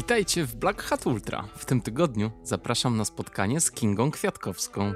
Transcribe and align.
Witajcie 0.00 0.44
w 0.44 0.56
Black 0.56 0.82
Hat 0.82 1.06
Ultra. 1.06 1.44
W 1.56 1.64
tym 1.64 1.80
tygodniu 1.80 2.30
zapraszam 2.42 2.96
na 2.96 3.04
spotkanie 3.04 3.60
z 3.60 3.70
Kingą 3.70 4.10
Kwiatkowską. 4.10 4.92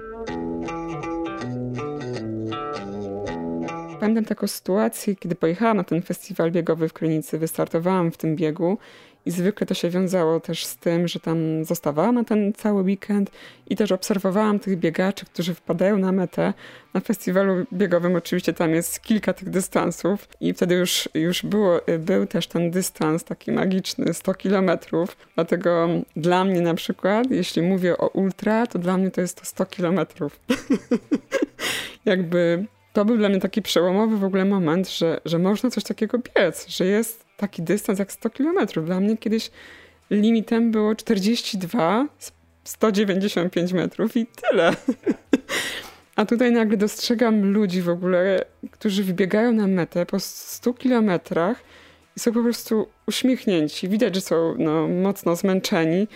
Pamiętam 4.00 4.24
taką 4.24 4.46
sytuację, 4.46 5.16
kiedy 5.16 5.34
pojechałam 5.34 5.76
na 5.76 5.84
ten 5.84 6.02
festiwal 6.02 6.52
biegowy 6.52 6.88
w 6.88 6.92
Krynicy, 6.92 7.38
wystartowałam 7.38 8.12
w 8.12 8.16
tym 8.16 8.36
biegu 8.36 8.78
i 9.26 9.30
zwykle 9.30 9.66
to 9.66 9.74
się 9.74 9.90
wiązało 9.90 10.40
też 10.40 10.64
z 10.64 10.76
tym, 10.76 11.08
że 11.08 11.20
tam 11.20 11.64
zostawałam 11.64 12.14
na 12.14 12.24
ten 12.24 12.52
cały 12.52 12.82
weekend 12.82 13.30
i 13.66 13.76
też 13.76 13.92
obserwowałam 13.92 14.58
tych 14.58 14.78
biegaczy, 14.78 15.26
którzy 15.26 15.54
wpadają 15.54 15.98
na 15.98 16.12
metę. 16.12 16.52
Na 16.94 17.00
festiwalu 17.00 17.66
biegowym 17.72 18.16
oczywiście 18.16 18.52
tam 18.52 18.70
jest 18.70 19.02
kilka 19.02 19.32
tych 19.32 19.50
dystansów 19.50 20.28
i 20.40 20.54
wtedy 20.54 20.74
już, 20.74 21.08
już 21.14 21.42
było, 21.42 21.80
był 21.98 22.26
też 22.26 22.46
ten 22.46 22.70
dystans 22.70 23.24
taki 23.24 23.52
magiczny, 23.52 24.14
100 24.14 24.34
kilometrów. 24.34 25.16
Dlatego 25.34 25.88
dla 26.16 26.44
mnie 26.44 26.60
na 26.60 26.74
przykład, 26.74 27.30
jeśli 27.30 27.62
mówię 27.62 27.98
o 27.98 28.08
ultra, 28.08 28.66
to 28.66 28.78
dla 28.78 28.96
mnie 28.96 29.10
to 29.10 29.20
jest 29.20 29.40
to 29.40 29.44
100 29.44 29.66
kilometrów. 29.66 30.40
Jakby 32.04 32.66
to 32.92 33.04
był 33.04 33.16
dla 33.16 33.28
mnie 33.28 33.40
taki 33.40 33.62
przełomowy 33.62 34.16
w 34.16 34.24
ogóle 34.24 34.44
moment, 34.44 34.90
że, 34.90 35.20
że 35.24 35.38
można 35.38 35.70
coś 35.70 35.84
takiego 35.84 36.18
biec, 36.18 36.68
że 36.68 36.86
jest 36.86 37.23
taki 37.36 37.62
dystans 37.62 37.98
jak 37.98 38.12
100 38.12 38.30
km. 38.30 38.66
Dla 38.84 39.00
mnie 39.00 39.16
kiedyś 39.16 39.50
limitem 40.10 40.70
było 40.70 40.94
42, 40.94 42.06
195 42.64 43.72
metrów 43.72 44.16
i 44.16 44.26
tyle. 44.26 44.72
A 46.16 46.24
tutaj 46.24 46.52
nagle 46.52 46.76
dostrzegam 46.76 47.52
ludzi 47.52 47.82
w 47.82 47.88
ogóle, 47.88 48.44
którzy 48.70 49.04
wybiegają 49.04 49.52
na 49.52 49.66
metę 49.66 50.06
po 50.06 50.20
100 50.20 50.74
kilometrach 50.74 51.60
i 52.16 52.20
są 52.20 52.32
po 52.32 52.42
prostu 52.42 52.88
uśmiechnięci. 53.06 53.88
Widać, 53.88 54.14
że 54.14 54.20
są 54.20 54.54
no, 54.58 54.88
mocno 54.88 55.36
zmęczeni, 55.36 56.08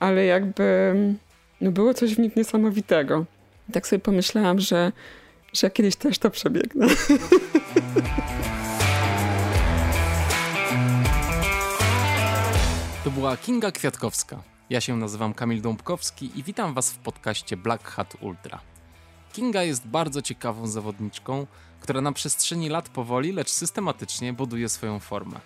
ale 0.00 0.24
jakby 0.24 0.94
no, 1.60 1.72
było 1.72 1.94
coś 1.94 2.14
w 2.14 2.18
nich 2.18 2.36
niesamowitego. 2.36 3.24
Tak 3.72 3.86
sobie 3.86 4.00
pomyślałam, 4.00 4.60
że 4.60 4.92
że 5.52 5.70
kiedyś 5.70 5.96
też 5.96 6.18
to 6.18 6.30
przebiegnę. 6.30 6.86
To 13.04 13.10
była 13.10 13.36
Kinga 13.36 13.72
Kwiatkowska. 13.72 14.42
Ja 14.70 14.80
się 14.80 14.96
nazywam 14.96 15.34
Kamil 15.34 15.62
Dąbkowski 15.62 16.30
i 16.38 16.42
witam 16.42 16.74
Was 16.74 16.92
w 16.92 16.98
podcaście 16.98 17.56
Black 17.56 17.88
Hat 17.88 18.16
Ultra. 18.20 18.60
Kinga 19.32 19.62
jest 19.62 19.86
bardzo 19.86 20.22
ciekawą 20.22 20.66
zawodniczką, 20.66 21.46
która 21.80 22.00
na 22.00 22.12
przestrzeni 22.12 22.68
lat 22.68 22.88
powoli, 22.88 23.32
lecz 23.32 23.50
systematycznie 23.50 24.32
buduje 24.32 24.68
swoją 24.68 25.00
formę. 25.00 25.40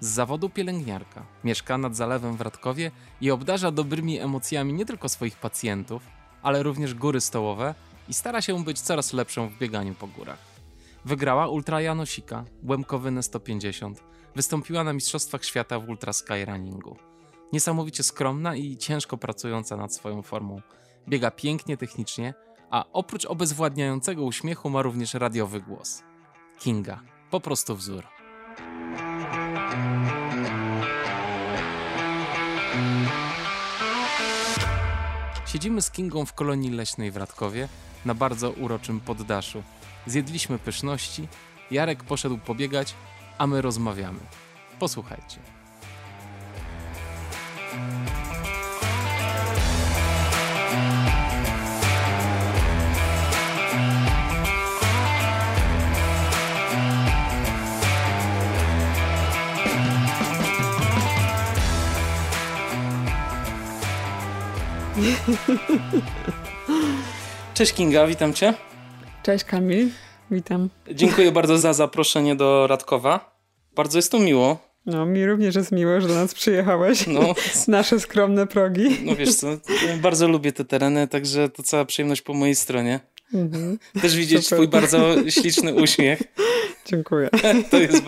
Z 0.00 0.06
zawodu 0.06 0.48
pielęgniarka, 0.48 1.26
mieszka 1.44 1.78
nad 1.78 1.96
zalewem 1.96 2.36
w 2.36 2.40
Radkowie 2.40 2.90
i 3.20 3.30
obdarza 3.30 3.70
dobrymi 3.70 4.20
emocjami 4.20 4.72
nie 4.72 4.86
tylko 4.86 5.08
swoich 5.08 5.36
pacjentów, 5.36 6.02
ale 6.42 6.62
również 6.62 6.94
góry 6.94 7.20
stołowe 7.20 7.74
i 8.08 8.14
stara 8.14 8.42
się 8.42 8.64
być 8.64 8.80
coraz 8.80 9.12
lepszą 9.12 9.48
w 9.48 9.58
bieganiu 9.58 9.94
po 9.94 10.06
górach. 10.06 10.38
Wygrała 11.04 11.48
Ultra 11.48 11.80
Janosika, 11.80 12.44
Łemkowynę 12.62 13.22
150, 13.22 14.13
wystąpiła 14.36 14.84
na 14.84 14.92
Mistrzostwach 14.92 15.44
Świata 15.44 15.78
w 15.78 15.88
Ultra 15.88 16.12
Skyrunningu. 16.12 16.96
Niesamowicie 17.52 18.02
skromna 18.02 18.56
i 18.56 18.76
ciężko 18.76 19.16
pracująca 19.16 19.76
nad 19.76 19.94
swoją 19.94 20.22
formą. 20.22 20.60
Biega 21.08 21.30
pięknie 21.30 21.76
technicznie, 21.76 22.34
a 22.70 22.84
oprócz 22.92 23.24
obezwładniającego 23.24 24.24
uśmiechu 24.24 24.70
ma 24.70 24.82
również 24.82 25.14
radiowy 25.14 25.60
głos. 25.60 26.02
Kinga, 26.58 27.00
po 27.30 27.40
prostu 27.40 27.76
wzór. 27.76 28.04
Siedzimy 35.46 35.82
z 35.82 35.90
Kingą 35.90 36.26
w 36.26 36.32
kolonii 36.32 36.70
leśnej 36.70 37.10
w 37.10 37.16
Radkowie, 37.16 37.68
na 38.04 38.14
bardzo 38.14 38.50
uroczym 38.50 39.00
poddaszu. 39.00 39.62
Zjedliśmy 40.06 40.58
pyszności, 40.58 41.28
Jarek 41.70 42.04
poszedł 42.04 42.38
pobiegać, 42.38 42.94
a 43.38 43.46
my 43.46 43.62
rozmawiamy. 43.62 44.20
Posłuchajcie. 44.78 45.38
Cześć 67.54 67.72
Kinga, 67.72 68.06
witam 68.06 68.34
cię. 68.34 68.54
Cześć 69.22 69.44
Kamil, 69.44 69.90
witam. 70.30 70.70
Dziękuję 70.92 71.32
bardzo 71.32 71.58
za 71.58 71.72
zaproszenie 71.72 72.36
do 72.36 72.66
Radkowa. 72.66 73.38
Bardzo 73.74 73.98
jest 73.98 74.12
to 74.12 74.18
miło. 74.18 74.58
No, 74.86 75.06
mi 75.06 75.26
również 75.26 75.54
jest 75.54 75.72
miło, 75.72 76.00
że 76.00 76.08
do 76.08 76.14
nas 76.14 76.34
przyjechałeś. 76.34 77.06
No. 77.06 77.34
Nasze 77.68 78.00
skromne 78.00 78.46
progi. 78.46 78.96
No 79.04 79.16
wiesz 79.16 79.34
co, 79.34 79.46
bardzo 80.00 80.28
lubię 80.28 80.52
te 80.52 80.64
tereny, 80.64 81.08
także 81.08 81.48
to 81.48 81.62
cała 81.62 81.84
przyjemność 81.84 82.22
po 82.22 82.34
mojej 82.34 82.54
stronie. 82.54 83.00
Mhm. 83.34 83.78
Też 84.02 84.16
widzieć 84.16 84.44
Super. 84.44 84.56
twój 84.56 84.68
bardzo 84.68 85.14
śliczny 85.40 85.74
uśmiech. 85.74 86.22
Dziękuję. 86.86 87.28
To 87.70 87.78
jest, 87.78 88.04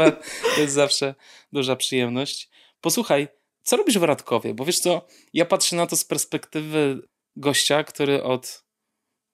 to 0.55 0.61
jest 0.61 0.75
zawsze 0.75 1.15
duża 1.53 1.77
przyjemność. 1.77 2.51
Posłuchaj, 2.81 3.29
co 3.63 3.77
robisz 3.77 3.99
w 3.99 4.03
Radkowie? 4.03 4.55
Bo 4.55 4.65
wiesz 4.65 4.79
co, 4.79 5.07
ja 5.33 5.45
patrzę 5.45 5.77
na 5.77 5.87
to 5.87 5.97
z 5.97 6.05
perspektywy 6.05 7.03
gościa, 7.37 7.85
który 7.85 8.23
od 8.23 8.65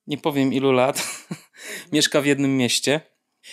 nie 0.06 0.18
powiem 0.18 0.52
ilu 0.52 0.72
lat, 0.72 1.26
mieszka 1.92 2.20
w 2.20 2.26
jednym 2.26 2.56
mieście 2.56 3.00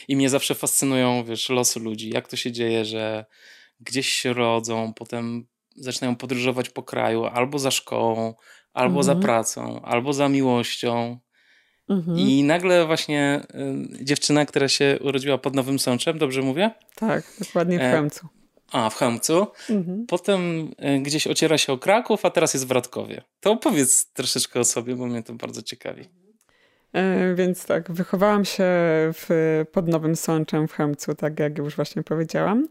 i 0.07 0.15
mnie 0.15 0.29
zawsze 0.29 0.55
fascynują, 0.55 1.23
wiesz, 1.23 1.49
losy 1.49 1.79
ludzi. 1.79 2.09
Jak 2.09 2.27
to 2.27 2.37
się 2.37 2.51
dzieje, 2.51 2.85
że 2.85 3.25
gdzieś 3.79 4.07
się 4.09 4.33
rodzą, 4.33 4.93
potem 4.93 5.47
zaczynają 5.75 6.15
podróżować 6.15 6.69
po 6.69 6.83
kraju 6.83 7.25
albo 7.25 7.59
za 7.59 7.71
szkołą, 7.71 8.33
albo 8.73 8.99
mhm. 8.99 9.03
za 9.03 9.15
pracą, 9.15 9.81
albo 9.81 10.13
za 10.13 10.29
miłością. 10.29 11.19
Mhm. 11.89 12.17
I 12.17 12.43
nagle 12.43 12.85
właśnie 12.85 13.41
y, 13.99 14.05
dziewczyna, 14.05 14.45
która 14.45 14.67
się 14.67 14.99
urodziła 15.01 15.37
pod 15.37 15.55
Nowym 15.55 15.79
Sączem, 15.79 16.17
dobrze 16.17 16.41
mówię? 16.41 16.71
Tak, 16.95 17.23
dokładnie 17.39 17.77
w 17.77 17.81
e, 17.81 17.91
Chełmcu. 17.91 18.27
A, 18.71 18.89
w 18.89 18.95
Chełmcu. 18.95 19.47
Mhm. 19.69 20.05
Potem 20.07 20.71
y, 20.97 20.99
gdzieś 20.99 21.27
ociera 21.27 21.57
się 21.57 21.73
o 21.73 21.77
Kraków, 21.77 22.25
a 22.25 22.29
teraz 22.29 22.53
jest 22.53 22.67
w 22.67 22.71
Radkowie. 22.71 23.21
To 23.39 23.51
opowiedz 23.51 24.13
troszeczkę 24.13 24.59
o 24.59 24.63
sobie, 24.63 24.95
bo 24.95 25.05
mnie 25.05 25.23
to 25.23 25.33
bardzo 25.33 25.61
ciekawi. 25.61 26.09
E, 26.93 27.35
więc 27.35 27.65
tak, 27.65 27.91
wychowałam 27.91 28.45
się 28.45 28.63
w, 29.13 29.63
pod 29.71 29.87
Nowym 29.87 30.15
Sączem 30.15 30.67
w 30.67 30.73
Chemcu, 30.73 31.15
tak 31.15 31.39
jak 31.39 31.57
już 31.57 31.75
właśnie 31.75 32.03
powiedziałam. 32.03 32.67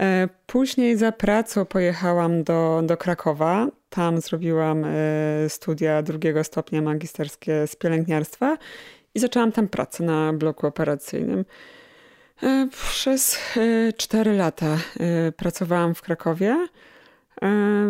E, 0.00 0.28
później 0.46 0.96
za 0.96 1.12
pracą 1.12 1.64
pojechałam 1.64 2.44
do, 2.44 2.82
do 2.84 2.96
Krakowa. 2.96 3.68
Tam 3.90 4.20
zrobiłam 4.20 4.84
e, 4.84 4.90
studia 5.48 6.02
drugiego 6.02 6.44
stopnia 6.44 6.82
magisterskie 6.82 7.66
z 7.66 7.76
pielęgniarstwa 7.76 8.58
i 9.14 9.20
zaczęłam 9.20 9.52
tam 9.52 9.68
pracę 9.68 10.04
na 10.04 10.32
bloku 10.32 10.66
operacyjnym. 10.66 11.44
Przez 12.70 13.38
cztery 13.96 14.32
lata 14.32 14.78
pracowałam 15.36 15.94
w 15.94 16.02
Krakowie. 16.02 16.68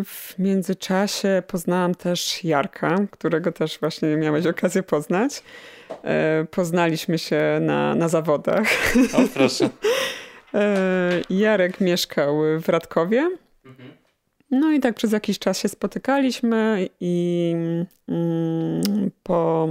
W 0.05 0.35
międzyczasie 0.39 1.43
poznałam 1.47 1.95
też 1.95 2.45
Jarka, 2.45 2.97
którego 3.11 3.53
też 3.53 3.79
właśnie 3.79 4.17
miałeś 4.17 4.47
okazję 4.47 4.83
poznać. 4.83 5.43
E, 6.05 6.47
poznaliśmy 6.51 7.19
się 7.19 7.59
na, 7.61 7.95
na 7.95 8.09
zawodach. 8.09 8.69
O, 9.15 9.29
proszę. 9.35 9.71
E, 10.55 11.23
Jarek 11.31 11.81
mieszkał 11.81 12.37
w 12.61 12.69
Radkowie. 12.69 13.31
Mhm. 13.65 13.89
No 14.51 14.73
i 14.73 14.81
tak 14.81 14.95
przez 14.95 15.13
jakiś 15.13 15.39
czas 15.39 15.59
się 15.59 15.69
spotykaliśmy 15.69 16.89
i 17.01 17.55
mm, 18.09 19.11
po 19.23 19.69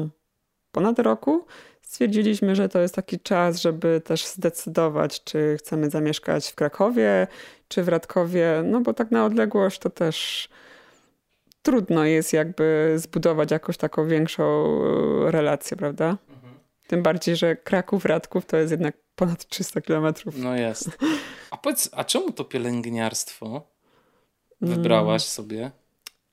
ponad 0.71 0.99
roku 0.99 1.45
stwierdziliśmy, 1.91 2.55
że 2.55 2.69
to 2.69 2.79
jest 2.79 2.95
taki 2.95 3.19
czas, 3.19 3.61
żeby 3.61 4.01
też 4.05 4.25
zdecydować, 4.25 5.23
czy 5.23 5.55
chcemy 5.59 5.89
zamieszkać 5.89 6.51
w 6.51 6.55
Krakowie, 6.55 7.27
czy 7.67 7.83
w 7.83 7.87
Radkowie, 7.87 8.63
no 8.65 8.81
bo 8.81 8.93
tak 8.93 9.11
na 9.11 9.25
odległość 9.25 9.79
to 9.79 9.89
też 9.89 10.49
trudno 11.61 12.05
jest 12.05 12.33
jakby 12.33 12.93
zbudować 12.95 13.51
jakąś 13.51 13.77
taką 13.77 14.07
większą 14.07 14.43
e, 14.43 15.31
relację, 15.31 15.77
prawda? 15.77 16.17
Mhm. 16.29 16.53
Tym 16.87 17.03
bardziej, 17.03 17.35
że 17.35 17.55
Kraków, 17.55 18.05
Radków 18.05 18.45
to 18.45 18.57
jest 18.57 18.71
jednak 18.71 18.97
ponad 19.15 19.47
300 19.47 19.81
kilometrów. 19.81 20.37
No 20.37 20.55
jest. 20.55 20.89
A 21.51 21.57
powiedz, 21.57 21.89
a 21.93 22.03
czemu 22.03 22.31
to 22.31 22.45
pielęgniarstwo 22.45 23.67
wybrałaś 24.61 25.23
mm. 25.23 25.29
sobie? 25.29 25.71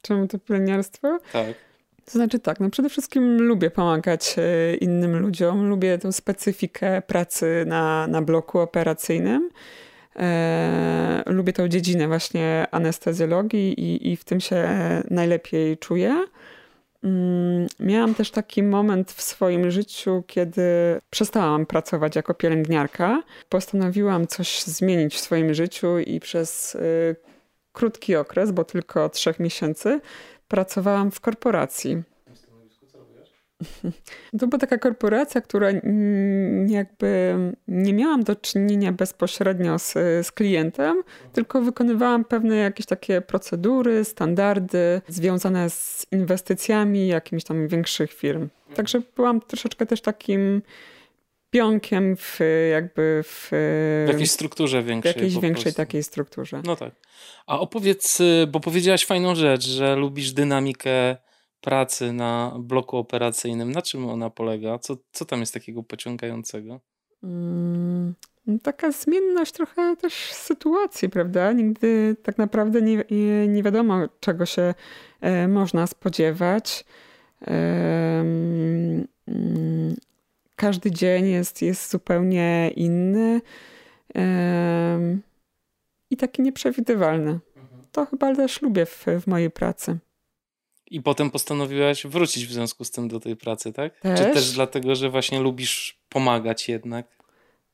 Czemu 0.03 0.29
to 0.29 0.39
pielęgniarstwo? 0.39 1.19
Tak. 1.33 1.68
To 2.09 2.13
znaczy 2.13 2.39
tak, 2.39 2.61
no 2.61 2.71
przede 2.71 2.89
wszystkim 2.89 3.43
lubię 3.43 3.71
pomagać 3.71 4.37
e, 4.39 4.75
innym 4.77 5.19
ludziom, 5.19 5.69
lubię 5.69 5.99
tę 5.99 6.13
specyfikę 6.13 7.03
pracy 7.03 7.65
na, 7.67 8.07
na 8.07 8.23
bloku 8.23 8.59
operacyjnym. 8.59 9.51
E, 10.17 11.23
lubię 11.27 11.53
tą 11.53 11.69
dziedzinę 11.69 12.09
właśnie 12.09 12.67
anestezjologii 12.71 13.81
i, 13.81 14.13
i 14.13 14.17
w 14.17 14.25
tym 14.25 14.41
się 14.41 14.69
najlepiej 15.11 15.79
czuję. 15.79 16.25
Mm, 17.05 17.67
miałam 17.81 18.15
też 18.15 18.31
taki 18.31 18.63
moment 18.63 19.13
w 19.13 19.23
swoim 19.23 19.71
życiu, 19.71 20.23
kiedy 20.27 20.63
przestałam 21.11 21.67
pracować 21.67 22.17
jako 22.17 22.35
pielęgniarka. 22.35 23.23
Postanowiłam 23.49 24.27
coś 24.27 24.63
zmienić 24.63 25.15
w 25.15 25.21
swoim 25.21 25.55
życiu 25.55 25.99
i 25.99 26.21
przez 26.21 26.75
y, 26.75 27.17
krótki 27.73 28.17
okres, 28.17 28.51
bo 28.51 28.65
tylko 28.65 29.09
trzech 29.09 29.41
miesięcy, 29.41 30.01
pracowałam 30.49 31.11
w 31.11 31.21
korporacji. 31.21 32.03
To 34.39 34.47
była 34.47 34.59
taka 34.59 34.79
korporacja, 34.79 35.41
która 35.41 35.69
jakby 36.67 37.35
nie 37.69 37.95
miałam 37.95 38.25
do 38.25 38.37
czynienia 38.37 38.93
bezpośrednio 38.93 39.79
z, 39.79 39.93
z 40.27 40.33
klientem, 40.33 41.03
tylko 41.33 41.61
wykonywałam 41.61 42.25
pewne 42.25 42.57
jakieś 42.57 42.87
takie 42.87 43.21
procedury, 43.21 44.05
standardy 44.05 45.01
związane 45.09 45.71
z 45.71 46.07
inwestycjami 46.13 47.09
jakimiś 47.09 47.45
tam 47.45 47.69
większych 47.69 48.13
firm. 48.13 48.49
Także 48.75 49.03
byłam 49.17 49.41
troszeczkę 49.41 49.87
też 49.87 50.01
takim 50.01 50.63
pionkiem 51.51 52.17
w 52.17 52.39
jakby 52.73 53.23
w, 53.25 53.49
w 54.07 54.09
jakiejś 54.09 54.31
strukturze 54.31 54.83
większej. 54.83 55.13
W 55.13 55.17
jakiejś 55.17 55.39
większej 55.39 55.75
takiej 55.75 56.03
strukturze. 56.03 56.63
No 56.65 56.77
tak. 56.77 56.95
A 57.47 57.61
opowiedz, 57.61 58.19
bo 58.49 58.61
powiedziałaś 58.61 59.07
fajną 59.07 59.35
rzecz, 59.35 59.67
że 59.69 59.97
lubisz 59.97 60.33
dynamikę 60.33 61.17
pracy 61.61 62.13
na 62.13 62.57
bloku 62.59 62.97
operacyjnym. 62.97 63.73
Na 63.73 63.83
czym 63.83 64.09
ona 64.09 64.31
polega? 64.31 64.79
Co, 64.79 64.97
co 65.13 65.25
tam 65.25 65.41
jest 65.41 65.55
takiego 65.55 65.83
pociągającego? 65.83 66.81
Hmm, 67.21 68.15
taka 68.63 68.93
zmienność 68.93 69.53
trochę 69.53 69.97
też 69.97 70.15
sytuacji, 70.33 71.09
prawda? 71.09 71.53
Nigdy 71.53 72.17
tak 72.23 72.39
naprawdę 72.39 72.83
nie, 72.83 73.05
nie 73.49 73.63
wiadomo, 73.63 73.99
czego 74.21 74.47
się 74.47 74.75
e, 75.21 75.49
można 75.49 75.87
spodziewać. 75.87 76.85
E, 77.47 78.25
każdy 80.59 80.91
dzień 80.91 81.29
jest, 81.29 81.63
jest 81.63 81.91
zupełnie 81.91 82.71
inny 82.77 83.41
i 86.11 86.17
taki 86.17 86.43
nieprzewidywalny. 86.43 87.31
Mhm. 87.57 87.83
To 87.93 88.07
chyba 88.07 88.35
też 88.35 88.63
lubię 88.63 88.87
w, 88.87 89.07
w 89.21 89.27
mojej 89.27 89.51
pracy. 89.51 89.99
I 90.91 91.03
potem 91.03 91.31
postanowiłaś 91.31 92.07
wrócić 92.07 92.47
w 92.47 92.53
związku 92.53 92.85
z 92.85 92.91
tym 92.91 93.09
do 93.09 93.21
tej 93.21 93.37
pracy, 93.37 93.73
tak? 93.73 94.01
Też? 94.01 94.21
Czy 94.21 94.27
też 94.27 94.53
dlatego, 94.53 94.95
że 94.95 95.11
właśnie 95.11 95.41
lubisz 95.41 95.99
pomagać 96.09 96.69
jednak? 96.69 97.07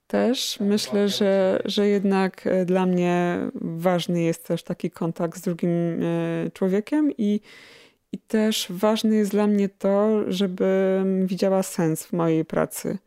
Też 0.06 0.60
myślę, 0.60 1.08
że, 1.08 1.62
że 1.64 1.88
jednak 1.88 2.46
e, 2.46 2.64
dla 2.64 2.86
mnie 2.86 3.38
ważny 3.54 4.22
jest 4.22 4.46
też 4.46 4.62
taki 4.62 4.90
kontakt 4.90 5.38
z 5.38 5.40
drugim 5.40 5.70
e, 5.70 6.50
człowiekiem 6.50 7.12
i, 7.18 7.40
i 8.14 8.18
też 8.18 8.66
ważne 8.70 9.16
jest 9.16 9.30
dla 9.30 9.46
mnie 9.46 9.68
to, 9.68 10.20
żebym 10.32 11.26
widziała 11.26 11.62
sens 11.62 12.04
w 12.04 12.12
mojej 12.12 12.44
pracy. 12.44 12.98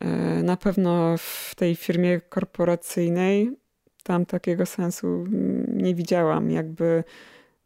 E, 0.00 0.06
na 0.42 0.56
pewno 0.56 1.14
w 1.18 1.54
tej 1.54 1.76
firmie 1.76 2.20
korporacyjnej 2.20 3.56
tam 4.02 4.26
takiego 4.26 4.66
sensu 4.66 5.24
nie 5.68 5.94
widziałam. 5.94 6.50
Jakby 6.50 7.04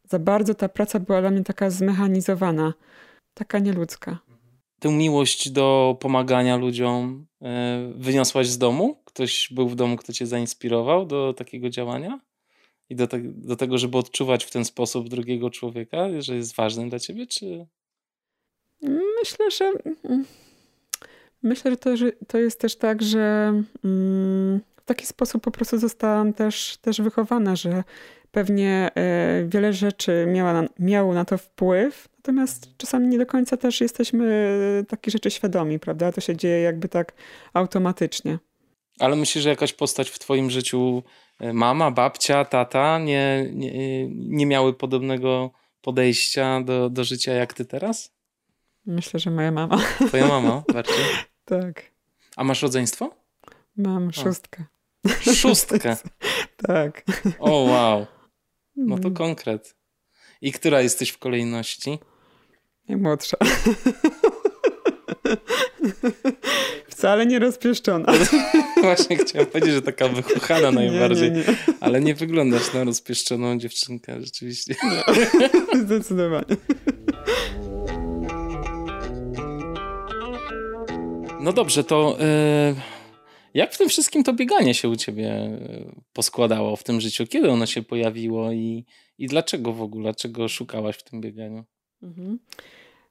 za 0.09 0.19
bardzo 0.19 0.53
ta 0.55 0.69
praca 0.69 0.99
była 0.99 1.21
dla 1.21 1.29
mnie 1.29 1.43
taka 1.43 1.69
zmechanizowana, 1.69 2.73
taka 3.33 3.59
nieludzka. 3.59 4.19
Tę 4.79 4.89
miłość 4.89 5.49
do 5.49 5.97
pomagania 5.99 6.57
ludziom 6.57 7.25
e, 7.41 7.91
wyniosłaś 7.95 8.47
z 8.47 8.57
domu? 8.57 9.01
Ktoś 9.05 9.49
był 9.51 9.69
w 9.69 9.75
domu, 9.75 9.97
kto 9.97 10.13
cię 10.13 10.27
zainspirował 10.27 11.05
do 11.05 11.33
takiego 11.33 11.69
działania? 11.69 12.19
I 12.91 12.95
do, 12.95 13.07
te, 13.07 13.19
do 13.23 13.55
tego, 13.55 13.77
żeby 13.77 13.97
odczuwać 13.97 14.45
w 14.45 14.51
ten 14.51 14.65
sposób 14.65 15.09
drugiego 15.09 15.49
człowieka, 15.49 16.07
że 16.19 16.35
jest 16.35 16.55
ważny 16.55 16.89
dla 16.89 16.99
ciebie, 16.99 17.27
czy... 17.27 17.65
Myślę, 19.19 19.51
że... 19.51 19.71
Myślę, 21.43 21.71
że 21.71 21.77
to, 21.77 21.97
że 21.97 22.11
to 22.27 22.37
jest 22.37 22.59
też 22.59 22.75
tak, 22.75 23.01
że 23.01 23.53
mm, 23.83 24.61
w 24.75 24.85
taki 24.85 25.05
sposób 25.05 25.43
po 25.43 25.51
prostu 25.51 25.77
zostałam 25.77 26.33
też, 26.33 26.77
też 26.77 27.01
wychowana, 27.01 27.55
że 27.55 27.83
pewnie 28.31 28.91
e, 28.95 29.45
wiele 29.47 29.73
rzeczy 29.73 30.25
miała 30.27 30.53
na, 30.53 30.67
miało 30.79 31.13
na 31.13 31.25
to 31.25 31.37
wpływ, 31.37 32.09
natomiast 32.17 32.77
czasami 32.77 33.07
nie 33.07 33.17
do 33.17 33.25
końca 33.25 33.57
też 33.57 33.81
jesteśmy 33.81 34.85
takie 34.87 35.11
rzeczy 35.11 35.31
świadomi, 35.31 35.79
prawda? 35.79 36.11
To 36.11 36.21
się 36.21 36.35
dzieje 36.35 36.61
jakby 36.61 36.89
tak 36.89 37.13
automatycznie. 37.53 38.39
Ale 39.01 39.15
myślisz, 39.15 39.43
że 39.43 39.49
jakaś 39.49 39.73
postać 39.73 40.09
w 40.09 40.19
twoim 40.19 40.49
życiu, 40.49 41.03
e, 41.39 41.53
mama, 41.53 41.91
babcia, 41.91 42.45
tata, 42.45 42.99
nie, 42.99 43.49
nie, 43.53 44.07
nie 44.09 44.45
miały 44.45 44.73
podobnego 44.73 45.51
podejścia 45.81 46.61
do, 46.61 46.89
do 46.89 47.03
życia 47.03 47.33
jak 47.33 47.53
ty 47.53 47.65
teraz? 47.65 48.13
Myślę, 48.85 49.19
że 49.19 49.31
moja 49.31 49.51
mama. 49.51 49.77
Twoja 50.07 50.27
mama 50.27 50.63
bardziej? 50.73 51.05
tak. 51.45 51.91
A 52.35 52.43
masz 52.43 52.61
rodzeństwo? 52.61 53.15
Mam 53.77 54.13
szóstkę. 54.13 54.65
Szóstkę? 55.35 55.97
tak. 56.67 57.03
O, 57.39 57.51
wow. 57.51 58.05
No 58.75 58.95
to 58.95 59.07
mm. 59.07 59.13
konkret. 59.13 59.75
I 60.41 60.51
która 60.51 60.81
jesteś 60.81 61.09
w 61.09 61.17
kolejności? 61.17 61.99
Najmłodsza. 62.89 63.37
Wcale 66.89 67.25
nie 67.25 67.39
rozpieszczona. 67.39 68.13
Właśnie 68.81 69.17
chciałem 69.17 69.47
powiedzieć, 69.47 69.73
że 69.73 69.81
taka 69.81 70.07
wychuchana 70.07 70.71
najbardziej. 70.71 71.31
Nie, 71.31 71.37
nie, 71.37 71.43
nie. 71.47 71.55
Ale 71.79 72.01
nie 72.01 72.15
wyglądasz 72.15 72.73
na 72.73 72.83
rozpieszczoną 72.83 73.57
dziewczynkę, 73.57 74.21
rzeczywiście. 74.21 74.75
No, 75.73 75.79
zdecydowanie. 75.83 76.55
No 81.41 81.53
dobrze, 81.53 81.83
to... 81.83 82.17
Yy 82.19 82.75
jak 83.53 83.73
w 83.73 83.77
tym 83.77 83.89
wszystkim 83.89 84.23
to 84.23 84.33
bieganie 84.33 84.73
się 84.73 84.89
u 84.89 84.95
ciebie 84.95 85.29
e, 85.29 85.57
poskładało 86.13 86.75
w 86.75 86.83
tym 86.83 87.01
życiu? 87.01 87.27
Kiedy 87.27 87.51
ono 87.51 87.65
się 87.65 87.83
pojawiło 87.83 88.51
i, 88.51 88.85
i 89.17 89.27
dlaczego 89.27 89.73
w 89.73 89.81
ogóle? 89.81 90.15
Czego 90.15 90.47
szukałaś 90.47 90.95
w 90.95 91.03
tym 91.03 91.21
bieganiu? 91.21 91.63
Mhm. 92.03 92.39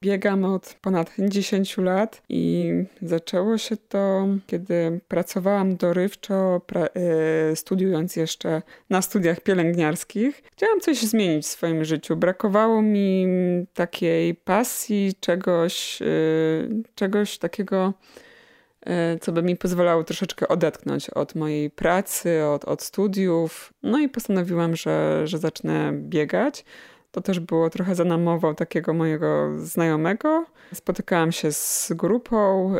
Biegam 0.04 0.44
od 0.44 0.74
ponad 0.80 1.12
10 1.18 1.78
lat 1.78 2.22
i 2.28 2.72
zaczęło 3.02 3.58
się 3.58 3.76
to, 3.76 4.26
kiedy 4.46 5.00
pracowałam 5.08 5.76
dorywczo, 5.76 6.60
pra, 6.66 6.84
e, 6.84 7.56
studiując 7.56 8.16
jeszcze 8.16 8.62
na 8.90 9.02
studiach 9.02 9.40
pielęgniarskich. 9.40 10.42
Chciałam 10.52 10.80
coś 10.80 11.02
zmienić 11.02 11.44
w 11.44 11.48
swoim 11.48 11.84
życiu. 11.84 12.16
Brakowało 12.16 12.82
mi 12.82 13.26
takiej 13.74 14.34
pasji, 14.34 15.14
czegoś, 15.20 16.02
e, 16.02 16.06
czegoś 16.94 17.38
takiego 17.38 17.94
E, 18.86 19.18
co 19.18 19.32
by 19.32 19.42
mi 19.42 19.56
pozwalało 19.56 20.04
troszeczkę 20.04 20.48
odetchnąć 20.48 21.10
od 21.10 21.34
mojej 21.34 21.70
pracy, 21.70 22.44
od, 22.44 22.64
od 22.64 22.82
studiów. 22.82 23.72
No 23.82 23.98
i 23.98 24.08
postanowiłam, 24.08 24.76
że, 24.76 25.26
że 25.26 25.38
zacznę 25.38 25.92
biegać. 25.92 26.64
To 27.10 27.20
też 27.20 27.40
było 27.40 27.70
trochę 27.70 27.94
za 27.94 28.04
namową 28.04 28.54
takiego 28.54 28.94
mojego 28.94 29.50
znajomego. 29.58 30.46
Spotykałam 30.74 31.32
się 31.32 31.52
z 31.52 31.92
grupą 31.96 32.70
e, 32.70 32.76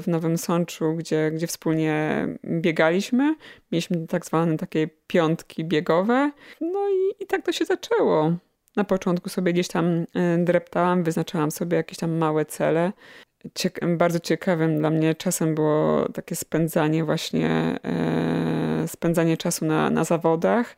w 0.00 0.04
Nowym 0.06 0.38
Sączu, 0.38 0.94
gdzie, 0.94 1.30
gdzie 1.30 1.46
wspólnie 1.46 2.26
biegaliśmy. 2.44 3.34
Mieliśmy 3.72 4.06
tak 4.06 4.26
zwane 4.26 4.56
takie 4.56 4.88
piątki 5.06 5.64
biegowe. 5.64 6.30
No 6.60 6.88
i, 6.88 7.22
i 7.22 7.26
tak 7.26 7.44
to 7.44 7.52
się 7.52 7.64
zaczęło. 7.64 8.32
Na 8.76 8.84
początku 8.84 9.28
sobie 9.28 9.52
gdzieś 9.52 9.68
tam 9.68 9.86
e, 10.14 10.38
dreptałam, 10.38 11.02
wyznaczałam 11.02 11.50
sobie 11.50 11.76
jakieś 11.76 11.98
tam 11.98 12.10
małe 12.10 12.44
cele 12.44 12.92
bardzo 13.96 14.20
ciekawym 14.20 14.78
dla 14.78 14.90
mnie 14.90 15.14
czasem 15.14 15.54
było 15.54 16.08
takie 16.08 16.36
spędzanie 16.36 17.04
właśnie, 17.04 17.78
e, 17.84 18.88
spędzanie 18.88 19.36
czasu 19.36 19.64
na, 19.64 19.90
na 19.90 20.04
zawodach, 20.04 20.76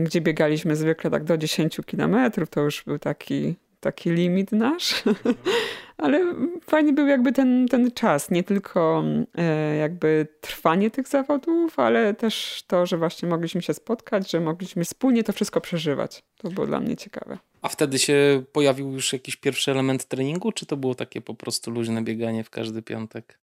gdzie 0.00 0.20
biegaliśmy 0.20 0.76
zwykle 0.76 1.10
tak 1.10 1.24
do 1.24 1.38
10 1.38 1.80
kilometrów, 1.86 2.50
to 2.50 2.60
już 2.60 2.84
był 2.84 2.98
taki, 2.98 3.54
taki 3.80 4.10
limit 4.10 4.52
nasz. 4.52 5.02
Ale 5.98 6.34
fajnie 6.62 6.92
był 6.92 7.06
jakby 7.06 7.32
ten, 7.32 7.68
ten 7.68 7.90
czas, 7.92 8.30
nie 8.30 8.42
tylko 8.42 9.04
e, 9.38 9.76
jakby 9.76 10.26
trwanie 10.40 10.90
tych 10.90 11.08
zawodów, 11.08 11.78
ale 11.78 12.14
też 12.14 12.64
to, 12.66 12.86
że 12.86 12.98
właśnie 12.98 13.28
mogliśmy 13.28 13.62
się 13.62 13.74
spotkać, 13.74 14.30
że 14.30 14.40
mogliśmy 14.40 14.84
wspólnie 14.84 15.24
to 15.24 15.32
wszystko 15.32 15.60
przeżywać. 15.60 16.22
To 16.36 16.50
było 16.50 16.66
dla 16.66 16.80
mnie 16.80 16.96
ciekawe. 16.96 17.38
A 17.62 17.68
wtedy 17.68 17.98
się 17.98 18.42
pojawił 18.52 18.92
już 18.92 19.12
jakiś 19.12 19.36
pierwszy 19.36 19.70
element 19.70 20.04
treningu, 20.04 20.52
czy 20.52 20.66
to 20.66 20.76
było 20.76 20.94
takie 20.94 21.20
po 21.20 21.34
prostu 21.34 21.70
luźne 21.70 22.02
bieganie 22.02 22.44
w 22.44 22.50
każdy 22.50 22.82
piątek? 22.82 23.38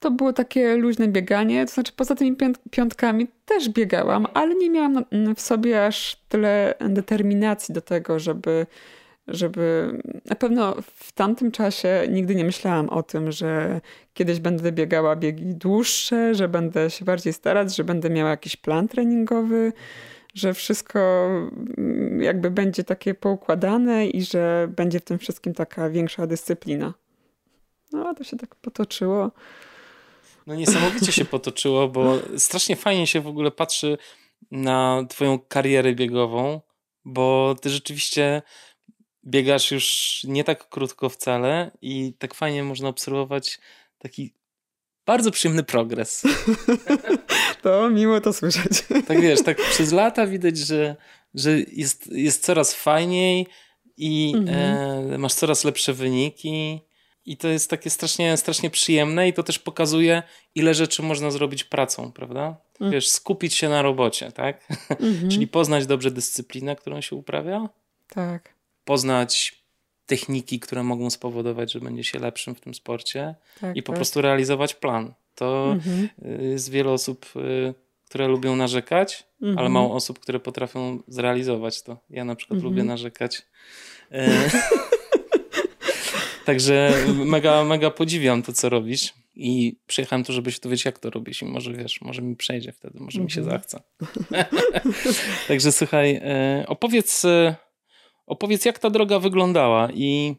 To 0.00 0.10
było 0.10 0.32
takie 0.32 0.76
luźne 0.76 1.08
bieganie, 1.08 1.66
to 1.66 1.72
znaczy 1.72 1.92
poza 1.96 2.14
tymi 2.14 2.36
piątkami 2.70 3.26
też 3.44 3.68
biegałam, 3.68 4.26
ale 4.34 4.54
nie 4.54 4.70
miałam 4.70 5.04
w 5.36 5.40
sobie 5.40 5.86
aż 5.86 6.16
tyle 6.28 6.74
determinacji 6.80 7.74
do 7.74 7.80
tego, 7.80 8.18
żeby 8.18 8.66
żeby 9.28 9.92
na 10.24 10.36
pewno 10.36 10.76
w 10.94 11.12
tamtym 11.12 11.50
czasie 11.50 12.06
nigdy 12.10 12.34
nie 12.34 12.44
myślałam 12.44 12.88
o 12.88 13.02
tym, 13.02 13.32
że 13.32 13.80
kiedyś 14.14 14.40
będę 14.40 14.72
biegała 14.72 15.16
biegi 15.16 15.54
dłuższe, 15.54 16.34
że 16.34 16.48
będę 16.48 16.90
się 16.90 17.04
bardziej 17.04 17.32
starać, 17.32 17.76
że 17.76 17.84
będę 17.84 18.10
miała 18.10 18.30
jakiś 18.30 18.56
plan 18.56 18.88
treningowy, 18.88 19.72
że 20.34 20.54
wszystko 20.54 21.28
mm, 21.78 22.22
jakby 22.22 22.50
będzie 22.50 22.84
takie 22.84 23.14
poukładane 23.14 24.06
i 24.06 24.22
że 24.22 24.68
będzie 24.76 25.00
w 25.00 25.04
tym 25.04 25.18
wszystkim 25.18 25.54
taka 25.54 25.90
większa 25.90 26.26
dyscyplina. 26.26 26.94
No, 27.92 28.14
to 28.14 28.24
się 28.24 28.36
tak 28.36 28.54
potoczyło. 28.54 29.30
No 30.46 30.54
niesamowicie 30.54 31.12
się 31.12 31.24
potoczyło, 31.24 31.88
bo 31.88 32.18
strasznie 32.38 32.76
fajnie 32.76 33.06
się 33.06 33.20
w 33.20 33.26
ogóle 33.26 33.50
patrzy 33.50 33.98
na 34.50 35.04
twoją 35.08 35.38
karierę 35.38 35.94
biegową, 35.94 36.60
bo 37.04 37.56
ty 37.60 37.70
rzeczywiście 37.70 38.42
biegasz 39.24 39.70
już 39.70 40.20
nie 40.24 40.44
tak 40.44 40.68
krótko 40.68 41.08
wcale 41.08 41.70
i 41.82 42.14
tak 42.18 42.34
fajnie 42.34 42.64
można 42.64 42.88
obserwować 42.88 43.58
taki 43.98 44.34
bardzo 45.06 45.30
przyjemny 45.30 45.62
progres. 45.62 46.22
To 47.62 47.90
miło 47.90 48.20
to 48.20 48.32
słyszeć. 48.32 48.82
Tak 49.06 49.20
wiesz, 49.20 49.42
tak 49.42 49.56
przez 49.56 49.92
lata 49.92 50.26
widać, 50.26 50.58
że, 50.58 50.96
że 51.34 51.58
jest, 51.60 52.06
jest 52.06 52.44
coraz 52.44 52.74
fajniej 52.74 53.46
i 53.96 54.32
mhm. 54.36 55.12
e, 55.12 55.18
masz 55.18 55.34
coraz 55.34 55.64
lepsze 55.64 55.92
wyniki. 55.92 56.80
I 57.26 57.36
to 57.36 57.48
jest 57.48 57.70
takie 57.70 57.90
strasznie, 57.90 58.36
strasznie 58.36 58.70
przyjemne 58.70 59.28
i 59.28 59.32
to 59.32 59.42
też 59.42 59.58
pokazuje, 59.58 60.22
ile 60.54 60.74
rzeczy 60.74 61.02
można 61.02 61.30
zrobić 61.30 61.64
pracą, 61.64 62.12
prawda? 62.12 62.56
Mhm. 62.72 62.90
Wiesz, 62.90 63.08
skupić 63.08 63.54
się 63.54 63.68
na 63.68 63.82
robocie, 63.82 64.32
tak? 64.32 64.66
Mhm. 64.90 65.28
Czyli 65.32 65.46
poznać 65.46 65.86
dobrze 65.86 66.10
dyscyplinę, 66.10 66.76
którą 66.76 67.00
się 67.00 67.16
uprawia. 67.16 67.68
Tak. 68.08 68.54
Poznać 68.84 69.62
techniki, 70.06 70.60
które 70.60 70.82
mogą 70.82 71.10
spowodować, 71.10 71.72
że 71.72 71.80
będzie 71.80 72.04
się 72.04 72.18
lepszym 72.18 72.54
w 72.54 72.60
tym 72.60 72.74
sporcie 72.74 73.34
tak, 73.60 73.76
i 73.76 73.82
po 73.82 73.92
tak. 73.92 73.96
prostu 73.96 74.22
realizować 74.22 74.74
plan. 74.74 75.14
To 75.34 75.72
mhm. 75.72 76.08
jest 76.40 76.70
wiele 76.70 76.90
osób, 76.90 77.26
y, 77.36 77.74
które 78.04 78.28
lubią 78.28 78.56
narzekać, 78.56 79.26
mhm. 79.42 79.58
ale 79.58 79.68
mało 79.68 79.94
osób, 79.94 80.18
które 80.18 80.40
potrafią 80.40 81.02
zrealizować 81.08 81.82
to. 81.82 81.96
Ja 82.10 82.24
na 82.24 82.36
przykład 82.36 82.56
mhm. 82.56 82.74
lubię 82.74 82.84
narzekać. 82.84 83.42
Także 86.46 86.92
mega, 87.24 87.64
mega 87.64 87.90
podziwiam 87.90 88.42
to, 88.42 88.52
co 88.52 88.68
robisz. 88.68 89.14
I 89.34 89.76
przyjechałem 89.86 90.24
tu, 90.24 90.32
żeby 90.32 90.52
się 90.52 90.60
dowiedzieć, 90.62 90.84
jak 90.84 90.98
to 90.98 91.10
robisz. 91.10 91.42
I 91.42 91.44
może 91.44 91.72
wiesz, 91.72 92.00
może 92.00 92.22
mi 92.22 92.36
przejdzie 92.36 92.72
wtedy, 92.72 93.00
może 93.00 93.20
mi 93.20 93.30
się 93.30 93.40
mhm. 93.40 93.58
zachce. 93.58 93.82
Także 95.48 95.72
słuchaj, 95.72 96.20
e, 96.22 96.64
opowiedz 96.68 97.24
e, 97.24 97.56
opowiedz, 98.26 98.64
jak 98.64 98.78
ta 98.78 98.90
droga 98.90 99.18
wyglądała 99.18 99.88
i, 99.94 100.36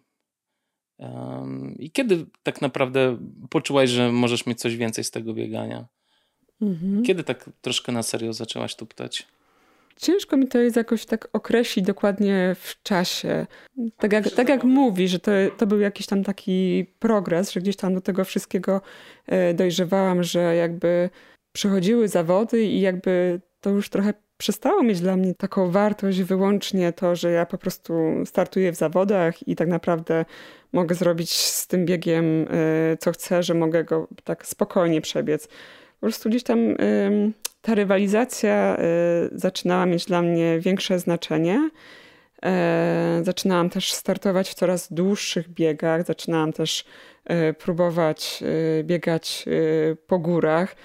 um, 0.97 1.75
i 1.79 1.91
kiedy 1.91 2.25
tak 2.43 2.61
naprawdę 2.61 3.17
poczułaś, 3.49 3.89
że 3.89 4.11
możesz 4.11 4.45
mieć 4.45 4.59
coś 4.59 4.77
więcej 4.77 5.03
z 5.03 5.11
tego 5.11 5.33
biegania? 5.33 5.87
Mhm. 6.61 7.03
Kiedy 7.03 7.23
tak 7.23 7.49
troszkę 7.61 7.91
na 7.91 8.03
serio 8.03 8.33
zaczęłaś 8.33 8.75
tuptać? 8.75 9.27
Ciężko 9.97 10.37
mi 10.37 10.47
to 10.47 10.59
jest 10.59 10.75
jakoś 10.75 11.05
tak 11.05 11.27
określić 11.33 11.85
dokładnie 11.85 12.55
w 12.59 12.81
czasie. 12.83 13.47
Tak 13.97 14.13
jak, 14.13 14.29
tak 14.29 14.49
jak 14.49 14.63
mówi, 14.63 15.07
że 15.07 15.19
to, 15.19 15.31
to 15.57 15.67
był 15.67 15.79
jakiś 15.79 16.07
tam 16.07 16.23
taki 16.23 16.85
progres, 16.99 17.51
że 17.51 17.59
gdzieś 17.59 17.75
tam 17.75 17.93
do 17.93 18.01
tego 18.01 18.25
wszystkiego 18.25 18.81
e, 19.27 19.53
dojrzewałam, 19.53 20.23
że 20.23 20.55
jakby 20.55 21.09
przychodziły 21.51 22.07
zawody 22.07 22.63
i 22.63 22.81
jakby 22.81 23.41
to 23.61 23.69
już 23.69 23.89
trochę 23.89 24.13
przestało 24.37 24.83
mieć 24.83 25.01
dla 25.01 25.17
mnie 25.17 25.35
taką 25.35 25.71
wartość 25.71 26.21
wyłącznie 26.21 26.93
to, 26.93 27.15
że 27.15 27.31
ja 27.31 27.45
po 27.45 27.57
prostu 27.57 27.93
startuję 28.25 28.71
w 28.71 28.75
zawodach 28.75 29.47
i 29.47 29.55
tak 29.55 29.67
naprawdę 29.67 30.25
mogę 30.73 30.95
zrobić 30.95 31.31
z 31.31 31.67
tym 31.67 31.85
biegiem 31.85 32.25
y, 32.25 32.97
co 32.99 33.11
chcę, 33.11 33.43
że 33.43 33.53
mogę 33.53 33.83
go 33.83 34.07
tak 34.23 34.45
spokojnie 34.45 35.01
przebiec. 35.01 35.47
Po 35.99 36.07
prostu 36.07 36.29
gdzieś 36.29 36.43
tam 36.43 36.59
ta 37.61 37.75
rywalizacja 37.75 38.77
y, 38.77 39.39
zaczynała 39.39 39.85
mieć 39.85 40.05
dla 40.05 40.21
mnie 40.21 40.59
większe 40.59 40.99
znaczenie. 40.99 41.69
Zaczynałam 43.21 43.69
też 43.69 43.93
startować 43.93 44.49
w 44.49 44.53
coraz 44.53 44.93
dłuższych 44.93 45.49
biegach, 45.49 46.05
zaczynałam 46.05 46.53
też 46.53 46.85
próbować 47.57 48.43
biegać 48.83 49.45
po 50.07 50.19
górach 50.19 50.75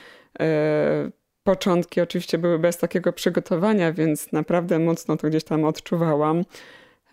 początki 1.45 2.00
oczywiście 2.00 2.38
były 2.38 2.59
bez 2.59 2.78
takiego 2.78 3.12
przygotowania, 3.12 3.92
więc 3.92 4.33
naprawdę 4.33 4.78
mocno 4.78 5.16
to 5.16 5.28
gdzieś 5.28 5.45
tam 5.45 5.64
odczuwałam. 5.64 6.45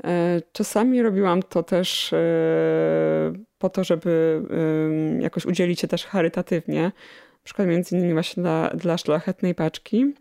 E, 0.04 0.42
czasami 0.52 1.02
robiłam 1.02 1.44
to 1.44 1.64
też 1.64 2.14
e, 2.14 2.18
po 3.58 3.70
to, 3.70 3.84
żeby 3.84 4.42
jakoś 5.20 5.46
udzielić 5.46 5.80
się 5.80 5.88
też 5.88 6.06
charytatywnie. 6.06 6.92
Na 7.40 7.44
przykład 7.44 7.68
między 7.68 7.96
innymi 7.96 8.14
właśnie 8.14 8.44
dla, 8.44 8.70
dla 8.70 8.98
szlachetnej 8.98 9.56
paczki, 9.56 10.14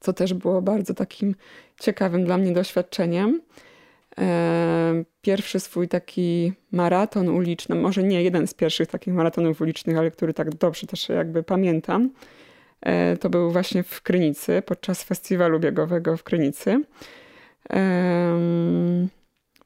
co 0.00 0.12
też 0.12 0.34
było 0.34 0.62
bardzo 0.62 0.94
takim 0.94 1.34
ciekawym 1.80 2.24
dla 2.24 2.38
mnie 2.38 2.52
doświadczeniem. 2.52 3.40
E, 4.18 5.04
pierwszy 5.22 5.60
swój 5.60 5.88
taki 5.88 6.52
maraton 6.72 7.28
uliczny, 7.28 7.74
może 7.74 8.02
nie 8.02 8.22
jeden 8.22 8.46
z 8.46 8.54
pierwszych 8.54 8.88
takich 8.88 9.14
maratonów 9.14 9.60
ulicznych, 9.60 9.98
ale 9.98 10.10
który 10.10 10.34
tak 10.34 10.54
dobrze 10.54 10.86
też 10.86 11.08
jakby 11.08 11.42
pamiętam, 11.42 12.10
E, 12.82 13.16
to 13.16 13.30
był 13.30 13.50
właśnie 13.50 13.82
w 13.82 14.02
Krynicy, 14.02 14.62
podczas 14.66 15.04
festiwalu 15.04 15.60
biegowego 15.60 16.16
w 16.16 16.22
Krynicy. 16.22 16.82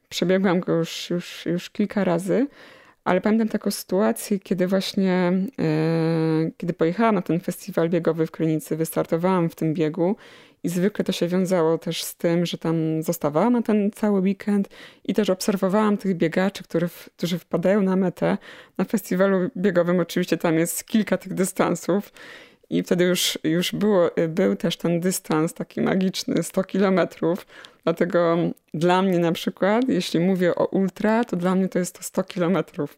Przebiegłam 0.09 0.59
go 0.59 0.73
już, 0.73 1.09
już, 1.09 1.45
już 1.45 1.69
kilka 1.69 2.03
razy, 2.03 2.47
ale 3.07 3.21
pamiętam 3.21 3.47
taką 3.47 3.71
sytuację, 3.71 4.39
kiedy 4.39 4.67
właśnie, 4.67 5.33
e, 5.59 6.51
kiedy 6.57 6.73
pojechałam 6.73 7.15
na 7.15 7.21
ten 7.21 7.39
festiwal 7.39 7.89
biegowy 7.89 8.27
w 8.27 8.31
Krynicy, 8.31 8.75
wystartowałam 8.75 9.49
w 9.49 9.55
tym 9.55 9.73
biegu 9.73 10.15
i 10.63 10.69
zwykle 10.69 11.05
to 11.05 11.11
się 11.11 11.27
wiązało 11.27 11.77
też 11.77 12.03
z 12.03 12.15
tym, 12.15 12.45
że 12.45 12.57
tam 12.57 13.03
zostawałam 13.03 13.53
na 13.53 13.61
ten 13.61 13.91
cały 13.91 14.19
weekend 14.21 14.69
i 15.03 15.13
też 15.13 15.29
obserwowałam 15.29 15.97
tych 15.97 16.17
biegaczy, 16.17 16.63
którzy, 16.63 16.89
którzy 17.17 17.39
wpadają 17.39 17.81
na 17.81 17.95
metę. 17.95 18.37
Na 18.77 18.85
festiwalu 18.85 19.49
biegowym 19.57 19.99
oczywiście 19.99 20.37
tam 20.37 20.55
jest 20.55 20.85
kilka 20.85 21.17
tych 21.17 21.33
dystansów 21.33 22.11
i 22.69 22.83
wtedy 22.83 23.03
już, 23.03 23.39
już 23.43 23.71
było, 23.71 24.09
był 24.29 24.55
też 24.55 24.77
ten 24.77 24.99
dystans 24.99 25.53
taki 25.53 25.81
magiczny, 25.81 26.43
100 26.43 26.63
kilometrów. 26.63 27.45
Dlatego 27.83 28.37
dla 28.73 29.01
mnie 29.01 29.19
na 29.19 29.31
przykład, 29.31 29.89
jeśli 29.89 30.19
mówię 30.19 30.55
o 30.55 30.65
ultra, 30.65 31.23
to 31.23 31.35
dla 31.37 31.55
mnie 31.55 31.69
to 31.69 31.79
jest 31.79 31.97
to 31.97 32.03
100 32.03 32.23
kilometrów. 32.23 32.97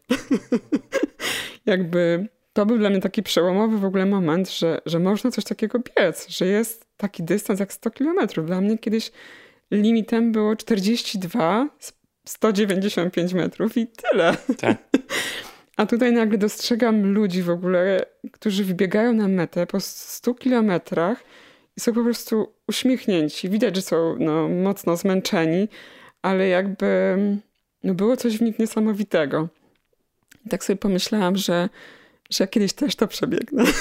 Jakby 1.66 2.28
to 2.52 2.66
był 2.66 2.78
dla 2.78 2.90
mnie 2.90 3.00
taki 3.00 3.22
przełomowy 3.22 3.78
w 3.78 3.84
ogóle 3.84 4.06
moment, 4.06 4.50
że, 4.50 4.80
że 4.86 4.98
można 4.98 5.30
coś 5.30 5.44
takiego 5.44 5.78
biec, 5.78 6.28
że 6.28 6.46
jest 6.46 6.86
taki 6.96 7.22
dystans 7.22 7.60
jak 7.60 7.72
100 7.72 7.90
kilometrów. 7.90 8.46
Dla 8.46 8.60
mnie 8.60 8.78
kiedyś 8.78 9.12
limitem 9.70 10.32
było 10.32 10.56
42, 10.56 11.68
195 12.24 13.32
metrów 13.32 13.76
i 13.76 13.86
tyle. 13.86 14.36
Tak. 14.58 14.76
A 15.76 15.86
tutaj 15.86 16.12
nagle 16.12 16.38
dostrzegam 16.38 17.12
ludzi 17.12 17.42
w 17.42 17.50
ogóle, 17.50 18.06
którzy 18.32 18.64
wybiegają 18.64 19.12
na 19.12 19.28
metę 19.28 19.66
po 19.66 19.80
100 19.80 20.34
kilometrach 20.34 21.24
i 21.76 21.80
są 21.80 21.92
po 21.92 22.04
prostu 22.04 22.52
uśmiechnięci. 22.68 23.48
Widać, 23.48 23.76
że 23.76 23.82
są 23.82 24.16
no, 24.18 24.48
mocno 24.48 24.96
zmęczeni, 24.96 25.68
ale 26.22 26.48
jakby 26.48 27.16
no, 27.84 27.94
było 27.94 28.16
coś 28.16 28.38
w 28.38 28.42
nich 28.42 28.58
niesamowitego. 28.58 29.48
I 30.46 30.48
tak 30.48 30.64
sobie 30.64 30.76
pomyślałam, 30.76 31.36
że, 31.36 31.68
że 32.30 32.48
kiedyś 32.48 32.72
też 32.72 32.96
to 32.96 33.06
przebiegnę. 33.08 33.64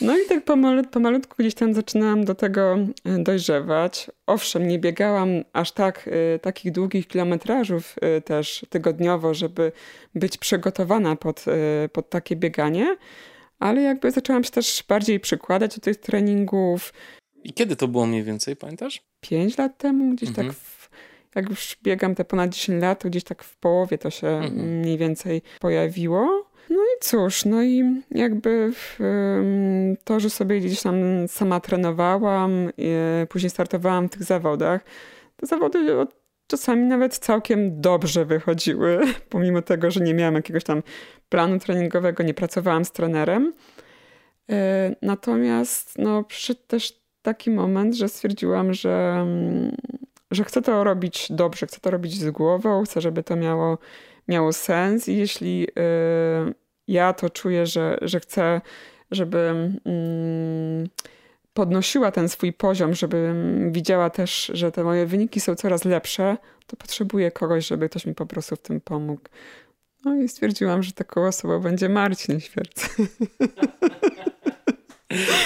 No 0.00 0.18
i 0.18 0.28
tak 0.28 0.44
pomalutku, 0.44 0.92
pomalutku 0.92 1.34
gdzieś 1.38 1.54
tam 1.54 1.74
zaczynałam 1.74 2.24
do 2.24 2.34
tego 2.34 2.78
e, 3.04 3.18
dojrzewać. 3.18 4.10
Owszem, 4.26 4.68
nie 4.68 4.78
biegałam 4.78 5.28
aż 5.52 5.72
tak 5.72 6.08
y, 6.08 6.38
takich 6.38 6.72
długich 6.72 7.08
kilometrażów 7.08 7.96
y, 8.18 8.20
też 8.20 8.66
tygodniowo, 8.68 9.34
żeby 9.34 9.72
być 10.14 10.38
przygotowana 10.38 11.16
pod, 11.16 11.44
pod 11.92 12.10
takie 12.10 12.36
bieganie, 12.36 12.96
ale 13.58 13.82
jakby 13.82 14.10
zaczęłam 14.10 14.44
się 14.44 14.50
też 14.50 14.84
bardziej 14.88 15.20
przykładać 15.20 15.74
do 15.74 15.80
tych 15.80 15.96
treningów. 15.96 16.92
I 17.44 17.52
kiedy 17.52 17.76
to 17.76 17.88
było 17.88 18.06
mniej 18.06 18.22
więcej, 18.22 18.56
pamiętasz? 18.56 19.02
Pięć 19.20 19.58
lat 19.58 19.78
temu, 19.78 20.14
gdzieś 20.14 20.28
tak 20.28 20.38
mhm. 20.38 20.54
tak 20.54 20.64
w, 20.64 20.90
jak 21.34 21.50
już 21.50 21.76
biegam 21.82 22.14
te 22.14 22.24
ponad 22.24 22.50
10 22.50 22.82
lat, 22.82 23.02
to 23.02 23.08
gdzieś 23.08 23.24
tak 23.24 23.42
w 23.42 23.56
połowie 23.56 23.98
to 23.98 24.10
się 24.10 24.28
mhm. 24.28 24.80
mniej 24.80 24.98
więcej 24.98 25.42
pojawiło. 25.60 26.50
No 26.70 26.76
i 26.76 27.00
cóż, 27.00 27.44
no 27.44 27.62
i 27.62 28.02
jakby 28.10 28.72
to, 30.04 30.20
że 30.20 30.30
sobie 30.30 30.60
gdzieś 30.60 30.82
tam 30.82 30.96
sama 31.28 31.60
trenowałam, 31.60 32.70
później 33.28 33.50
startowałam 33.50 34.08
w 34.08 34.10
tych 34.10 34.22
zawodach, 34.22 34.84
te 35.36 35.46
zawody 35.46 36.06
czasami 36.50 36.82
nawet 36.82 37.18
całkiem 37.18 37.80
dobrze 37.80 38.24
wychodziły, 38.24 39.00
pomimo 39.28 39.62
tego, 39.62 39.90
że 39.90 40.00
nie 40.00 40.14
miałam 40.14 40.34
jakiegoś 40.34 40.64
tam 40.64 40.82
planu 41.28 41.58
treningowego, 41.58 42.22
nie 42.22 42.34
pracowałam 42.34 42.84
z 42.84 42.92
trenerem. 42.92 43.52
E, 44.50 44.94
natomiast 45.02 45.98
no, 45.98 46.24
przyszedł 46.24 46.60
też 46.66 47.00
taki 47.22 47.50
moment, 47.50 47.94
że 47.94 48.08
stwierdziłam, 48.08 48.74
że, 48.74 49.26
że 50.30 50.44
chcę 50.44 50.62
to 50.62 50.84
robić 50.84 51.26
dobrze, 51.30 51.66
chcę 51.66 51.80
to 51.80 51.90
robić 51.90 52.18
z 52.18 52.30
głową, 52.30 52.84
chcę, 52.84 53.00
żeby 53.00 53.22
to 53.22 53.36
miało, 53.36 53.78
miało 54.28 54.52
sens 54.52 55.08
i 55.08 55.16
jeśli 55.16 55.66
y, 55.68 56.54
ja 56.88 57.12
to 57.12 57.30
czuję, 57.30 57.66
że, 57.66 57.98
że 58.02 58.20
chcę, 58.20 58.60
żeby 59.10 59.38
mm, 59.84 60.88
podnosiła 61.54 62.12
ten 62.12 62.28
swój 62.28 62.52
poziom, 62.52 62.94
żeby 62.94 63.34
widziała 63.70 64.10
też, 64.10 64.50
że 64.54 64.72
te 64.72 64.84
moje 64.84 65.06
wyniki 65.06 65.40
są 65.40 65.54
coraz 65.54 65.84
lepsze, 65.84 66.36
to 66.66 66.76
potrzebuję 66.76 67.30
kogoś, 67.30 67.66
żeby 67.66 67.88
ktoś 67.88 68.06
mi 68.06 68.14
po 68.14 68.26
prostu 68.26 68.56
w 68.56 68.62
tym 68.62 68.80
pomógł. 68.80 69.22
No 70.04 70.14
i 70.14 70.28
stwierdziłam, 70.28 70.82
że 70.82 70.92
taką 70.92 71.26
osobą 71.26 71.60
będzie 71.60 71.88
Marcin 71.88 72.40
Świerc. 72.40 72.88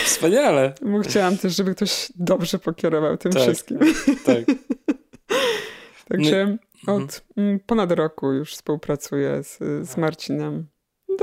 Wspaniale. 0.05 0.75
Bo 0.83 1.01
chciałam 1.01 1.39
też, 1.39 1.57
żeby 1.57 1.75
ktoś 1.75 2.13
dobrze 2.17 2.59
pokierował 2.59 3.17
tym 3.17 3.33
tak, 3.33 3.43
wszystkim. 3.43 3.79
Tak. 4.27 4.45
Także 6.09 6.57
no, 6.87 6.95
od 6.95 7.23
mhm. 7.37 7.61
ponad 7.67 7.93
roku 7.93 8.33
już 8.33 8.53
współpracuję 8.53 9.43
z, 9.43 9.59
z 9.89 9.97
Marcinem. 9.97 10.67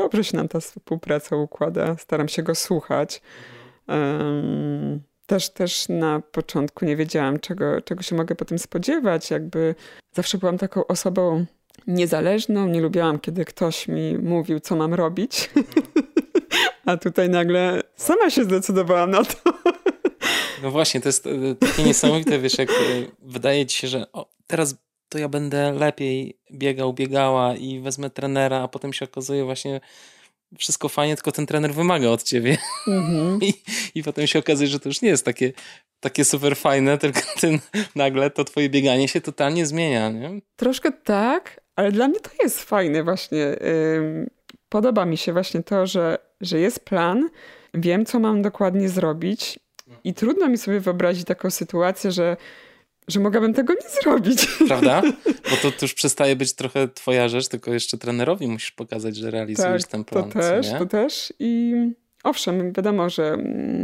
Dobrze 0.02 0.24
się 0.24 0.38
nam 0.38 0.48
ta 0.48 0.60
współpraca 0.60 1.36
układa. 1.36 1.98
Staram 1.98 2.28
się 2.28 2.44
go 2.44 2.56
słuchać. 2.56 3.22
Też, 5.26 5.50
też 5.50 5.90
na 5.90 6.22
początku 6.32 6.86
nie 6.86 6.96
wiedziałam, 6.96 7.40
czego, 7.40 7.82
czego 7.82 8.04
się 8.04 8.16
mogę 8.16 8.36
potem 8.36 8.60
spodziewać. 8.60 9.32
Jakby 9.32 9.76
zawsze 10.12 10.38
byłam 10.38 10.58
taką 10.58 10.88
osobą 10.88 11.46
niezależną. 11.88 12.68
Nie 12.68 12.82
lubiłam, 12.82 13.20
kiedy 13.20 13.46
ktoś 13.46 13.88
mi 13.88 14.18
mówił, 14.18 14.60
co 14.60 14.76
mam 14.76 14.94
robić. 14.94 15.50
A 16.86 16.98
tutaj 16.98 17.30
nagle 17.30 17.82
sama 17.96 18.30
się 18.30 18.44
zdecydowałam 18.44 19.12
na 19.12 19.24
to. 19.24 19.36
No 20.64 20.72
właśnie, 20.72 21.02
to 21.02 21.10
jest 21.10 21.28
e, 21.28 21.56
takie 21.56 21.84
niesamowite, 21.84 22.40
wiesz, 22.40 22.58
jak 22.58 22.70
e, 22.70 22.74
wydaje 23.20 23.66
ci 23.66 23.78
się, 23.78 23.88
że 23.88 24.12
o, 24.14 24.30
teraz 24.48 24.76
to 25.12 25.18
ja 25.18 25.30
będę 25.30 25.72
lepiej 25.72 26.38
biegał, 26.52 26.94
biegała 26.94 27.56
i 27.56 27.80
wezmę 27.80 28.10
trenera, 28.10 28.58
a 28.62 28.68
potem 28.68 28.94
się 28.94 29.06
okazuje 29.06 29.44
właśnie 29.44 29.82
wszystko 30.58 30.90
fajnie, 30.90 31.16
tylko 31.16 31.32
ten 31.32 31.46
trener 31.46 31.74
wymaga 31.74 32.10
od 32.10 32.24
ciebie. 32.24 32.58
Mm-hmm. 32.88 33.38
I, 33.48 33.54
I 33.96 34.04
potem 34.04 34.28
się 34.28 34.40
okazuje, 34.40 34.70
że 34.70 34.80
to 34.80 34.90
już 34.90 35.02
nie 35.02 35.10
jest 35.10 35.26
takie, 35.26 35.52
takie 36.00 36.26
super 36.26 36.56
fajne, 36.56 36.98
tylko 36.98 37.20
ten, 37.42 37.60
nagle 37.96 38.30
to 38.30 38.44
twoje 38.44 38.70
bieganie 38.70 39.08
się 39.08 39.22
totalnie 39.22 39.66
zmienia. 39.66 40.10
Nie? 40.10 40.42
Troszkę 40.56 40.92
tak, 40.92 41.62
ale 41.76 41.92
dla 41.92 42.08
mnie 42.08 42.20
to 42.20 42.30
jest 42.44 42.64
fajne 42.64 43.04
właśnie. 43.04 43.56
Podoba 44.70 45.06
mi 45.06 45.18
się 45.18 45.34
właśnie 45.34 45.64
to, 45.64 45.88
że, 45.88 46.18
że 46.42 46.60
jest 46.60 46.86
plan, 46.86 47.30
wiem, 47.74 48.06
co 48.06 48.20
mam 48.20 48.42
dokładnie 48.42 48.90
zrobić 48.90 49.60
i 50.04 50.14
trudno 50.14 50.50
mi 50.50 50.58
sobie 50.58 50.80
wyobrazić 50.80 51.26
taką 51.26 51.50
sytuację, 51.50 52.12
że 52.12 52.38
że 53.08 53.20
mogłabym 53.20 53.54
tego 53.54 53.74
nie 53.74 53.90
zrobić. 54.02 54.48
Prawda? 54.68 55.02
Bo 55.26 55.56
to, 55.62 55.72
to 55.72 55.78
już 55.82 55.94
przestaje 55.94 56.36
być 56.36 56.54
trochę 56.54 56.88
twoja 56.88 57.28
rzecz, 57.28 57.48
tylko 57.48 57.74
jeszcze 57.74 57.98
trenerowi 57.98 58.48
musisz 58.48 58.72
pokazać, 58.72 59.16
że 59.16 59.32
realizujesz 59.32 59.82
tak, 59.82 59.92
ten 59.92 60.04
plan. 60.04 60.30
To 60.30 60.40
też, 60.40 60.70
to 60.70 60.86
też 60.86 61.34
i 61.40 61.76
owszem, 62.24 62.74
wiadomo, 62.74 63.10
że 63.10 63.38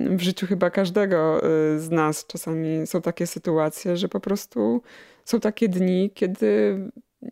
w 0.09 0.21
życiu 0.21 0.47
chyba 0.47 0.69
każdego 0.69 1.41
y, 1.75 1.79
z 1.79 1.89
nas 1.89 2.25
czasami 2.27 2.87
są 2.87 3.01
takie 3.01 3.27
sytuacje, 3.27 3.97
że 3.97 4.09
po 4.09 4.19
prostu 4.19 4.81
są 5.25 5.39
takie 5.39 5.69
dni, 5.69 6.11
kiedy 6.13 6.79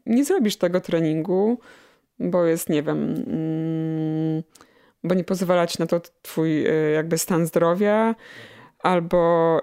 nie 0.06 0.26
zrobisz 0.26 0.56
tego 0.56 0.82
treningu, 0.82 1.60
bo 2.20 2.46
jest, 2.46 2.70
nie 2.70 2.84
wiem, 2.84 3.16
mm, 3.28 4.44
bo 5.04 5.16
nie 5.16 5.24
pozwala 5.24 5.68
ci 5.68 5.76
na 5.80 5.88
to 5.88 6.02
twój 6.22 6.68
y, 6.68 6.92
jakby 6.92 7.18
stan 7.18 7.46
zdrowia, 7.46 8.16
albo 8.86 9.62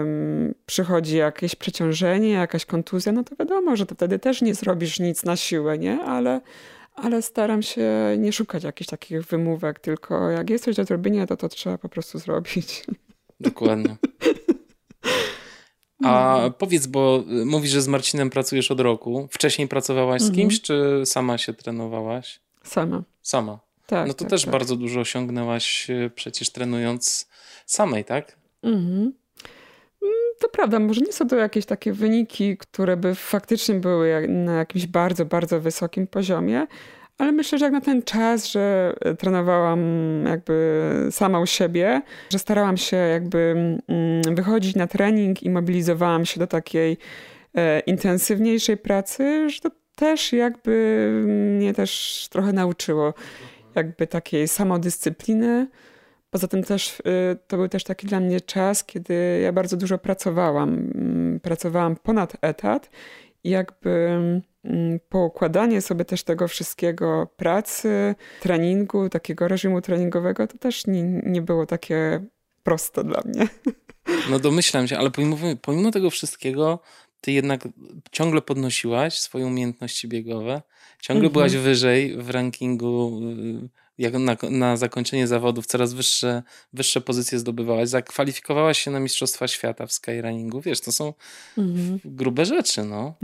ym, 0.00 0.54
przychodzi 0.66 1.16
jakieś 1.16 1.54
przeciążenie, 1.54 2.30
jakaś 2.30 2.64
kontuzja, 2.64 3.12
no 3.12 3.24
to 3.24 3.36
wiadomo, 3.36 3.76
że 3.76 3.86
to 3.86 3.94
wtedy 3.94 4.18
też 4.18 4.42
nie 4.42 4.54
zrobisz 4.54 5.00
nic 5.00 5.24
na 5.24 5.36
siłę, 5.36 5.78
nie? 5.78 6.02
Ale, 6.02 6.40
ale 6.94 7.22
staram 7.22 7.62
się 7.62 8.16
nie 8.18 8.32
szukać 8.32 8.64
jakichś 8.64 8.90
takich 8.90 9.22
wymówek, 9.22 9.78
tylko 9.78 10.30
jak 10.30 10.50
jest 10.50 10.64
coś 10.64 10.76
do 10.76 10.84
zrobienia, 10.84 11.26
to 11.26 11.36
to 11.36 11.48
trzeba 11.48 11.78
po 11.78 11.88
prostu 11.88 12.18
zrobić. 12.18 12.84
Dokładnie. 13.40 13.96
A 16.04 16.38
no. 16.42 16.50
powiedz, 16.50 16.86
bo 16.86 17.24
mówisz, 17.44 17.70
że 17.70 17.82
z 17.82 17.88
Marcinem 17.88 18.30
pracujesz 18.30 18.70
od 18.70 18.80
roku. 18.80 19.28
Wcześniej 19.30 19.68
pracowałaś 19.68 20.22
z 20.22 20.28
mhm. 20.28 20.48
kimś, 20.48 20.60
czy 20.60 21.02
sama 21.04 21.38
się 21.38 21.54
trenowałaś? 21.54 22.40
Sama. 22.62 23.02
Sama. 23.22 23.58
Tak. 23.86 24.08
No 24.08 24.14
to 24.14 24.20
tak, 24.20 24.30
też 24.30 24.42
tak. 24.42 24.52
bardzo 24.52 24.76
dużo 24.76 25.00
osiągnęłaś 25.00 25.90
e, 25.90 26.10
przecież 26.14 26.50
trenując 26.50 27.28
samej, 27.66 28.04
tak? 28.04 28.35
Mhm. 28.62 29.12
Mm, 30.02 30.14
to 30.40 30.48
prawda, 30.48 30.78
może 30.78 31.00
nie 31.00 31.12
są 31.12 31.28
to 31.28 31.36
jakieś 31.36 31.66
takie 31.66 31.92
wyniki, 31.92 32.56
które 32.56 32.96
by 32.96 33.14
faktycznie 33.14 33.74
były 33.74 34.28
na 34.28 34.54
jakimś 34.54 34.86
bardzo, 34.86 35.24
bardzo 35.24 35.60
wysokim 35.60 36.06
poziomie, 36.06 36.66
ale 37.18 37.32
myślę, 37.32 37.58
że 37.58 37.64
jak 37.64 37.72
na 37.72 37.80
ten 37.80 38.02
czas, 38.02 38.46
że 38.48 38.94
e, 39.00 39.14
trenowałam 39.14 39.80
jakby 40.26 40.82
sama 41.10 41.40
u 41.40 41.46
siebie, 41.46 42.02
że 42.30 42.38
starałam 42.38 42.76
się 42.76 42.96
jakby 42.96 43.54
mm, 43.88 44.34
wychodzić 44.34 44.76
na 44.76 44.86
trening 44.86 45.42
i 45.42 45.50
mobilizowałam 45.50 46.24
się 46.24 46.40
do 46.40 46.46
takiej 46.46 46.98
e, 47.54 47.80
intensywniejszej 47.80 48.76
pracy, 48.76 49.50
że 49.50 49.60
to 49.60 49.70
też 49.94 50.32
jakby 50.32 51.10
mnie 51.26 51.74
też 51.74 52.26
trochę 52.30 52.52
nauczyło 52.52 53.14
jakby 53.74 54.06
takiej 54.06 54.48
samodyscypliny. 54.48 55.66
Poza 56.36 56.48
tym 56.48 56.62
też 56.62 57.00
y, 57.00 57.02
to 57.46 57.56
był 57.56 57.68
też 57.68 57.84
taki 57.84 58.06
dla 58.06 58.20
mnie 58.20 58.40
czas, 58.40 58.84
kiedy 58.84 59.40
ja 59.42 59.52
bardzo 59.52 59.76
dużo 59.76 59.98
pracowałam. 59.98 60.68
Mm, 60.68 61.40
pracowałam 61.40 61.96
ponad 61.96 62.36
etat 62.40 62.90
i 63.44 63.50
jakby 63.50 63.90
mm, 64.64 65.00
poukładanie 65.08 65.80
sobie 65.80 66.04
też 66.04 66.22
tego 66.22 66.48
wszystkiego 66.48 67.28
pracy, 67.36 68.14
treningu, 68.40 69.08
takiego 69.08 69.48
reżimu 69.48 69.80
treningowego, 69.80 70.46
to 70.46 70.58
też 70.58 70.86
nie, 70.86 71.02
nie 71.02 71.42
było 71.42 71.66
takie 71.66 72.24
proste 72.62 73.04
dla 73.04 73.22
mnie. 73.24 73.48
No 74.30 74.38
domyślam 74.38 74.88
się, 74.88 74.98
ale 74.98 75.10
pomimo, 75.10 75.36
pomimo 75.62 75.90
tego 75.90 76.10
wszystkiego, 76.10 76.80
ty 77.20 77.32
jednak 77.32 77.68
ciągle 78.12 78.42
podnosiłaś 78.42 79.18
swoje 79.18 79.46
umiejętności 79.46 80.08
biegowe, 80.08 80.62
ciągle 81.00 81.26
mhm. 81.26 81.32
byłaś 81.32 81.56
wyżej 81.56 82.16
w 82.22 82.30
rankingu 82.30 83.20
y, 83.64 83.85
jak 83.98 84.14
na, 84.14 84.36
na 84.50 84.76
zakończenie 84.76 85.26
zawodów 85.26 85.66
coraz 85.66 85.94
wyższe, 85.94 86.42
wyższe 86.72 87.00
pozycje 87.00 87.38
zdobywałaś, 87.38 87.88
zakwalifikowałaś 87.88 88.78
się 88.78 88.90
na 88.90 89.00
Mistrzostwa 89.00 89.48
Świata 89.48 89.86
w 89.86 89.92
skyrunningu. 89.92 90.60
Wiesz, 90.60 90.80
to 90.80 90.92
są 90.92 91.14
mhm. 91.58 92.00
grube 92.04 92.44
rzeczy, 92.44 92.84
no. 92.84 93.14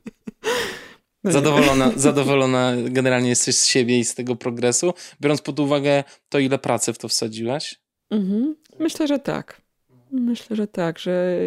no 1.24 1.32
zadowolona, 1.32 1.92
zadowolona 1.96 2.72
generalnie 2.84 3.28
jesteś 3.28 3.56
z 3.56 3.66
siebie 3.66 3.98
i 3.98 4.04
z 4.04 4.14
tego 4.14 4.36
progresu, 4.36 4.94
biorąc 5.20 5.40
pod 5.40 5.60
uwagę 5.60 6.04
to, 6.28 6.38
ile 6.38 6.58
pracy 6.58 6.92
w 6.92 6.98
to 6.98 7.08
wsadziłaś? 7.08 7.80
Mhm. 8.10 8.56
Myślę, 8.78 9.06
że 9.06 9.18
tak. 9.18 9.62
Myślę, 10.10 10.56
że 10.56 10.66
tak, 10.66 10.98
że 10.98 11.40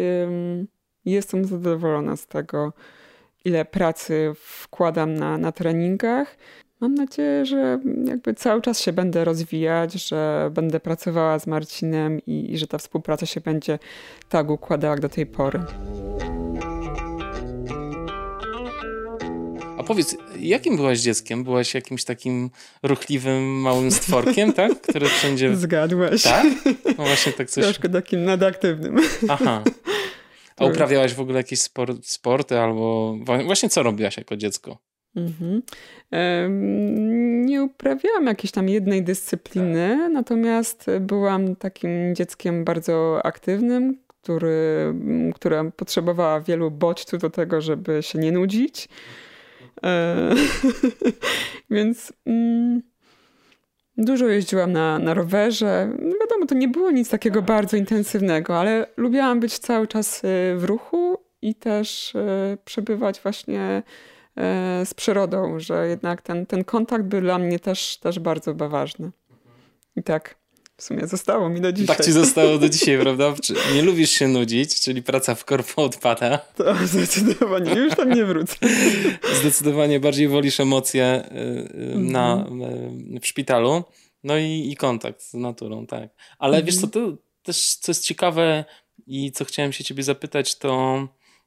jestem 1.04 1.44
zadowolona 1.44 2.16
z 2.16 2.26
tego, 2.26 2.72
ile 3.44 3.64
pracy 3.64 4.32
wkładam 4.36 5.14
na, 5.14 5.38
na 5.38 5.52
treningach. 5.52 6.36
Mam 6.80 6.94
nadzieję, 6.94 7.46
że 7.46 7.80
jakby 8.04 8.34
cały 8.34 8.62
czas 8.62 8.80
się 8.80 8.92
będę 8.92 9.24
rozwijać, 9.24 9.92
że 9.92 10.50
będę 10.54 10.80
pracowała 10.80 11.38
z 11.38 11.46
Marcinem 11.46 12.20
i, 12.26 12.52
i 12.52 12.58
że 12.58 12.66
ta 12.66 12.78
współpraca 12.78 13.26
się 13.26 13.40
będzie 13.40 13.78
tak 14.28 14.50
układała 14.50 14.94
jak 14.94 15.00
do 15.00 15.08
tej 15.08 15.26
pory. 15.26 15.60
A 19.78 19.82
powiedz, 19.82 20.16
jakim 20.38 20.76
byłaś 20.76 21.00
dzieckiem? 21.00 21.44
Byłaś 21.44 21.74
jakimś 21.74 22.04
takim 22.04 22.50
ruchliwym, 22.82 23.60
małym 23.60 23.90
stworkiem, 23.90 24.52
tak? 24.62 24.80
Który 24.80 25.06
wszędzie... 25.06 25.56
Zgadłaś. 25.56 26.22
Tak? 26.22 26.46
No 26.98 27.04
właśnie 27.04 27.32
tak 27.32 27.50
coś... 27.50 27.64
Troszkę 27.64 27.88
takim 27.88 28.24
nadaktywnym. 28.24 28.96
Aha. 29.28 29.62
A 30.56 30.64
uprawiałaś 30.70 31.14
w 31.14 31.20
ogóle 31.20 31.36
jakieś 31.36 31.60
sport, 31.60 32.06
sporty 32.06 32.58
albo... 32.58 33.16
Właśnie 33.44 33.68
co 33.68 33.82
robiłaś 33.82 34.16
jako 34.16 34.36
dziecko? 34.36 34.89
Mhm. 35.16 35.62
Nie 37.46 37.62
uprawiałam 37.62 38.26
jakiejś 38.26 38.52
tam 38.52 38.68
jednej 38.68 39.02
dyscypliny, 39.02 39.96
tak. 39.98 40.12
natomiast 40.12 40.86
byłam 41.00 41.56
takim 41.56 42.14
dzieckiem 42.14 42.64
bardzo 42.64 43.20
aktywnym, 43.26 43.98
który, 44.06 44.94
która 45.34 45.64
potrzebowała 45.70 46.40
wielu 46.40 46.70
bodźców 46.70 47.20
do 47.20 47.30
tego, 47.30 47.60
żeby 47.60 48.02
się 48.02 48.18
nie 48.18 48.32
nudzić. 48.32 48.88
E, 49.84 50.16
więc 51.70 52.12
mm, 52.26 52.82
dużo 53.96 54.28
jeździłam 54.28 54.72
na, 54.72 54.98
na 54.98 55.14
rowerze. 55.14 55.92
No 55.98 56.14
wiadomo, 56.20 56.46
to 56.46 56.54
nie 56.54 56.68
było 56.68 56.90
nic 56.90 57.08
takiego 57.08 57.42
bardzo 57.42 57.76
intensywnego, 57.76 58.58
ale 58.58 58.86
lubiłam 58.96 59.40
być 59.40 59.58
cały 59.58 59.86
czas 59.86 60.24
e, 60.24 60.56
w 60.56 60.64
ruchu 60.64 61.18
i 61.42 61.54
też 61.54 62.16
e, 62.16 62.56
przebywać 62.64 63.20
właśnie 63.20 63.82
z 64.84 64.94
przyrodą, 64.94 65.60
że 65.60 65.88
jednak 65.88 66.22
ten, 66.22 66.46
ten 66.46 66.64
kontakt 66.64 67.04
był 67.04 67.20
dla 67.20 67.38
mnie 67.38 67.58
też, 67.58 67.96
też 67.96 68.18
bardzo 68.18 68.54
ważny. 68.54 69.10
I 69.96 70.02
tak 70.02 70.40
w 70.80 70.82
sumie 70.82 71.06
zostało 71.06 71.48
mi 71.48 71.60
do 71.60 71.72
dzisiaj. 71.72 71.96
Tak 71.96 72.06
ci 72.06 72.12
zostało 72.12 72.58
do 72.58 72.68
dzisiaj, 72.68 72.98
prawda? 73.02 73.34
Nie 73.74 73.82
lubisz 73.82 74.10
się 74.10 74.28
nudzić, 74.28 74.80
czyli 74.80 75.02
praca 75.02 75.34
w 75.34 75.44
korpo 75.44 75.84
odpada. 75.84 76.38
To 76.38 76.74
zdecydowanie, 76.86 77.74
już 77.74 77.94
tam 77.94 78.10
nie 78.10 78.24
wrócę. 78.24 78.56
Zdecydowanie 79.40 80.00
bardziej 80.00 80.28
wolisz 80.28 80.60
emocje 80.60 81.24
y, 81.32 81.38
y, 81.94 81.98
na, 81.98 82.32
mhm. 82.32 83.20
w 83.20 83.26
szpitalu. 83.26 83.84
No 84.24 84.38
i, 84.38 84.68
i 84.72 84.76
kontakt 84.76 85.22
z 85.22 85.34
naturą, 85.34 85.86
tak. 85.86 86.10
Ale 86.38 86.56
mhm. 86.56 86.66
wiesz 86.66 86.80
co, 86.80 86.86
to 86.86 87.16
też 87.42 87.76
co 87.76 87.90
jest 87.90 88.04
ciekawe 88.04 88.64
i 89.06 89.32
co 89.32 89.44
chciałem 89.44 89.72
się 89.72 89.84
ciebie 89.84 90.02
zapytać, 90.02 90.58
to 90.58 90.98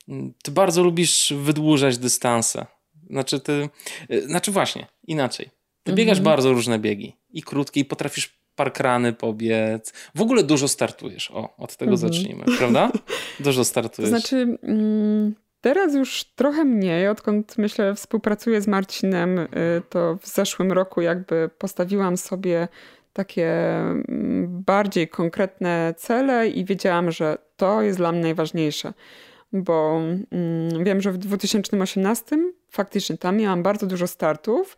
mm, 0.08 0.34
ty 0.44 0.52
bardzo 0.52 0.84
lubisz 0.84 1.34
wydłużać 1.38 1.98
dystanse. 1.98 2.66
Znaczy 3.10 3.40
ty, 3.40 3.70
y, 4.12 4.28
znaczy 4.28 4.52
właśnie, 4.52 4.88
inaczej. 5.08 5.46
Ty 5.84 5.92
mhm. 5.92 5.96
biegasz 5.96 6.22
bardzo 6.22 6.54
różne 6.54 6.80
biegi. 6.80 7.16
I 7.30 7.44
krótkie, 7.44 7.80
i 7.80 7.86
potrafisz 7.86 8.44
parkrany 8.56 9.14
pobiec. 9.14 9.94
W 10.16 10.22
ogóle 10.22 10.44
dużo 10.44 10.68
startujesz. 10.68 11.32
O, 11.32 11.56
od 11.58 11.76
tego 11.76 11.92
mhm. 11.92 12.12
zacznijmy, 12.12 12.46
prawda? 12.58 12.92
Dużo 13.40 13.66
startujesz. 13.66 14.12
To 14.12 14.18
znaczy, 14.18 14.58
mm, 14.64 15.36
teraz 15.62 15.94
już 15.94 16.24
trochę 16.24 16.66
mniej, 16.66 17.08
odkąd 17.08 17.58
myślę, 17.58 17.96
współpracuję 17.96 18.62
z 18.62 18.68
Marcinem, 18.68 19.40
y, 19.40 19.48
to 19.90 20.18
w 20.22 20.28
zeszłym 20.28 20.72
roku 20.72 21.02
jakby 21.02 21.50
postawiłam 21.58 22.18
sobie 22.18 22.68
takie 23.14 23.50
mm, 23.78 24.64
bardziej 24.66 25.08
konkretne 25.08 25.94
cele 25.98 26.50
i 26.50 26.66
wiedziałam, 26.66 27.12
że 27.12 27.38
to 27.58 27.82
jest 27.82 27.98
dla 27.98 28.12
mnie 28.12 28.22
najważniejsze. 28.22 28.94
Bo 29.54 30.02
mm, 30.32 30.84
wiem, 30.84 31.02
że 31.02 31.12
w 31.12 31.18
2018 31.18 32.38
faktycznie 32.70 33.18
tam 33.18 33.38
miałam 33.38 33.64
bardzo 33.64 33.88
dużo 33.88 34.08
startów 34.08 34.78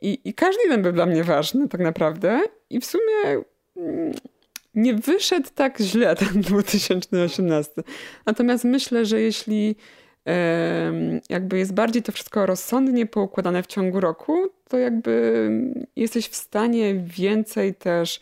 i, 0.00 0.20
I 0.24 0.34
każdy 0.34 0.62
jeden 0.62 0.82
był 0.82 0.92
dla 0.92 1.06
mnie 1.06 1.24
ważny, 1.24 1.68
tak 1.68 1.80
naprawdę. 1.80 2.40
I 2.70 2.80
w 2.80 2.84
sumie 2.84 3.42
mm, 3.76 4.12
nie 4.74 4.94
wyszedł 4.94 5.48
tak 5.54 5.78
źle 5.78 6.16
ten 6.32 6.40
2018. 6.40 7.72
Natomiast 8.26 8.64
myślę, 8.64 9.06
że 9.06 9.20
jeśli 9.20 9.76
jakby 11.28 11.58
jest 11.58 11.74
bardziej 11.74 12.02
to 12.02 12.12
wszystko 12.12 12.46
rozsądnie 12.46 13.06
poukładane 13.06 13.62
w 13.62 13.66
ciągu 13.66 14.00
roku, 14.00 14.46
to 14.68 14.78
jakby 14.78 15.50
jesteś 15.96 16.28
w 16.28 16.34
stanie 16.34 16.94
więcej 16.94 17.74
też 17.74 18.20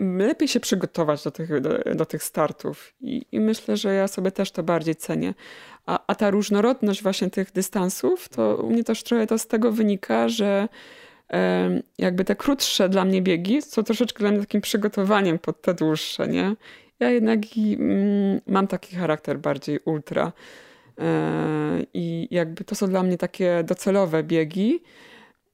lepiej 0.00 0.48
się 0.48 0.60
przygotować 0.60 1.24
do 1.24 1.30
tych, 1.30 1.60
do, 1.60 1.78
do 1.94 2.06
tych 2.06 2.22
startów. 2.22 2.94
I, 3.00 3.26
I, 3.32 3.40
myślę, 3.40 3.76
że 3.76 3.94
ja 3.94 4.08
sobie 4.08 4.30
też 4.30 4.50
to 4.50 4.62
bardziej 4.62 4.96
cenię. 4.96 5.34
A, 5.86 6.04
a 6.06 6.14
ta 6.14 6.30
różnorodność 6.30 7.02
właśnie 7.02 7.30
tych 7.30 7.52
dystansów, 7.52 8.28
to 8.28 8.56
u 8.56 8.70
mnie 8.70 8.84
też 8.84 9.02
trochę 9.02 9.26
to 9.26 9.38
z 9.38 9.46
tego 9.46 9.72
wynika, 9.72 10.28
że 10.28 10.68
jakby 11.98 12.24
te 12.24 12.36
krótsze 12.36 12.88
dla 12.88 13.04
mnie 13.04 13.22
biegi 13.22 13.62
są 13.62 13.82
troszeczkę 13.82 14.18
dla 14.18 14.30
mnie 14.30 14.40
takim 14.40 14.60
przygotowaniem 14.60 15.38
pod 15.38 15.62
te 15.62 15.74
dłuższe, 15.74 16.28
nie? 16.28 16.56
Ja 17.00 17.10
jednak 17.10 17.38
mm, 17.56 18.40
mam 18.46 18.66
taki 18.66 18.96
charakter 18.96 19.38
bardziej 19.38 19.80
ultra. 19.84 20.32
E, 20.98 21.84
I 21.94 22.28
jakby 22.30 22.64
to 22.64 22.74
są 22.74 22.86
dla 22.86 23.02
mnie 23.02 23.18
takie 23.18 23.64
docelowe 23.64 24.22
biegi. 24.22 24.82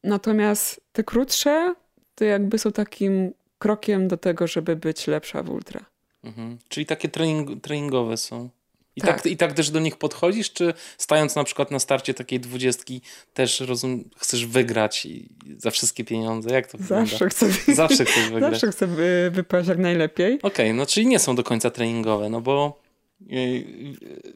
Natomiast 0.05 0.81
te 0.93 1.05
krótsze 1.05 1.75
to 2.15 2.25
jakby 2.25 2.59
są 2.59 2.73
takim 2.73 3.33
krokiem 3.65 4.09
do 4.09 4.17
tego, 4.17 4.47
żeby 4.47 4.77
być 4.77 5.07
lepsza 5.07 5.43
w 5.43 5.51
ultra. 5.51 5.85
Mhm. 6.25 6.59
Czyli 6.69 6.87
takie 6.87 7.09
trening, 7.09 7.63
treningowe 7.63 8.17
są. 8.17 8.49
I 8.97 9.01
tak. 9.01 9.23
tak. 9.23 9.33
I 9.33 9.37
tak 9.37 9.53
też 9.53 9.71
do 9.71 9.81
nich 9.81 9.97
podchodzisz, 9.97 10.53
czy 10.53 10.75
stając 10.99 11.37
na 11.37 11.45
przykład 11.45 11.71
na 11.71 11.79
starcie 11.79 12.15
takiej 12.15 12.41
dwudziestki 12.41 13.01
też 13.35 13.61
rozum, 13.61 14.05
chcesz 14.17 14.47
wygrać 14.47 15.07
i 15.07 15.29
za 15.59 15.71
wszystkie 15.71 16.05
pieniądze? 16.05 16.55
Jak 16.55 16.67
to 16.67 16.79
Zawsze 16.81 17.29
chcę, 17.29 17.47
Zawsze 17.75 18.05
chcesz 18.05 18.29
wygrać. 18.33 18.53
Zawsze 18.53 18.73
chcę 18.73 18.87
wypaść 19.31 19.69
jak 19.69 19.79
najlepiej. 19.79 20.35
Okej, 20.35 20.49
okay, 20.49 20.75
no 20.75 20.87
czyli 20.87 21.07
nie 21.07 21.19
są 21.19 21.37
do 21.37 21.45
końca 21.45 21.71
treningowe, 21.71 22.29
no 22.29 22.41
bo 22.41 22.81
yy, 23.27 23.65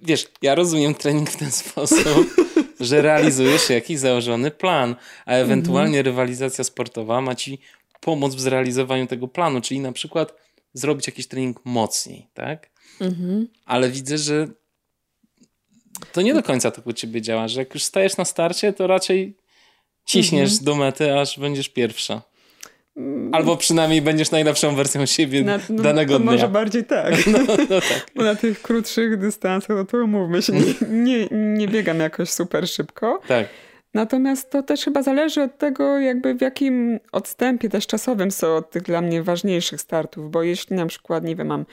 wiesz, 0.02 0.28
ja 0.42 0.54
rozumiem 0.54 0.94
trening 0.94 1.30
w 1.30 1.36
ten 1.36 1.50
sposób, 1.62 2.34
że 2.80 3.02
realizujesz 3.02 3.70
jakiś 3.70 3.98
założony 3.98 4.50
plan, 4.50 4.96
a 5.26 5.32
ewentualnie 5.32 5.98
mhm. 5.98 6.04
rywalizacja 6.04 6.64
sportowa 6.64 7.20
ma 7.20 7.34
ci 7.34 7.58
pomóc 8.00 8.34
w 8.34 8.40
zrealizowaniu 8.40 9.06
tego 9.06 9.28
planu, 9.28 9.60
czyli 9.60 9.80
na 9.80 9.92
przykład 9.92 10.34
zrobić 10.72 11.06
jakiś 11.06 11.28
trening 11.28 11.60
mocniej, 11.64 12.28
tak? 12.34 12.70
Mhm. 13.00 13.48
Ale 13.64 13.90
widzę, 13.90 14.18
że 14.18 14.48
to 16.12 16.22
nie 16.22 16.34
do 16.34 16.42
końca 16.42 16.70
tak 16.70 16.86
u 16.86 16.92
ciebie 16.92 17.22
działa, 17.22 17.48
że 17.48 17.60
jak 17.60 17.74
już 17.74 17.82
stajesz 17.82 18.16
na 18.16 18.24
starcie, 18.24 18.72
to 18.72 18.86
raczej 18.86 19.36
ciśniesz 20.04 20.50
mhm. 20.50 20.64
do 20.64 20.74
mety, 20.74 21.18
aż 21.18 21.38
będziesz 21.38 21.68
pierwsza. 21.68 22.22
Albo 23.32 23.56
przynajmniej 23.56 24.02
będziesz 24.02 24.30
najlepszą 24.30 24.74
wersją 24.74 25.06
siebie 25.06 25.42
na, 25.42 25.58
no, 25.68 25.82
danego 25.82 26.12
to 26.12 26.20
dnia. 26.20 26.32
Może 26.32 26.48
bardziej 26.48 26.84
tak. 26.84 27.14
No, 27.26 27.38
no 27.70 27.80
tak. 27.80 28.10
Bo 28.14 28.22
na 28.22 28.34
tych 28.34 28.62
krótszych 28.62 29.18
dystansach, 29.18 29.76
no 29.76 29.84
to 29.84 29.96
umówmy 29.96 30.42
się, 30.42 30.52
nie, 30.52 30.74
nie, 30.90 31.28
nie 31.30 31.68
biegam 31.68 32.00
jakoś 32.00 32.30
super 32.30 32.68
szybko. 32.68 33.20
Tak. 33.28 33.48
Natomiast 33.94 34.50
to 34.50 34.62
też 34.62 34.84
chyba 34.84 35.02
zależy 35.02 35.42
od 35.42 35.58
tego, 35.58 35.98
jakby 35.98 36.34
w 36.34 36.40
jakim 36.40 37.00
odstępie 37.12 37.68
też 37.68 37.86
czasowym 37.86 38.30
są 38.30 38.56
od 38.56 38.70
tych 38.70 38.82
dla 38.82 39.00
mnie 39.00 39.22
ważniejszych 39.22 39.80
startów, 39.80 40.30
bo 40.30 40.42
jeśli 40.42 40.76
na 40.76 40.86
przykład, 40.86 41.24
nie 41.24 41.36
wiem, 41.36 41.46
mam 41.46 41.66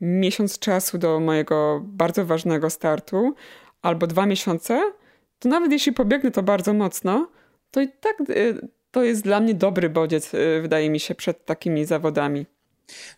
miesiąc 0.00 0.58
czasu 0.58 0.98
do 0.98 1.20
mojego 1.20 1.80
bardzo 1.84 2.26
ważnego 2.26 2.70
startu 2.70 3.34
albo 3.82 4.06
dwa 4.06 4.26
miesiące, 4.26 4.92
to 5.38 5.48
nawet 5.48 5.72
jeśli 5.72 5.92
pobiegnę 5.92 6.30
to 6.30 6.42
bardzo 6.42 6.74
mocno, 6.74 7.28
to 7.70 7.80
i 7.80 7.88
tak 7.88 8.30
y, 8.30 8.68
to 8.90 9.02
jest 9.02 9.22
dla 9.22 9.40
mnie 9.40 9.54
dobry 9.54 9.90
bodziec, 9.90 10.34
y, 10.34 10.60
wydaje 10.62 10.90
mi 10.90 11.00
się, 11.00 11.14
przed 11.14 11.44
takimi 11.44 11.84
zawodami. 11.84 12.46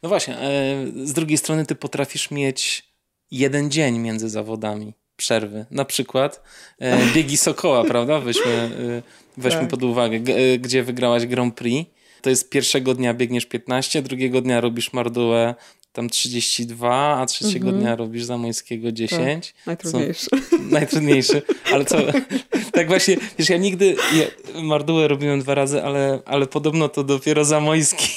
No 0.02 0.08
właśnie, 0.08 0.38
e, 0.38 0.86
z 1.04 1.12
drugiej 1.12 1.38
strony 1.38 1.66
ty 1.66 1.74
potrafisz 1.74 2.30
mieć 2.30 2.92
jeden 3.30 3.70
dzień 3.70 3.98
między 3.98 4.28
zawodami 4.28 4.94
przerwy. 5.16 5.66
Na 5.70 5.84
przykład 5.84 6.42
e, 6.78 7.06
biegi 7.14 7.36
Sokoła, 7.36 7.84
prawda? 7.92 8.20
Weźmy, 8.20 8.52
e, 8.52 9.02
weźmy 9.36 9.60
tak. 9.60 9.70
pod 9.70 9.82
uwagę, 9.82 10.16
e, 10.16 10.58
gdzie 10.58 10.82
wygrałaś 10.82 11.26
Grand 11.26 11.54
Prix. 11.54 11.90
To 12.22 12.30
jest 12.30 12.50
pierwszego 12.50 12.94
dnia 12.94 13.14
biegniesz 13.14 13.46
15, 13.46 14.02
drugiego 14.02 14.40
dnia 14.40 14.60
robisz 14.60 14.92
Mardułę 14.92 15.54
tam 15.94 16.10
32, 16.10 17.16
a 17.20 17.26
trzeciego 17.26 17.66
mhm. 17.66 17.78
dnia 17.82 17.96
robisz 17.96 18.24
Zamojskiego 18.24 18.92
10. 18.92 19.52
Tak, 19.52 19.66
najtrudniejszy. 19.66 20.26
Najtrudniejszy. 20.70 21.42
Ale 21.72 21.84
co, 21.84 21.96
tak 22.72 22.88
właśnie, 22.88 23.16
wiesz, 23.38 23.48
ja 23.48 23.56
nigdy, 23.56 23.96
ja 24.14 24.24
Mardułę 24.62 25.08
robiłem 25.08 25.40
dwa 25.40 25.54
razy, 25.54 25.82
ale, 25.82 26.20
ale 26.24 26.46
podobno 26.46 26.88
to 26.88 27.04
dopiero 27.04 27.44
Zamojski 27.44 28.08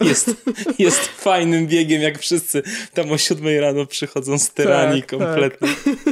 jest, 0.00 0.30
jest 0.78 1.00
fajnym 1.00 1.66
biegiem, 1.66 2.02
jak 2.02 2.18
wszyscy 2.18 2.62
tam 2.94 3.12
o 3.12 3.18
siódmej 3.18 3.60
rano 3.60 3.86
przychodzą 3.86 4.38
z 4.38 4.50
tyranii 4.50 5.02
tak, 5.02 5.10
kompletnie. 5.10 5.68
Tak. 5.68 6.04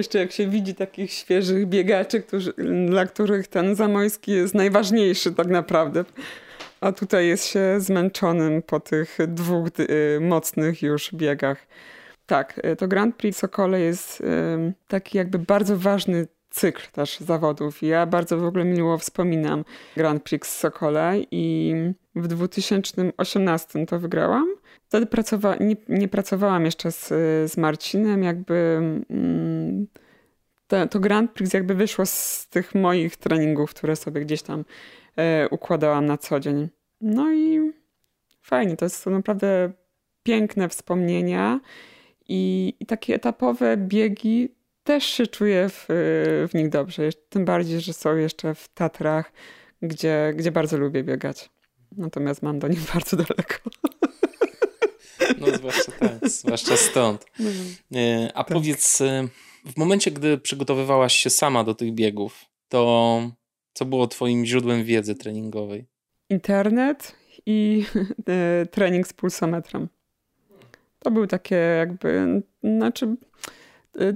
Jeszcze 0.00 0.18
jak 0.18 0.32
się 0.32 0.46
widzi 0.46 0.74
takich 0.74 1.12
świeżych 1.12 1.66
biegaczy, 1.66 2.20
którzy, 2.20 2.52
dla 2.88 3.06
których 3.06 3.48
ten 3.48 3.74
Zamojski 3.74 4.32
jest 4.32 4.54
najważniejszy 4.54 5.32
tak 5.32 5.46
naprawdę. 5.46 6.04
A 6.80 6.92
tutaj 6.92 7.26
jest 7.26 7.46
się 7.46 7.74
zmęczonym 7.78 8.62
po 8.62 8.80
tych 8.80 9.18
dwóch 9.28 9.68
y, 9.80 10.18
mocnych 10.20 10.82
już 10.82 11.14
biegach. 11.14 11.66
Tak, 12.26 12.60
y, 12.64 12.76
to 12.76 12.88
Grand 12.88 13.16
Prix 13.16 13.38
Sokole 13.38 13.80
jest 13.80 14.20
y, 14.20 14.24
taki 14.88 15.18
jakby 15.18 15.38
bardzo 15.38 15.76
ważny 15.76 16.26
cykl 16.50 16.82
też 16.92 17.18
zawodów. 17.18 17.82
Ja 17.82 18.06
bardzo 18.06 18.38
w 18.38 18.44
ogóle 18.44 18.64
miło 18.64 18.98
wspominam 18.98 19.64
Grand 19.96 20.22
Prix 20.22 20.58
Sokole 20.58 21.14
i 21.30 21.74
w 22.14 22.28
2018 22.28 23.86
to 23.86 23.98
wygrałam. 23.98 24.59
Wtedy 24.90 25.06
pracowa 25.06 25.56
nie, 25.56 25.76
nie, 25.88 26.08
pracowałam 26.08 26.64
jeszcze 26.64 26.92
z, 26.92 27.08
z 27.52 27.56
Marcinem, 27.56 28.22
jakby 28.22 28.54
mm, 29.10 29.86
to, 30.66 30.86
to, 30.86 31.00
Grand 31.00 31.32
Prix 31.32 31.54
jakby 31.54 31.74
wyszło 31.74 32.06
z 32.06 32.48
tych 32.48 32.74
moich 32.74 33.16
treningów, 33.16 33.74
które 33.74 33.96
sobie 33.96 34.20
gdzieś 34.20 34.42
tam 34.42 34.64
e, 35.16 35.48
układałam 35.48 36.06
na 36.06 36.18
co 36.18 36.40
dzień. 36.40 36.68
No 37.00 37.32
i 37.32 37.72
fajnie, 38.42 38.76
to 38.76 38.88
są 38.88 39.10
naprawdę 39.10 39.72
piękne 40.22 40.68
wspomnienia 40.68 41.60
i, 42.28 42.74
i 42.80 42.86
takie 42.86 43.14
etapowe 43.14 43.76
biegi 43.76 44.54
też 44.84 45.04
się 45.04 45.26
czuję 45.26 45.68
w, 45.68 45.86
w 46.48 46.54
nich 46.54 46.68
dobrze. 46.68 47.10
Tym 47.28 47.44
bardziej, 47.44 47.80
że 47.80 47.92
są 47.92 48.16
jeszcze 48.16 48.54
w 48.54 48.68
Tatrach, 48.68 49.32
gdzie, 49.82 50.32
gdzie 50.36 50.52
bardzo 50.52 50.78
lubię 50.78 51.04
biegać. 51.04 51.50
Natomiast 51.96 52.42
mam 52.42 52.58
do 52.58 52.68
nich 52.68 52.80
bardzo 52.94 53.16
daleko. 53.16 53.70
No 55.38 55.46
zwłaszcza 55.56 55.92
tak, 55.92 56.28
zwłaszcza 56.28 56.76
stąd. 56.76 57.26
No, 57.38 57.50
e, 57.98 58.32
a 58.34 58.44
tak. 58.44 58.56
powiedz, 58.56 59.00
e, 59.00 59.28
w 59.66 59.76
momencie, 59.76 60.10
gdy 60.10 60.38
przygotowywałaś 60.38 61.14
się 61.14 61.30
sama 61.30 61.64
do 61.64 61.74
tych 61.74 61.92
biegów, 61.92 62.44
to 62.68 63.22
co 63.72 63.84
było 63.84 64.06
twoim 64.06 64.44
źródłem 64.44 64.84
wiedzy 64.84 65.14
treningowej? 65.14 65.86
Internet 66.30 67.16
i 67.46 67.84
e, 68.26 68.66
trening 68.66 69.06
z 69.06 69.12
pulsometrem. 69.12 69.88
To 70.98 71.10
był 71.10 71.26
takie 71.26 71.56
jakby, 71.56 72.42
znaczy 72.62 73.16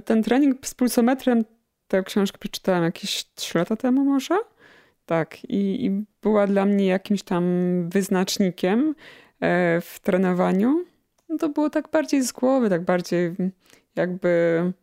ten 0.05 0.23
trening 0.23 0.67
z 0.67 0.73
pulsometrem, 0.73 1.45
tę 1.87 2.03
książkę 2.03 2.37
przeczytałam 2.37 2.83
jakieś 2.83 3.25
3 3.35 3.57
lata 3.57 3.75
temu 3.75 4.05
może. 4.05 4.37
Tak, 5.05 5.43
i, 5.45 5.85
i 5.85 6.05
była 6.21 6.47
dla 6.47 6.65
mnie 6.65 6.85
jakimś 6.85 7.23
tam 7.23 7.43
wyznacznikiem 7.89 8.95
w 9.81 9.99
trenowaniu. 10.01 10.85
No 11.29 11.37
to 11.37 11.49
było 11.49 11.69
tak 11.69 11.91
bardziej 11.91 12.23
z 12.23 12.31
głowy, 12.31 12.69
tak 12.69 12.85
bardziej 12.85 13.35
jakby 13.95 14.73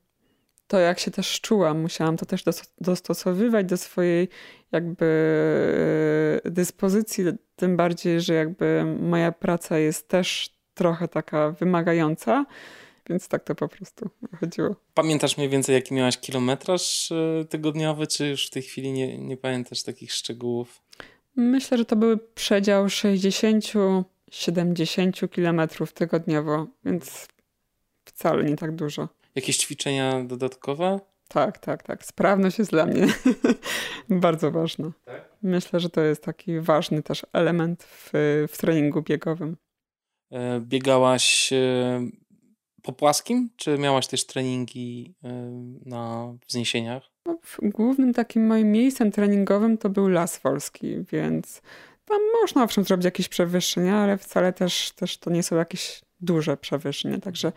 to, 0.67 0.79
jak 0.79 0.99
się 0.99 1.11
też 1.11 1.41
czułam. 1.41 1.81
Musiałam 1.81 2.17
to 2.17 2.27
też 2.27 2.45
dostosowywać 2.81 3.67
do 3.67 3.77
swojej 3.77 4.29
jakby 4.73 6.41
dyspozycji, 6.45 7.25
tym 7.57 7.77
bardziej, 7.77 8.21
że 8.21 8.35
jakby 8.35 8.97
moja 9.01 9.33
praca 9.33 9.79
jest 9.79 10.09
też 10.09 10.51
trochę 10.75 11.09
taka 11.09 11.51
wymagająca. 11.51 12.47
Więc 13.09 13.29
tak 13.29 13.45
to 13.45 13.55
po 13.55 13.69
prostu 13.69 14.11
chodziło. 14.41 14.77
Pamiętasz 14.95 15.37
mniej 15.37 15.49
więcej, 15.49 15.75
jaki 15.75 15.95
miałaś 15.95 16.19
kilometraż 16.19 17.13
e, 17.13 17.45
tygodniowy, 17.45 18.07
czy 18.07 18.29
już 18.29 18.47
w 18.47 18.51
tej 18.51 18.63
chwili 18.63 18.93
nie, 18.93 19.19
nie 19.19 19.37
pamiętasz 19.37 19.83
takich 19.83 20.13
szczegółów? 20.13 20.83
Myślę, 21.37 21.79
że 21.79 21.85
to 21.85 21.97
były 21.97 22.19
przedział 22.19 22.89
60-70 24.33 25.29
kilometrów 25.29 25.93
tygodniowo, 25.93 26.67
więc 26.85 27.29
wcale 28.05 28.45
nie 28.45 28.57
tak 28.57 28.75
dużo. 28.75 29.09
Jakieś 29.35 29.57
ćwiczenia 29.57 30.25
dodatkowe? 30.25 31.01
Tak, 31.29 31.59
tak, 31.59 31.83
tak. 31.83 32.05
Sprawność 32.05 32.59
jest 32.59 32.71
dla 32.71 32.87
mnie 32.87 33.07
bardzo 34.11 34.51
ważna. 34.51 34.93
Tak? 35.05 35.33
Myślę, 35.43 35.81
że 35.81 35.91
to 35.91 36.01
jest 36.01 36.25
taki 36.25 36.61
ważny 36.61 37.03
też 37.03 37.27
element 37.33 37.83
w, 37.83 38.11
w 38.49 38.59
treningu 38.59 39.03
biegowym. 39.03 39.57
E, 40.31 40.61
biegałaś 40.61 41.53
e, 41.53 42.07
po 42.83 42.93
płaskim, 42.93 43.51
czy 43.57 43.79
miałaś 43.79 44.07
też 44.07 44.27
treningi 44.27 45.15
na 45.85 46.35
wzniesieniach? 46.49 47.03
No, 47.27 47.39
głównym 47.63 48.13
takim 48.13 48.47
moim 48.47 48.73
miejscem 48.73 49.11
treningowym 49.11 49.79
to 49.79 49.91
był 49.91 50.09
Las 50.09 50.39
Wolski, 50.39 51.05
więc 51.13 51.63
tam 52.05 52.19
można 52.41 52.63
owszem 52.63 52.85
zrobić 52.85 53.05
jakieś 53.05 53.29
przewyższenia, 53.29 53.97
ale 53.97 54.19
wcale 54.19 54.53
też, 54.53 54.91
też 54.91 55.19
to 55.19 55.31
nie 55.31 55.43
są 55.43 55.57
jakieś 55.57 56.01
duże 56.21 56.57
przewyższenia, 56.57 57.19
także 57.19 57.53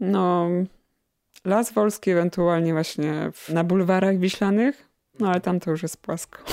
no 0.00 0.48
Las 1.44 1.72
Wolski 1.72 2.10
ewentualnie 2.10 2.72
właśnie 2.72 3.30
na 3.48 3.64
bulwarach 3.64 4.18
wiślanych, 4.18 4.88
no 5.20 5.28
ale 5.30 5.40
tam 5.40 5.60
to 5.60 5.70
już 5.70 5.82
jest 5.82 5.96
płasko. 5.96 6.38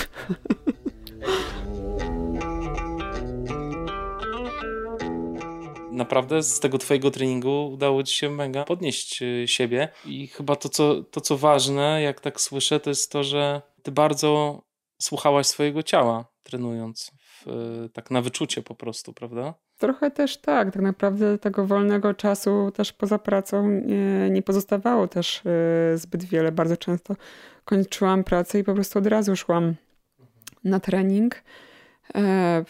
naprawdę 5.95 6.43
z 6.43 6.59
tego 6.59 6.77
twojego 6.77 7.11
treningu 7.11 7.69
udało 7.73 8.03
ci 8.03 8.15
się 8.15 8.29
mega 8.29 8.63
podnieść 8.63 9.21
y, 9.21 9.43
siebie 9.47 9.89
i 10.05 10.27
chyba 10.27 10.55
to 10.55 10.69
co, 10.69 11.03
to, 11.03 11.21
co 11.21 11.37
ważne, 11.37 12.01
jak 12.01 12.21
tak 12.21 12.41
słyszę, 12.41 12.79
to 12.79 12.89
jest 12.89 13.11
to, 13.11 13.23
że 13.23 13.61
ty 13.83 13.91
bardzo 13.91 14.61
słuchałaś 15.01 15.47
swojego 15.47 15.83
ciała 15.83 16.34
trenując, 16.45 17.11
w, 17.19 17.45
tak 17.93 18.11
na 18.11 18.21
wyczucie 18.21 18.61
po 18.61 18.75
prostu, 18.75 19.13
prawda? 19.13 19.53
Trochę 19.77 20.11
też 20.11 20.37
tak, 20.37 20.73
tak 20.73 20.83
naprawdę 20.83 21.37
tego 21.37 21.65
wolnego 21.65 22.13
czasu 22.13 22.71
też 22.71 22.93
poza 22.93 23.19
pracą 23.19 23.69
nie, 23.69 24.29
nie 24.29 24.41
pozostawało 24.41 25.07
też 25.07 25.41
y, 25.93 25.97
zbyt 25.97 26.23
wiele. 26.23 26.51
Bardzo 26.51 26.77
często 26.77 27.15
kończyłam 27.65 28.23
pracę 28.23 28.59
i 28.59 28.63
po 28.63 28.73
prostu 28.73 28.99
od 28.99 29.07
razu 29.07 29.35
szłam 29.35 29.75
na 30.63 30.79
trening. 30.79 31.35
E, 32.15 32.65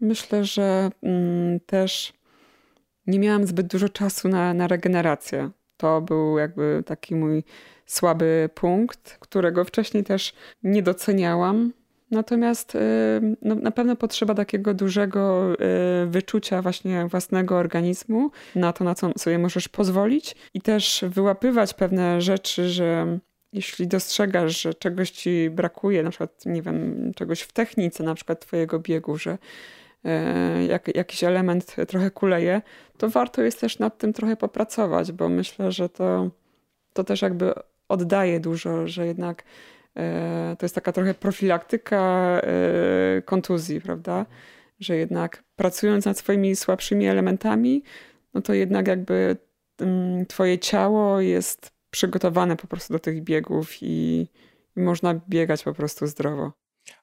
myślę, 0.00 0.44
że 0.44 0.90
mm, 1.02 1.60
też 1.60 2.12
nie 3.06 3.18
miałam 3.18 3.46
zbyt 3.46 3.66
dużo 3.66 3.88
czasu 3.88 4.28
na, 4.28 4.54
na 4.54 4.66
regenerację. 4.66 5.50
To 5.76 6.00
był 6.00 6.38
jakby 6.38 6.82
taki 6.86 7.14
mój 7.14 7.44
słaby 7.86 8.50
punkt, 8.54 9.16
którego 9.20 9.64
wcześniej 9.64 10.04
też 10.04 10.34
nie 10.62 10.82
doceniałam. 10.82 11.72
Natomiast 12.14 12.74
y, 12.74 12.78
no, 13.42 13.54
na 13.54 13.70
pewno 13.70 13.96
potrzeba 13.96 14.34
takiego 14.34 14.74
dużego 14.74 15.52
y, 15.52 16.06
wyczucia 16.06 16.62
właśnie 16.62 17.06
własnego 17.06 17.56
organizmu 17.56 18.30
na 18.54 18.72
to, 18.72 18.84
na 18.84 18.94
co 18.94 19.10
sobie 19.18 19.38
możesz 19.38 19.68
pozwolić 19.68 20.36
i 20.54 20.60
też 20.60 21.04
wyłapywać 21.08 21.74
pewne 21.74 22.20
rzeczy, 22.20 22.68
że 22.68 23.18
jeśli 23.52 23.88
dostrzegasz, 23.88 24.62
że 24.62 24.74
czegoś 24.74 25.10
ci 25.10 25.50
brakuje, 25.50 26.02
na 26.02 26.10
przykład, 26.10 26.46
nie 26.46 26.62
wiem, 26.62 27.12
czegoś 27.16 27.40
w 27.40 27.52
technice, 27.52 28.04
na 28.04 28.14
przykład 28.14 28.40
twojego 28.40 28.78
biegu, 28.78 29.18
że 29.18 29.38
E, 30.04 30.64
jak, 30.64 30.96
jakiś 30.96 31.24
element 31.24 31.76
trochę 31.88 32.10
kuleje, 32.10 32.62
to 32.98 33.08
warto 33.08 33.42
jest 33.42 33.60
też 33.60 33.78
nad 33.78 33.98
tym 33.98 34.12
trochę 34.12 34.36
popracować, 34.36 35.12
bo 35.12 35.28
myślę, 35.28 35.72
że 35.72 35.88
to, 35.88 36.30
to 36.92 37.04
też 37.04 37.22
jakby 37.22 37.52
oddaje 37.88 38.40
dużo, 38.40 38.86
że 38.86 39.06
jednak 39.06 39.44
to 40.58 40.64
jest 40.64 40.74
taka 40.74 40.92
trochę 40.92 41.14
profilaktyka 41.14 42.00
e, 42.42 43.22
kontuzji, 43.22 43.80
prawda? 43.80 44.26
Że 44.80 44.96
jednak 44.96 45.44
pracując 45.56 46.04
nad 46.04 46.18
swoimi 46.18 46.56
słabszymi 46.56 47.06
elementami, 47.06 47.82
no 48.34 48.42
to 48.42 48.54
jednak 48.54 48.88
jakby 48.88 49.36
mm, 49.80 50.26
twoje 50.26 50.58
ciało 50.58 51.20
jest 51.20 51.72
przygotowane 51.90 52.56
po 52.56 52.66
prostu 52.66 52.92
do 52.92 52.98
tych 52.98 53.22
biegów 53.22 53.82
i, 53.82 54.26
i 54.76 54.80
można 54.80 55.20
biegać 55.28 55.62
po 55.62 55.74
prostu 55.74 56.06
zdrowo. 56.06 56.52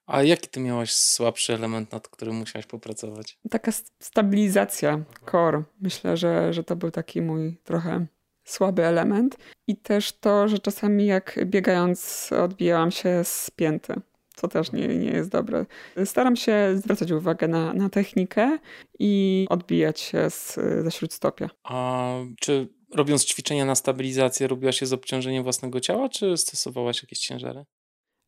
A 0.06 0.23
jaki 0.23 0.49
ty 0.49 0.60
miałaś 0.60 0.93
słabszy 0.93 1.54
element, 1.54 1.91
nad 1.91 2.08
którym 2.08 2.36
musiałaś 2.36 2.65
popracować? 2.65 3.38
Taka 3.49 3.71
stabilizacja, 3.99 5.04
core. 5.32 5.63
Myślę, 5.82 6.17
że, 6.17 6.54
że 6.54 6.63
to 6.63 6.75
był 6.75 6.91
taki 6.91 7.21
mój 7.21 7.58
trochę 7.63 8.06
słaby 8.43 8.86
element. 8.86 9.38
I 9.67 9.77
też 9.77 10.12
to, 10.19 10.47
że 10.47 10.60
czasami 10.60 11.06
jak 11.06 11.39
biegając 11.45 12.30
odbijałam 12.43 12.91
się 12.91 13.23
z 13.23 13.51
pięty. 13.56 13.93
Co 14.36 14.47
też 14.47 14.71
nie, 14.71 14.88
nie 14.88 15.12
jest 15.12 15.30
dobre. 15.30 15.65
Staram 16.06 16.36
się 16.36 16.73
zwracać 16.75 17.12
uwagę 17.12 17.47
na, 17.47 17.73
na 17.73 17.89
technikę 17.89 18.58
i 18.99 19.45
odbijać 19.49 19.99
się 19.99 20.30
z, 20.30 20.56
ze 20.84 20.91
śródstopia. 20.91 21.49
A 21.63 22.10
czy 22.39 22.67
robiąc 22.95 23.25
ćwiczenia 23.25 23.65
na 23.65 23.75
stabilizację, 23.75 24.47
robiłaś 24.47 24.82
je 24.82 24.88
z 24.88 24.93
obciążeniem 24.93 25.43
własnego 25.43 25.80
ciała, 25.80 26.10
czy 26.10 26.38
stosowałaś 26.38 27.04
jakieś 27.04 27.19
ciężary? 27.19 27.65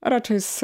raczej 0.04 0.42
z, 0.42 0.60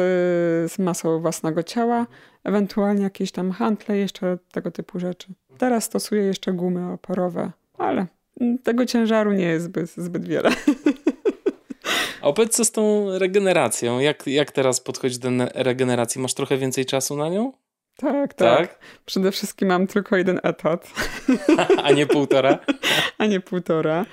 z 0.71 0.79
masą 0.79 1.19
własnego 1.19 1.63
ciała, 1.63 2.07
ewentualnie 2.43 3.03
jakieś 3.03 3.31
tam 3.31 3.51
handle, 3.51 3.97
jeszcze 3.97 4.37
tego 4.51 4.71
typu 4.71 4.99
rzeczy. 4.99 5.33
Teraz 5.57 5.83
stosuję 5.83 6.23
jeszcze 6.23 6.53
gumy 6.53 6.91
oporowe, 6.91 7.51
ale 7.77 8.07
tego 8.63 8.85
ciężaru 8.85 9.31
nie 9.33 9.45
jest 9.45 9.65
zbyt, 9.65 9.89
zbyt 9.89 10.27
wiele. 10.27 10.49
A 12.21 12.27
opowiedz 12.27 12.55
co 12.55 12.65
z 12.65 12.71
tą 12.71 13.05
regeneracją. 13.19 13.99
Jak, 13.99 14.27
jak 14.27 14.51
teraz 14.51 14.81
podchodzić 14.81 15.17
do 15.17 15.29
regeneracji? 15.55 16.21
Masz 16.21 16.33
trochę 16.33 16.57
więcej 16.57 16.85
czasu 16.85 17.17
na 17.17 17.29
nią? 17.29 17.53
Tak, 17.95 18.33
tak, 18.33 18.57
tak. 18.57 18.79
Przede 19.05 19.31
wszystkim 19.31 19.67
mam 19.67 19.87
tylko 19.87 20.17
jeden 20.17 20.39
etat. 20.43 20.91
A 21.83 21.91
nie 21.91 22.05
półtora? 22.07 22.59
A 23.17 23.25
nie 23.25 23.39
półtora. 23.39 24.05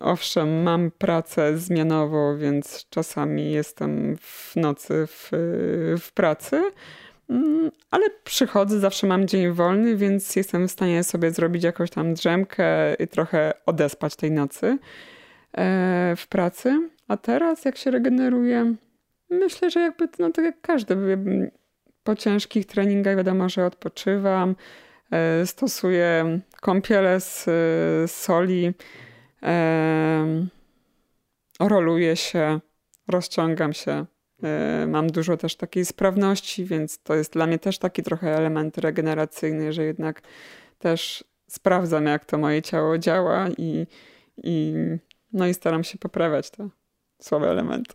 Owszem, 0.00 0.62
mam 0.62 0.90
pracę 0.90 1.58
zmianową, 1.58 2.38
więc 2.38 2.86
czasami 2.90 3.52
jestem 3.52 4.16
w 4.16 4.56
nocy 4.56 5.06
w, 5.06 5.30
w 6.00 6.12
pracy, 6.12 6.70
ale 7.90 8.04
przychodzę, 8.24 8.80
zawsze 8.80 9.06
mam 9.06 9.26
dzień 9.26 9.52
wolny, 9.52 9.96
więc 9.96 10.36
jestem 10.36 10.68
w 10.68 10.70
stanie 10.70 11.04
sobie 11.04 11.30
zrobić 11.30 11.64
jakąś 11.64 11.90
tam 11.90 12.14
drzemkę 12.14 12.94
i 12.94 13.08
trochę 13.08 13.52
odespać 13.66 14.16
tej 14.16 14.30
nocy 14.30 14.78
e, 15.52 16.14
w 16.16 16.26
pracy. 16.28 16.90
A 17.08 17.16
teraz, 17.16 17.64
jak 17.64 17.76
się 17.76 17.90
regeneruję, 17.90 18.74
myślę, 19.30 19.70
że 19.70 19.80
jakby 19.80 20.08
no, 20.18 20.30
tak 20.30 20.44
jak 20.44 20.60
każdy, 20.60 20.96
po 22.04 22.16
ciężkich 22.16 22.66
treningach 22.66 23.16
wiadomo, 23.16 23.48
że 23.48 23.66
odpoczywam 23.66 24.54
E, 25.10 25.46
stosuję 25.46 26.40
kąpiele 26.60 27.20
z, 27.20 27.46
soli, 28.10 28.72
e, 29.42 30.46
roluję 31.60 32.16
się, 32.16 32.60
rozciągam 33.08 33.72
się. 33.72 34.06
E, 34.42 34.86
mam 34.86 35.06
dużo 35.06 35.36
też 35.36 35.56
takiej 35.56 35.84
sprawności, 35.84 36.64
więc 36.64 36.98
to 37.02 37.14
jest 37.14 37.32
dla 37.32 37.46
mnie 37.46 37.58
też 37.58 37.78
taki 37.78 38.02
trochę 38.02 38.36
element 38.36 38.78
regeneracyjny, 38.78 39.72
że 39.72 39.84
jednak 39.84 40.22
też 40.78 41.24
sprawdzam, 41.48 42.06
jak 42.06 42.24
to 42.24 42.38
moje 42.38 42.62
ciało 42.62 42.98
działa 42.98 43.48
i, 43.58 43.86
i, 44.36 44.74
no 45.32 45.46
i 45.46 45.54
staram 45.54 45.84
się 45.84 45.98
poprawiać 45.98 46.50
te 46.50 46.68
słabe 47.20 47.50
elementy. 47.50 47.94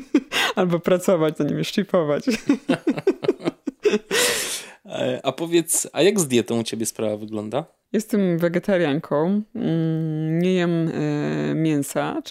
Albo 0.56 0.78
pracować, 0.78 1.36
za 1.36 1.44
nimi 1.44 1.64
szlifować. 1.64 2.24
E, 4.86 5.20
a 5.22 5.32
powiedz, 5.32 5.88
a 5.92 6.02
jak 6.02 6.20
z 6.20 6.28
dietą 6.28 6.60
u 6.60 6.62
ciebie 6.62 6.86
sprawa 6.86 7.16
wygląda? 7.16 7.64
Jestem 7.92 8.38
wegetarianką, 8.38 9.42
mm, 9.54 10.38
nie 10.38 10.54
jem 10.54 10.88
e, 10.88 11.54
mięsa. 11.54 12.22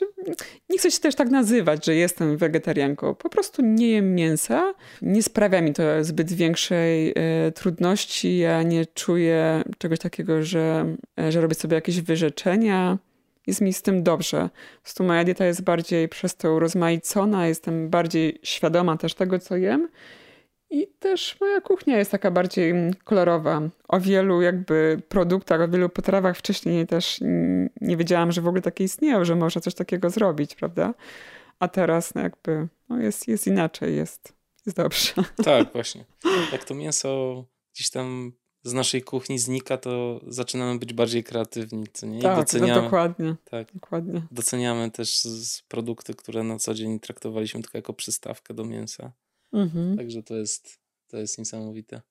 nie 0.70 0.78
chcę 0.78 0.92
się 0.92 1.00
też 1.00 1.16
tak 1.16 1.30
nazywać, 1.30 1.86
że 1.86 1.96
jestem 1.96 2.38
wegetarianką. 2.38 3.16
Po 3.16 3.30
prostu 3.30 3.62
nie 3.62 3.90
jem 3.90 4.16
mięsa. 4.16 4.74
Nie 5.02 5.24
sprawia 5.24 5.62
mi 5.62 5.74
to 5.74 5.84
zbyt 6.02 6.34
większej 6.34 7.14
e, 7.16 7.52
trudności. 7.52 8.38
Ja 8.38 8.64
nie 8.64 8.86
czuję 8.86 9.64
czegoś 9.78 10.00
takiego, 10.00 10.44
że, 10.44 10.96
że 11.30 11.42
robię 11.42 11.56
sobie 11.56 11.76
jakieś 11.76 12.02
wyrzeczenia. 12.02 12.98
jest 13.48 13.62
mi 13.62 13.74
z 13.74 13.82
tym 13.82 14.04
dobrze. 14.04 14.50
Po 14.78 14.84
prostu 14.84 15.04
moja 15.04 15.24
dieta 15.24 15.46
jest 15.46 15.64
bardziej 15.64 16.10
przez 16.10 16.36
to 16.36 16.54
urozmaicona, 16.54 17.48
jestem 17.48 17.90
bardziej 17.90 18.40
świadoma 18.44 18.98
też 18.98 19.14
tego, 19.14 19.40
co 19.40 19.58
jem. 19.58 19.88
I 20.72 20.88
też 21.00 21.38
moja 21.42 21.62
kuchnia 21.62 21.98
jest 21.98 22.12
taka 22.12 22.32
bardziej 22.32 22.74
kolorowa. 23.04 23.62
O 23.88 24.00
wielu 24.00 24.42
jakby 24.42 25.02
produktach, 25.10 25.62
o 25.62 25.68
wielu 25.68 25.90
potrawach 25.90 26.38
wcześniej 26.38 26.88
też 26.88 27.20
nie 27.82 27.98
wiedziałam, 27.98 28.32
że 28.32 28.42
w 28.42 28.48
ogóle 28.48 28.62
takie 28.62 28.84
istnieją, 28.84 29.26
że 29.26 29.36
można 29.36 29.62
coś 29.62 29.74
takiego 29.74 30.10
zrobić, 30.10 30.56
prawda? 30.56 30.94
A 31.60 31.68
teraz 31.68 32.16
no 32.16 32.22
jakby 32.22 32.68
no 32.90 33.02
jest, 33.02 33.28
jest 33.28 33.48
inaczej, 33.48 33.96
jest, 33.96 34.34
jest 34.66 34.78
dobrze. 34.78 35.14
Tak, 35.46 35.74
właśnie. 35.74 36.06
Jak 36.52 36.64
to 36.64 36.76
mięso 36.76 37.46
gdzieś 37.74 37.90
tam 37.90 38.32
z 38.64 38.74
naszej 38.74 39.02
kuchni 39.02 39.40
znika, 39.40 39.78
to 39.78 40.22
zaczynamy 40.28 40.80
być 40.80 40.94
bardziej 40.94 41.24
kreatywni, 41.24 41.86
co 41.94 42.06
nie? 42.06 42.20
I 42.20 42.22
tak, 42.22 42.38
doceniamy, 42.38 42.76
no 42.76 42.82
dokładnie. 42.82 43.36
Tak, 43.50 43.68
dokładnie. 43.74 44.22
Doceniamy 44.32 44.92
też 44.92 45.28
produkty, 45.68 46.14
które 46.14 46.44
na 46.44 46.60
co 46.60 46.74
dzień 46.74 47.00
traktowaliśmy 47.00 47.62
tylko 47.62 47.78
jako 47.78 47.94
przystawkę 47.94 48.54
do 48.54 48.66
mięsa. 48.66 49.12
Mhm. 49.54 49.98
Także 49.98 50.24
to 50.24 50.36
jest, 50.36 50.80
to 51.08 51.18
jest 51.18 51.38
niesamowite. 51.38 52.02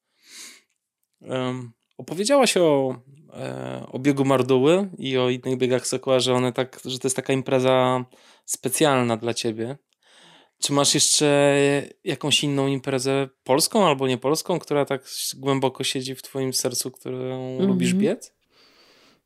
Um, 1.20 1.72
opowiedziałaś 1.98 2.56
o, 2.56 2.96
e, 3.32 3.86
o 3.92 3.98
biegu 3.98 4.24
Marduły 4.24 4.88
i 4.98 5.18
o 5.18 5.30
innych 5.30 5.58
biegach 5.58 5.86
Sokoła, 5.86 6.20
że 6.20 6.34
one 6.34 6.52
tak, 6.52 6.80
że 6.84 6.98
to 6.98 7.08
jest 7.08 7.16
taka 7.16 7.32
impreza 7.32 8.04
specjalna 8.44 9.16
dla 9.16 9.34
ciebie. 9.34 9.76
Czy 10.58 10.72
masz 10.72 10.94
jeszcze 10.94 11.58
jakąś 12.04 12.44
inną 12.44 12.66
imprezę 12.66 13.28
polską 13.44 13.86
albo 13.86 14.08
niepolską, 14.08 14.58
która 14.58 14.84
tak 14.84 15.04
głęboko 15.36 15.84
siedzi 15.84 16.14
w 16.14 16.22
twoim 16.22 16.52
sercu, 16.52 16.90
którą 16.90 17.58
-hmm. 17.58 17.66
lubisz 17.66 17.94
biec? 17.94 18.34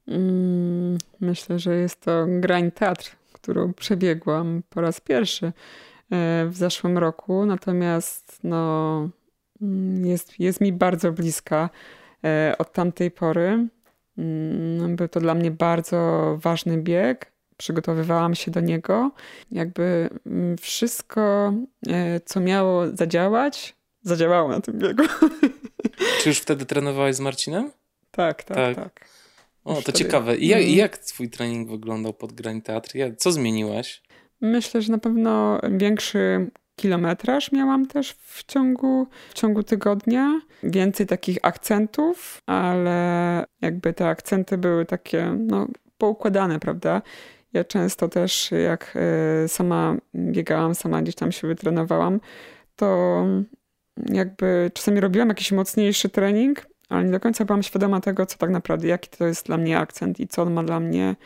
Mm, 0.09 0.99
myślę, 1.21 1.59
że 1.59 1.77
jest 1.77 2.01
to 2.01 2.27
Grań 2.29 2.71
Teatr, 2.71 3.17
którą 3.33 3.73
przebiegłam 3.73 4.63
po 4.71 4.81
raz 4.81 5.01
pierwszy 5.01 5.53
w 6.49 6.53
zeszłym 6.53 6.99
roku. 6.99 7.47
Natomiast 7.47 8.39
no, 8.45 9.09
mm, 9.63 10.07
jest, 10.07 10.41
jest 10.41 10.61
mi 10.61 10.73
bardzo 10.73 11.13
bliska 11.13 11.71
e, 12.25 12.55
od 12.59 12.73
tamtej 12.73 13.11
pory. 13.11 13.69
Mm, 14.19 14.97
był 14.97 15.09
to 15.09 15.21
dla 15.21 15.35
mnie 15.35 15.51
bardzo 15.51 16.37
ważny 16.41 16.79
bieg 16.79 17.35
przygotowywałam 17.57 18.35
się 18.35 18.51
do 18.51 18.61
niego. 18.61 19.11
Jakby 19.51 20.11
mm, 20.27 20.57
wszystko, 20.59 21.53
e, 21.89 22.21
co 22.21 22.41
miało 22.41 22.89
zadziałać, 22.97 23.75
zadziałało 24.03 24.49
na 24.49 24.61
tym 24.61 24.79
biegu. 24.79 25.05
Czy 26.21 26.29
już 26.29 26.39
wtedy 26.39 26.67
trenowałeś 26.67 27.17
z 27.17 27.21
Marcinem? 27.21 27.71
Tak, 28.11 28.45
tak, 28.45 28.57
tak. 28.57 28.77
tak. 28.77 29.09
O, 29.65 29.75
to 29.75 29.81
wtedy... 29.81 29.99
ciekawe. 29.99 30.37
I 30.37 30.49
jak, 30.49 30.69
jak 30.69 30.99
twój 30.99 31.31
trening 31.31 31.71
wyglądał 31.71 32.15
pod 32.15 32.33
grań 32.33 32.63
teatr? 32.63 32.93
Co 33.17 33.33
zmieniłaś? 33.33 34.03
Myślę, 34.45 34.83
że 34.83 34.93
na 34.93 34.99
pewno 34.99 35.61
większy 35.71 36.51
kilometraż 36.77 37.53
miałam 37.53 37.87
też 37.87 38.13
w 38.13 38.45
ciągu, 38.45 39.07
w 39.31 39.35
ciągu 39.35 39.63
tygodnia. 39.63 40.41
Więcej 40.63 41.07
takich 41.07 41.39
akcentów, 41.43 42.43
ale 42.47 43.45
jakby 43.61 43.93
te 43.93 44.09
akcenty 44.09 44.59
były 44.59 44.85
takie 44.85 45.37
no, 45.39 45.67
poukładane, 45.99 46.61
prawda? 46.61 47.03
Ja 47.53 47.65
często 47.65 48.09
też, 48.09 48.51
jak 48.65 48.95
e, 49.45 49.49
sama 49.49 49.97
biegałam, 50.15 50.75
sama 50.75 51.03
gdzieś 51.03 51.15
tam 51.15 51.33
się 51.33 51.49
wytrenowałam, 51.49 52.21
to 52.77 53.25
jakby 54.13 54.71
czasami 54.75 55.01
robiłam 55.01 55.29
jakiś 55.29 55.53
mocniejszy 55.53 56.09
trening, 56.09 56.67
ale 56.89 57.05
nie 57.05 57.11
do 57.11 57.21
końca 57.21 57.45
byłam 57.45 57.63
świadoma 57.63 58.01
tego, 58.01 58.27
co 58.27 58.39
tak 58.39 58.51
naprawdę, 58.51 58.89
jaki 58.89 59.11
to 59.19 59.27
jest 59.27 59.47
dla 59.47 59.57
mnie 59.57 59.79
akcent 59.79 60.21
i 60.21 60.29
co 60.29 60.43
on 60.43 60.53
ma 60.53 60.63
dla 60.63 60.81
mnie, 60.81 61.17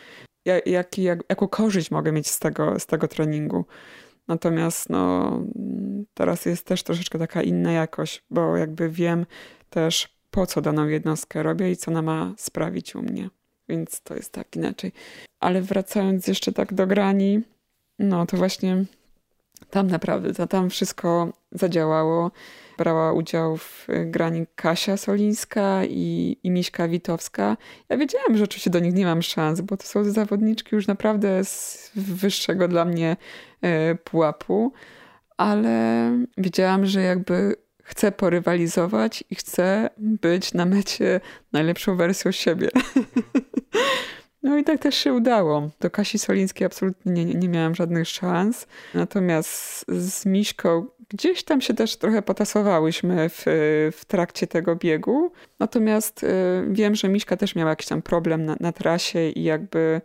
jak, 0.66 0.98
jak, 0.98 1.24
jaką 1.28 1.48
korzyść 1.48 1.90
mogę 1.90 2.12
mieć 2.12 2.28
z 2.30 2.38
tego, 2.38 2.80
z 2.80 2.86
tego 2.86 3.08
treningu. 3.08 3.64
Natomiast 4.28 4.90
no, 4.90 5.32
teraz 6.14 6.46
jest 6.46 6.66
też 6.66 6.82
troszeczkę 6.82 7.18
taka 7.18 7.42
inna 7.42 7.72
jakość, 7.72 8.24
bo 8.30 8.56
jakby 8.56 8.88
wiem 8.88 9.26
też, 9.70 10.18
po 10.30 10.46
co 10.46 10.60
daną 10.60 10.88
jednostkę 10.88 11.42
robię 11.42 11.70
i 11.70 11.76
co 11.76 11.90
ona 11.90 12.02
ma 12.02 12.34
sprawić 12.36 12.94
u 12.94 13.02
mnie 13.02 13.30
więc 13.68 14.00
to 14.00 14.14
jest 14.14 14.32
tak 14.32 14.56
inaczej. 14.56 14.92
Ale 15.40 15.62
wracając 15.62 16.26
jeszcze 16.26 16.52
tak 16.52 16.74
do 16.74 16.86
grani, 16.86 17.40
no 17.98 18.26
to 18.26 18.36
właśnie 18.36 18.84
tam 19.70 19.86
naprawdę, 19.86 20.34
to 20.34 20.46
tam 20.46 20.70
wszystko 20.70 21.32
zadziałało. 21.52 22.30
Brała 22.78 23.12
udział 23.12 23.56
w 23.56 23.86
grani 24.06 24.46
Kasia 24.54 24.96
Solińska 24.96 25.84
i, 25.84 26.36
i 26.42 26.50
Miśka 26.50 26.88
Witowska. 26.88 27.56
Ja 27.88 27.96
wiedziałam, 27.96 28.36
że 28.36 28.44
oczywiście 28.44 28.70
do 28.70 28.78
nich 28.78 28.94
nie 28.94 29.04
mam 29.04 29.22
szans, 29.22 29.60
bo 29.60 29.76
to 29.76 29.86
są 29.86 30.04
zawodniczki 30.04 30.74
już 30.74 30.86
naprawdę 30.86 31.44
z 31.44 31.90
wyższego 31.94 32.68
dla 32.68 32.84
mnie 32.84 33.16
e, 33.62 33.94
pułapu, 33.94 34.72
ale 35.36 36.12
wiedziałam, 36.38 36.86
że 36.86 37.02
jakby 37.02 37.56
chcę 37.82 38.12
porywalizować 38.12 39.24
i 39.30 39.34
chcę 39.34 39.90
być 39.98 40.54
na 40.54 40.64
mecie 40.64 41.20
najlepszą 41.52 41.96
wersją 41.96 42.32
siebie. 42.32 42.68
No 44.42 44.58
i 44.58 44.64
tak 44.64 44.80
też 44.80 44.94
się 44.94 45.12
udało. 45.12 45.70
Do 45.80 45.90
Kasi 45.90 46.18
Solińskiej 46.18 46.66
absolutnie 46.66 47.12
nie, 47.12 47.34
nie 47.34 47.48
miałam 47.48 47.74
żadnych 47.74 48.08
szans. 48.08 48.66
Natomiast 48.94 49.84
z 49.88 50.26
Miśką 50.26 50.86
gdzieś 51.08 51.44
tam 51.44 51.60
się 51.60 51.74
też 51.74 51.96
trochę 51.96 52.22
potasowałyśmy 52.22 53.28
w, 53.28 53.42
w 53.96 54.04
trakcie 54.04 54.46
tego 54.46 54.76
biegu. 54.76 55.32
Natomiast 55.58 56.24
y, 56.24 56.28
wiem, 56.68 56.94
że 56.94 57.08
Miśka 57.08 57.36
też 57.36 57.54
miała 57.54 57.70
jakiś 57.70 57.86
tam 57.86 58.02
problem 58.02 58.44
na, 58.44 58.56
na 58.60 58.72
trasie 58.72 59.28
i 59.28 59.42
jakby 59.42 60.00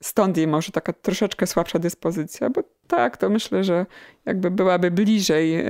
stąd 0.00 0.36
jej 0.36 0.46
może 0.46 0.72
taka 0.72 0.92
troszeczkę 0.92 1.46
słabsza 1.46 1.78
dyspozycja, 1.78 2.50
bo 2.50 2.62
tak, 2.86 3.16
to 3.16 3.30
myślę, 3.30 3.64
że 3.64 3.86
jakby 4.26 4.50
byłaby 4.50 4.90
bliżej, 4.90 5.54
e, 5.54 5.64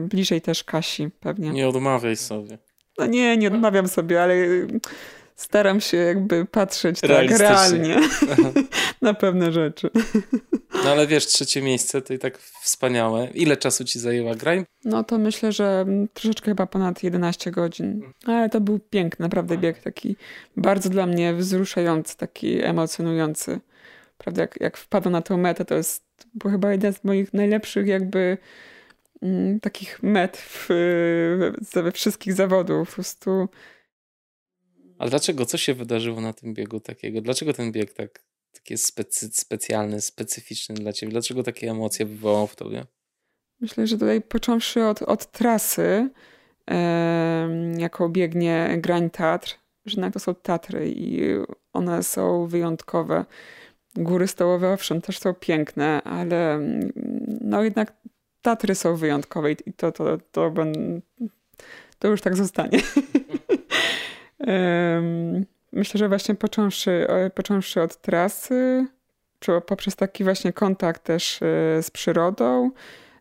bliżej 0.00 0.40
też 0.40 0.64
Kasi 0.64 1.10
pewnie. 1.20 1.50
Nie 1.50 1.68
odmawiaj 1.68 2.16
sobie. 2.16 2.58
No 2.98 3.06
nie, 3.06 3.36
nie 3.36 3.48
odmawiam 3.48 3.88
sobie, 3.88 4.22
ale 4.22 4.34
staram 5.36 5.80
się 5.80 5.96
jakby 5.96 6.44
patrzeć 6.44 7.00
tak 7.00 7.30
realnie 7.30 8.00
na 9.02 9.14
pewne 9.14 9.52
rzeczy. 9.52 9.90
No 10.84 10.90
ale 10.90 11.06
wiesz, 11.06 11.26
trzecie 11.26 11.62
miejsce 11.62 12.02
to 12.02 12.14
i 12.14 12.18
tak 12.18 12.38
wspaniałe. 12.38 13.28
Ile 13.34 13.56
czasu 13.56 13.84
ci 13.84 13.98
zajęła 13.98 14.34
graj? 14.34 14.64
No 14.84 15.04
to 15.04 15.18
myślę, 15.18 15.52
że 15.52 15.86
troszeczkę 16.14 16.50
chyba 16.50 16.66
ponad 16.66 17.02
11 17.02 17.50
godzin. 17.50 18.02
Ale 18.26 18.48
to 18.48 18.60
był 18.60 18.78
piękny, 18.78 19.22
naprawdę 19.22 19.58
bieg 19.58 19.78
taki 19.78 20.16
bardzo 20.56 20.90
dla 20.90 21.06
mnie 21.06 21.34
wzruszający, 21.34 22.16
taki 22.16 22.62
emocjonujący. 22.62 23.60
Prawda, 24.18 24.42
jak, 24.42 24.60
jak 24.60 24.78
na 25.10 25.22
tę 25.22 25.36
metę, 25.36 25.64
to 25.64 25.74
jest 25.74 26.06
był 26.34 26.50
chyba 26.50 26.72
jeden 26.72 26.92
z 26.92 27.04
moich 27.04 27.34
najlepszych 27.34 27.86
jakby 27.86 28.38
mm, 29.22 29.60
takich 29.60 30.02
met 30.02 30.36
w, 30.36 30.68
we 31.72 31.92
wszystkich 31.92 32.32
zawodów. 32.32 32.88
Po 32.88 32.94
prostu 32.94 33.48
ale 34.98 35.10
dlaczego? 35.10 35.46
Co 35.46 35.58
się 35.58 35.74
wydarzyło 35.74 36.20
na 36.20 36.32
tym 36.32 36.54
biegu 36.54 36.80
takiego? 36.80 37.20
Dlaczego 37.20 37.52
ten 37.52 37.72
bieg 37.72 37.92
tak, 37.92 38.22
tak 38.52 38.70
jest 38.70 38.86
specy, 38.86 39.30
specjalny, 39.32 40.00
specyficzny 40.00 40.74
dla 40.74 40.92
ciebie? 40.92 41.12
Dlaczego 41.12 41.42
takie 41.42 41.70
emocje 41.70 42.06
wywołał 42.06 42.46
w 42.46 42.56
tobie? 42.56 42.86
Myślę, 43.60 43.86
że 43.86 43.98
tutaj 43.98 44.22
począwszy 44.22 44.84
od, 44.84 45.02
od 45.02 45.32
trasy, 45.32 46.10
e, 46.70 47.48
jaką 47.78 48.08
biegnie 48.08 48.78
Grań 48.78 49.10
Tatr, 49.10 49.54
że 49.86 50.10
to 50.10 50.18
są 50.18 50.34
Tatry 50.34 50.90
i 50.90 51.20
one 51.72 52.02
są 52.02 52.46
wyjątkowe. 52.46 53.24
Góry 53.94 54.26
stołowe, 54.28 54.72
owszem, 54.72 55.00
też 55.00 55.18
są 55.18 55.34
piękne, 55.34 56.02
ale 56.02 56.54
mm, 56.54 56.92
no 57.40 57.62
jednak 57.62 57.92
Tatry 58.42 58.74
są 58.74 58.96
wyjątkowe 58.96 59.52
i 59.52 59.56
to, 59.56 59.92
to, 59.92 59.92
to, 59.92 60.18
to, 60.32 60.52
to 61.98 62.08
już 62.08 62.20
tak 62.20 62.36
zostanie. 62.36 62.78
Myślę, 65.72 65.98
że 65.98 66.08
właśnie 66.08 66.34
począwszy, 66.34 67.06
począwszy 67.34 67.82
od 67.82 68.00
trasy, 68.00 68.86
poprzez 69.66 69.96
taki 69.96 70.24
właśnie 70.24 70.52
kontakt 70.52 71.04
też 71.04 71.42
e, 71.42 71.82
z 71.82 71.90
przyrodą, 71.90 72.70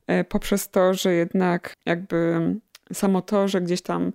e, 0.07 0.23
poprzez 0.23 0.69
to, 0.69 0.93
że 0.93 1.13
jednak 1.13 1.73
jakby 1.85 2.39
samo 2.93 3.21
to, 3.21 3.47
że 3.47 3.61
gdzieś 3.61 3.81
tam 3.81 4.13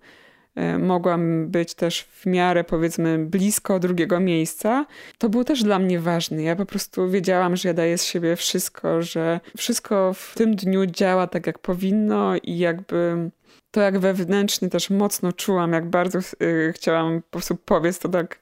e, 0.54 0.78
mogłam 0.78 1.48
być 1.48 1.74
też 1.74 2.02
w 2.02 2.26
miarę 2.26 2.64
powiedzmy 2.64 3.18
blisko 3.18 3.78
drugiego 3.78 4.20
miejsca, 4.20 4.86
to 5.18 5.28
było 5.28 5.44
też 5.44 5.62
dla 5.62 5.78
mnie 5.78 6.00
ważne. 6.00 6.42
Ja 6.42 6.56
po 6.56 6.66
prostu 6.66 7.10
wiedziałam, 7.10 7.56
że 7.56 7.68
ja 7.68 7.74
daję 7.74 7.98
z 7.98 8.04
siebie 8.04 8.36
wszystko, 8.36 9.02
że 9.02 9.40
wszystko 9.56 10.14
w 10.14 10.34
tym 10.34 10.56
dniu 10.56 10.86
działa 10.86 11.26
tak 11.26 11.46
jak 11.46 11.58
powinno 11.58 12.36
i 12.42 12.58
jakby 12.58 13.30
to 13.70 13.80
jak 13.80 13.98
wewnętrznie 13.98 14.68
też 14.68 14.90
mocno 14.90 15.32
czułam, 15.32 15.72
jak 15.72 15.90
bardzo 15.90 16.18
yy, 16.40 16.72
chciałam 16.72 17.22
po 17.22 17.30
prostu 17.30 17.56
powiedzieć 17.56 17.98
to 18.00 18.08
tak 18.08 18.38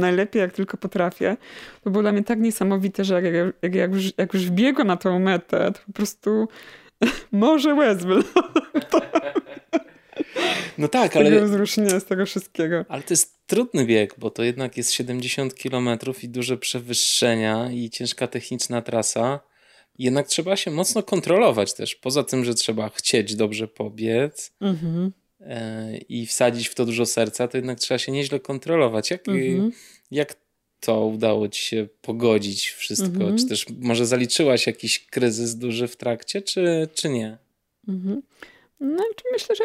najlepiej 0.00 0.40
jak 0.40 0.52
tylko 0.52 0.76
potrafię. 0.76 1.36
To 1.84 1.90
było 1.90 2.02
dla 2.02 2.12
mnie 2.12 2.24
tak 2.24 2.40
niesamowite, 2.40 3.04
że 3.04 3.22
jak, 3.22 3.34
jak, 3.62 3.74
jak, 3.74 3.94
już, 3.94 4.04
jak 4.18 4.34
już 4.34 4.46
wbiegłam 4.46 4.86
na 4.86 4.96
tą 4.96 5.18
metę, 5.18 5.72
to 5.72 5.80
po 5.86 5.92
prostu 5.92 6.48
może 7.32 7.74
łez 7.74 7.98
No 10.78 10.88
tak, 10.88 11.10
z 11.10 11.14
tego 11.14 11.26
ale... 11.26 11.44
wzruszenia, 11.44 12.00
z 12.00 12.04
tego 12.04 12.26
wszystkiego. 12.26 12.84
Ale 12.88 13.02
to 13.02 13.12
jest 13.12 13.46
trudny 13.46 13.86
bieg, 13.86 14.14
bo 14.18 14.30
to 14.30 14.42
jednak 14.42 14.76
jest 14.76 14.92
70 14.92 15.54
km 15.54 15.88
i 16.22 16.28
duże 16.28 16.56
przewyższenia 16.56 17.70
i 17.72 17.90
ciężka 17.90 18.26
techniczna 18.26 18.82
trasa. 18.82 19.40
Jednak 19.98 20.26
trzeba 20.28 20.56
się 20.56 20.70
mocno 20.70 21.02
kontrolować 21.02 21.74
też. 21.74 21.94
Poza 21.94 22.24
tym, 22.24 22.44
że 22.44 22.54
trzeba 22.54 22.88
chcieć 22.88 23.34
dobrze 23.34 23.68
pobiec 23.68 24.52
mhm. 24.60 25.12
e, 25.40 25.96
i 25.96 26.26
wsadzić 26.26 26.68
w 26.68 26.74
to 26.74 26.86
dużo 26.86 27.06
serca, 27.06 27.48
to 27.48 27.56
jednak 27.56 27.78
trzeba 27.80 27.98
się 27.98 28.12
nieźle 28.12 28.40
kontrolować. 28.40 29.10
Jak, 29.10 29.28
mhm. 29.28 29.72
jak 30.10 30.36
to 30.80 31.06
udało 31.06 31.48
ci 31.48 31.62
się 31.62 31.88
pogodzić 32.00 32.68
wszystko? 32.68 33.06
Mhm. 33.06 33.38
Czy 33.38 33.46
też 33.46 33.66
może 33.80 34.06
zaliczyłaś 34.06 34.66
jakiś 34.66 35.06
kryzys 35.06 35.56
duży 35.56 35.88
w 35.88 35.96
trakcie, 35.96 36.42
czy, 36.42 36.88
czy 36.94 37.08
nie? 37.08 37.38
Mhm. 37.88 38.22
No, 38.80 39.04
myślę, 39.32 39.56
że 39.56 39.64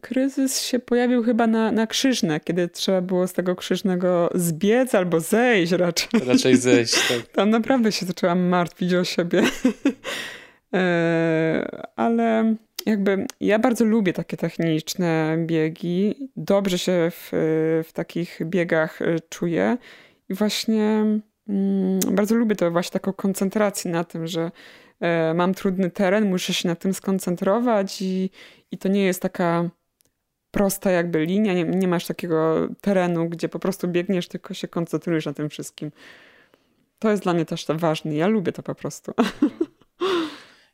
kryzys 0.00 0.62
się 0.62 0.78
pojawił 0.78 1.22
chyba 1.22 1.46
na, 1.46 1.72
na 1.72 1.86
krzyżne, 1.86 2.40
kiedy 2.40 2.68
trzeba 2.68 3.00
było 3.00 3.26
z 3.26 3.32
tego 3.32 3.56
krzyżnego 3.56 4.30
zbiec 4.34 4.94
albo 4.94 5.20
zejść 5.20 5.72
raczej. 5.72 6.20
Raczej 6.26 6.56
zejść, 6.56 6.94
tak. 7.08 7.26
Tam 7.26 7.50
naprawdę 7.50 7.92
się 7.92 8.06
zaczęłam 8.06 8.40
martwić 8.40 8.94
o 8.94 9.04
siebie. 9.04 9.42
E, 10.74 11.86
ale 11.96 12.54
jakby 12.86 13.26
ja 13.40 13.58
bardzo 13.58 13.84
lubię 13.84 14.12
takie 14.12 14.36
techniczne 14.36 15.36
biegi. 15.46 16.30
Dobrze 16.36 16.78
się 16.78 17.10
w, 17.10 17.28
w 17.88 17.92
takich 17.92 18.38
biegach 18.44 19.02
e, 19.02 19.16
czuję 19.28 19.76
i 20.28 20.34
właśnie 20.34 21.04
mm, 21.48 22.00
bardzo 22.12 22.34
lubię 22.34 22.56
to 22.56 22.70
właśnie 22.70 22.92
taką 22.92 23.12
koncentrację 23.12 23.90
na 23.90 24.04
tym, 24.04 24.26
że 24.26 24.50
mam 25.34 25.54
trudny 25.54 25.90
teren, 25.90 26.30
muszę 26.30 26.54
się 26.54 26.68
na 26.68 26.76
tym 26.76 26.94
skoncentrować 26.94 28.02
i, 28.02 28.30
i 28.70 28.78
to 28.78 28.88
nie 28.88 29.04
jest 29.04 29.22
taka 29.22 29.70
prosta 30.50 30.90
jakby 30.90 31.26
linia, 31.26 31.54
nie, 31.54 31.64
nie 31.64 31.88
masz 31.88 32.06
takiego 32.06 32.68
terenu, 32.80 33.28
gdzie 33.28 33.48
po 33.48 33.58
prostu 33.58 33.88
biegniesz, 33.88 34.28
tylko 34.28 34.54
się 34.54 34.68
koncentrujesz 34.68 35.26
na 35.26 35.32
tym 35.32 35.48
wszystkim. 35.48 35.92
To 36.98 37.10
jest 37.10 37.22
dla 37.22 37.34
mnie 37.34 37.44
też 37.44 37.66
ważne. 37.68 38.14
Ja 38.14 38.26
lubię 38.26 38.52
to 38.52 38.62
po 38.62 38.74
prostu. 38.74 39.12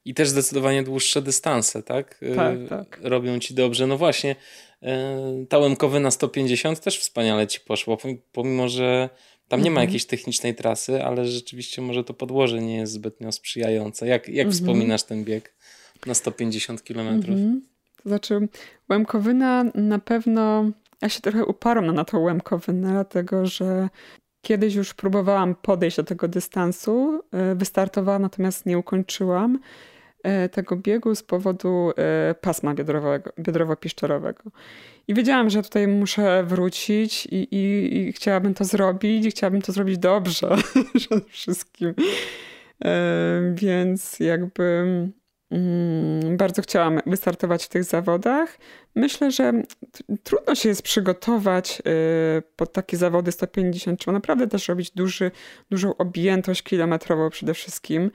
I 0.05 0.15
też 0.15 0.29
zdecydowanie 0.29 0.83
dłuższe 0.83 1.23
dystanse, 1.23 1.83
tak? 1.83 2.21
Tak, 2.37 2.59
tak. 2.69 2.99
Robią 3.03 3.39
ci 3.39 3.55
dobrze. 3.55 3.87
No 3.87 3.99
właśnie, 3.99 4.37
e, 4.83 5.45
ta 5.49 5.59
łemkowy 5.59 6.01
na 6.01 6.11
150 6.11 6.81
też 6.81 6.99
wspaniale 6.99 7.47
ci 7.47 7.61
poszło, 7.61 7.99
pomimo, 8.33 8.69
że 8.69 9.09
tam 9.49 9.63
nie 9.63 9.71
ma 9.71 9.81
mhm. 9.81 9.89
jakiejś 9.89 10.05
technicznej 10.05 10.55
trasy, 10.55 11.05
ale 11.05 11.27
rzeczywiście 11.27 11.83
może 11.83 12.05
to 12.05 12.15
podłoże 12.15 12.61
nie 12.61 12.77
jest 12.77 12.93
zbytnio 12.93 13.33
sprzyjające. 13.33 14.07
Jak, 14.07 14.29
jak 14.29 14.47
mhm. 14.47 14.53
wspominasz 14.53 15.03
ten 15.03 15.25
bieg 15.25 15.55
na 16.07 16.15
150 16.15 16.83
km? 16.83 17.09
Mhm. 17.09 17.63
To 18.03 18.09
znaczy, 18.09 18.49
Łemkowyna 18.91 19.65
na 19.75 19.99
pewno. 19.99 20.71
Ja 21.03 21.09
się 21.09 21.21
trochę 21.21 21.45
uparłam 21.45 21.95
na 21.95 22.05
tą 22.05 22.21
Łemkowynę, 22.21 22.91
dlatego 22.91 23.47
że 23.47 23.89
kiedyś 24.43 24.75
już 24.75 24.95
próbowałam 24.95 25.55
podejść 25.55 25.97
do 25.97 26.05
tego 26.05 26.29
dystansu. 26.29 27.23
E, 27.33 27.55
wystartowałam, 27.55 28.23
natomiast 28.23 28.67
nie 28.67 28.79
ukończyłam 28.79 29.59
tego 30.53 30.77
biegu 30.77 31.15
z 31.15 31.23
powodu 31.23 31.93
e, 31.97 32.35
pasma 32.41 32.75
biodrowo-piszczerowego. 33.39 34.51
I 35.09 35.15
wiedziałam, 35.15 35.51
że 35.51 35.63
tutaj 35.63 35.89
muszę 35.89 36.45
wrócić 36.45 37.27
i, 37.27 37.37
i, 37.37 37.97
i 37.97 38.13
chciałabym 38.13 38.55
to 38.55 38.65
zrobić 38.65 39.27
i 39.27 39.31
chciałabym 39.31 39.63
to 39.63 39.73
zrobić 39.73 39.99
dobrze 39.99 40.57
przede 40.99 41.21
wszystkim. 41.25 41.95
E, 42.85 43.53
więc 43.55 44.21
jakby 44.21 44.65
mm, 45.51 46.37
bardzo 46.37 46.63
chciałam 46.63 47.01
wystartować 47.07 47.65
w 47.65 47.69
tych 47.69 47.85
zawodach. 47.85 48.59
Myślę, 48.95 49.31
że 49.31 49.53
trudno 50.23 50.55
się 50.55 50.69
jest 50.69 50.83
przygotować 50.83 51.83
pod 52.57 52.73
takie 52.73 52.97
zawody 52.97 53.33
150. 53.33 54.01
Trzeba 54.01 54.13
naprawdę 54.13 54.47
też 54.47 54.69
robić 54.69 54.91
duży, 54.91 55.31
dużą 55.71 55.97
objętość 55.97 56.63
kilometrową 56.63 57.31
przede 57.31 57.55
wszystkim. 57.55 58.11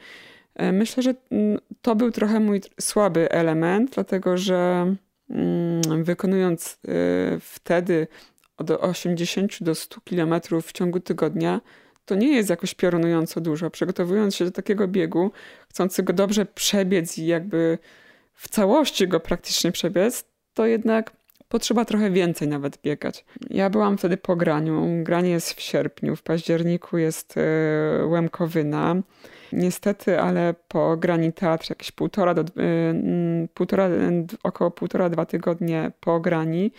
E, 0.56 0.72
myślę, 0.72 1.04
że 1.04 1.14
mm, 1.32 1.60
to 1.82 1.96
był 1.96 2.12
trochę 2.12 2.40
mój 2.40 2.62
słaby 2.80 3.32
element, 3.32 3.92
dlatego 3.92 4.38
że 4.38 4.88
Mm, 5.32 6.04
wykonując 6.04 6.80
y, 6.88 7.40
wtedy 7.40 8.08
od 8.58 8.72
80 8.72 9.64
do 9.64 9.76
100 9.76 10.02
km 10.02 10.36
w 10.62 10.72
ciągu 10.72 11.00
tygodnia, 11.00 11.62
to 12.06 12.16
nie 12.16 12.36
jest 12.36 12.50
jakoś 12.50 12.74
piorunująco 12.74 13.42
dużo. 13.42 13.70
Przygotowując 13.70 14.36
się 14.36 14.46
do 14.46 14.52
takiego 14.52 14.88
biegu, 14.88 15.32
chcący 15.70 16.04
go 16.04 16.14
dobrze 16.14 16.46
przebiec 16.46 17.18
i 17.18 17.26
jakby 17.26 17.78
w 18.34 18.50
całości 18.50 19.08
go 19.08 19.20
praktycznie 19.20 19.72
przebiec, 19.72 20.26
to 20.54 20.66
jednak 20.66 21.12
potrzeba 21.50 21.86
trochę 21.86 22.12
więcej 22.12 22.48
nawet 22.48 22.78
biegać. 22.82 23.26
Ja 23.50 23.70
byłam 23.70 23.98
wtedy 23.98 24.18
po 24.18 24.36
graniu. 24.36 25.04
Granie 25.04 25.30
jest 25.30 25.54
w 25.54 25.62
sierpniu, 25.62 26.16
w 26.16 26.24
październiku 26.24 26.98
jest 26.98 27.36
y, 27.38 28.06
Łemkowyna. 28.06 28.96
Niestety, 29.54 30.20
ale 30.20 30.54
po 30.68 30.98
grani 30.98 31.34
teatr 31.34 31.70
jakieś 31.70 31.92
półtora 31.92 32.34
do, 32.34 32.42
y, 32.42 33.48
półtora, 33.54 33.90
około 34.44 34.72
półtora, 34.72 35.10
dwa 35.10 35.26
tygodnie 35.26 35.92
po 36.00 36.20
grani 36.20 36.72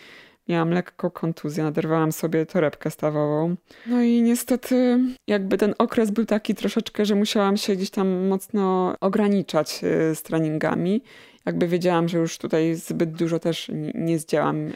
miałam 0.47 0.69
lekko 0.69 1.11
kontuzję, 1.11 1.63
naderwałam 1.63 2.11
sobie 2.11 2.45
torebkę 2.45 2.91
stawową. 2.91 3.55
No 3.87 4.01
i 4.01 4.21
niestety 4.21 4.99
jakby 5.27 5.57
ten 5.57 5.73
okres 5.77 6.11
był 6.11 6.25
taki 6.25 6.55
troszeczkę, 6.55 7.05
że 7.05 7.15
musiałam 7.15 7.57
się 7.57 7.75
gdzieś 7.75 7.89
tam 7.89 8.27
mocno 8.27 8.95
ograniczać 9.01 9.81
y, 9.83 10.15
z 10.15 10.23
treningami. 10.23 11.01
Jakby 11.45 11.67
wiedziałam, 11.67 12.09
że 12.09 12.17
już 12.17 12.37
tutaj 12.37 12.75
zbyt 12.75 13.11
dużo 13.11 13.39
też 13.39 13.71
nie 13.93 14.19
zdziałam 14.19 14.69
Y, 14.69 14.73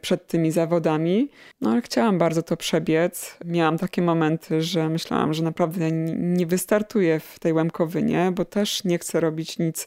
przed 0.00 0.26
tymi 0.26 0.50
zawodami. 0.50 1.28
No 1.60 1.70
ale 1.70 1.82
chciałam 1.82 2.18
bardzo 2.18 2.42
to 2.42 2.56
przebiec. 2.56 3.38
Miałam 3.44 3.78
takie 3.78 4.02
momenty, 4.02 4.62
że 4.62 4.88
myślałam, 4.88 5.34
że 5.34 5.42
naprawdę 5.42 5.92
nie 6.16 6.46
wystartuję 6.46 7.20
w 7.20 7.38
tej 7.38 7.52
Łemkowynie, 7.52 8.32
bo 8.34 8.44
też 8.44 8.84
nie 8.84 8.98
chcę 8.98 9.20
robić 9.20 9.58
nic 9.58 9.86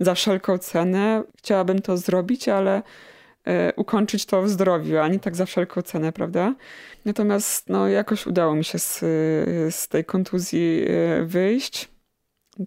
za 0.00 0.14
wszelką 0.14 0.58
cenę. 0.58 1.22
Chciałabym 1.38 1.82
to 1.82 1.96
zrobić, 1.96 2.48
ale 2.48 2.82
y, 3.48 3.52
ukończyć 3.76 4.26
to 4.26 4.42
w 4.42 4.48
zdrowiu, 4.48 4.98
a 4.98 5.08
nie 5.08 5.20
tak 5.20 5.36
za 5.36 5.46
wszelką 5.46 5.82
cenę, 5.82 6.12
prawda? 6.12 6.54
Natomiast 7.04 7.68
no, 7.68 7.88
jakoś 7.88 8.26
udało 8.26 8.54
mi 8.54 8.64
się 8.64 8.78
z, 8.78 8.98
z 9.74 9.88
tej 9.88 10.04
kontuzji 10.04 10.84
y, 11.20 11.26
wyjść. 11.26 11.91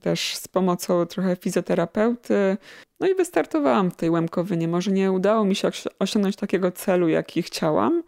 Też 0.02 0.36
z 0.36 0.48
pomocą 0.48 1.06
trochę 1.06 1.36
fizjoterapeuty, 1.36 2.58
no 3.00 3.08
i 3.08 3.16
wystartowałam 3.16 3.92
w 3.92 3.96
tej 3.96 4.10
Łemkowynie. 4.10 4.68
Może 4.68 4.92
nie 4.92 5.12
udało 5.12 5.46
mi 5.46 5.56
się 5.56 5.70
osiągnąć 6.00 6.36
takiego 6.36 6.72
celu, 6.72 7.08
jaki 7.08 7.42
chciałam, 7.42 8.04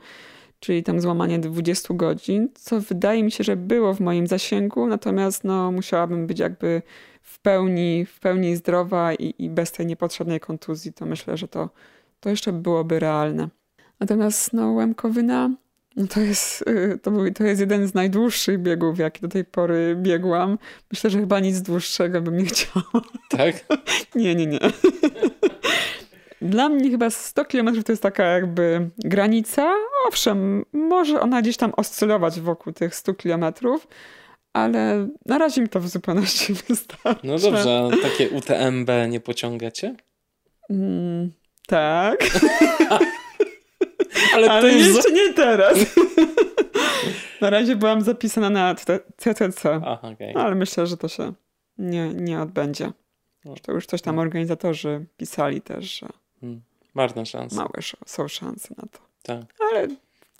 czyli 0.59 0.83
tam 0.83 1.01
złamanie 1.01 1.39
20 1.39 1.93
godzin, 1.93 2.49
co 2.55 2.81
wydaje 2.81 3.23
mi 3.23 3.31
się, 3.31 3.43
że 3.43 3.55
było 3.55 3.93
w 3.93 3.99
moim 3.99 4.27
zasięgu, 4.27 4.87
natomiast 4.87 5.43
no, 5.43 5.71
musiałabym 5.71 6.27
być 6.27 6.39
jakby 6.39 6.81
w 7.21 7.39
pełni, 7.39 8.05
w 8.05 8.19
pełni 8.19 8.55
zdrowa 8.55 9.13
i, 9.13 9.33
i 9.37 9.49
bez 9.49 9.71
tej 9.71 9.85
niepotrzebnej 9.85 10.39
kontuzji, 10.39 10.93
to 10.93 11.05
myślę, 11.05 11.37
że 11.37 11.47
to, 11.47 11.69
to 12.19 12.29
jeszcze 12.29 12.53
byłoby 12.53 12.99
realne. 12.99 13.49
Natomiast 13.99 14.53
no, 14.53 14.71
Łemkowyna 14.71 15.49
to 16.05 16.19
jest, 16.19 16.61
y, 16.67 16.99
to, 17.03 17.11
był, 17.11 17.33
to 17.33 17.43
jest 17.43 17.61
jeden 17.61 17.87
z 17.87 17.93
najdłuższych 17.93 18.59
biegów, 18.59 18.99
jaki 18.99 19.21
do 19.21 19.27
tej 19.27 19.45
pory 19.45 19.95
biegłam. 20.01 20.57
Myślę, 20.91 21.09
że 21.09 21.19
chyba 21.19 21.39
nic 21.39 21.61
dłuższego 21.61 22.21
bym 22.21 22.37
nie 22.37 22.45
chciała. 22.45 23.01
Tak? 23.29 23.55
nie, 24.15 24.35
nie, 24.35 24.45
nie. 24.45 24.59
Dla 26.41 26.69
mnie 26.69 26.89
chyba 26.89 27.09
100 27.09 27.45
km 27.45 27.83
to 27.83 27.91
jest 27.91 28.03
taka 28.03 28.23
jakby 28.23 28.89
granica. 28.97 29.73
Owszem, 30.07 30.65
może 30.73 31.21
ona 31.21 31.41
gdzieś 31.41 31.57
tam 31.57 31.73
oscylować 31.77 32.39
wokół 32.39 32.73
tych 32.73 32.95
100 32.95 33.13
km, 33.13 33.45
ale 34.53 35.07
na 35.25 35.37
razie 35.37 35.61
mi 35.61 35.69
to 35.69 35.79
w 35.79 35.87
zupełności 35.87 36.53
wystarczy. 36.69 37.27
No 37.27 37.39
dobrze, 37.39 37.89
a 37.93 38.01
takie 38.01 38.29
UTMB 38.29 38.89
nie 39.09 39.19
pociągacie? 39.19 39.95
Mm, 40.69 41.31
tak. 41.67 42.29
Ale, 44.33 44.51
Ale 44.51 44.73
jeszcze 44.73 45.01
za... 45.01 45.09
nie 45.09 45.33
teraz. 45.33 45.77
na 47.41 47.49
razie 47.49 47.75
byłam 47.75 48.01
zapisana 48.01 48.49
na 48.49 48.75
CCC. 49.17 49.81
Aha, 49.85 49.99
okay. 50.13 50.33
Ale 50.35 50.55
myślę, 50.55 50.87
że 50.87 50.97
to 50.97 51.07
się 51.07 51.33
nie, 51.77 52.13
nie 52.13 52.41
odbędzie. 52.41 52.91
No. 53.45 53.55
To 53.61 53.71
już 53.71 53.85
coś 53.85 54.01
tam 54.01 54.15
no. 54.15 54.21
organizatorzy 54.21 55.05
pisali 55.17 55.61
też, 55.61 55.99
że 55.99 56.07
hmm. 56.41 56.61
Marne 56.93 57.25
szanse. 57.25 57.55
Małe 57.55 57.79
są 58.05 58.27
szanse 58.27 58.75
na 58.77 58.83
to. 58.83 58.99
Tak. 59.23 59.41
Ale 59.71 59.87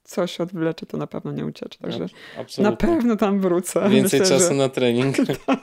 coś 0.04 0.42
odwleczy, 0.42 0.86
to 0.86 0.98
na 0.98 1.08
pewno 1.08 1.32
nie 1.32 1.46
uciecze. 1.46 1.80
Także 1.80 2.06
Absolutnie. 2.38 2.64
na 2.64 2.72
pewno 2.72 3.16
tam 3.16 3.42
wrócę. 3.42 3.90
Więcej 3.90 4.20
Myślę, 4.20 4.36
czasu 4.36 4.50
że... 4.50 4.54
na 4.54 4.70
trening. 4.70 5.16
tak. 5.46 5.60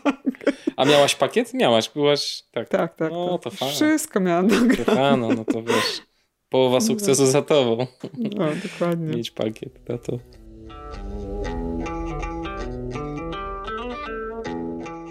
A 0.76 0.84
miałaś 0.84 1.14
pakiet? 1.14 1.54
Miałaś, 1.54 1.90
byłaś... 1.94 2.42
Tak, 2.52 2.68
tak. 2.68 2.96
tak 2.96 3.12
no, 3.12 3.38
tak. 3.38 3.42
to 3.42 3.50
fajnie. 3.50 3.74
Wszystko 3.74 4.20
miałam 4.20 4.48
do 4.48 4.56
no, 5.16 5.28
no 5.28 5.44
to 5.44 5.62
wiesz... 5.62 6.02
Połowa 6.54 6.78
no 6.78 6.80
sukcesu 6.80 7.26
za 7.26 7.42
tobą. 7.42 7.86
No, 8.18 8.46
dokładnie. 8.62 9.16
Mieć 9.16 9.30
pakiet 9.30 9.88
na 9.88 9.98
to. 9.98 10.18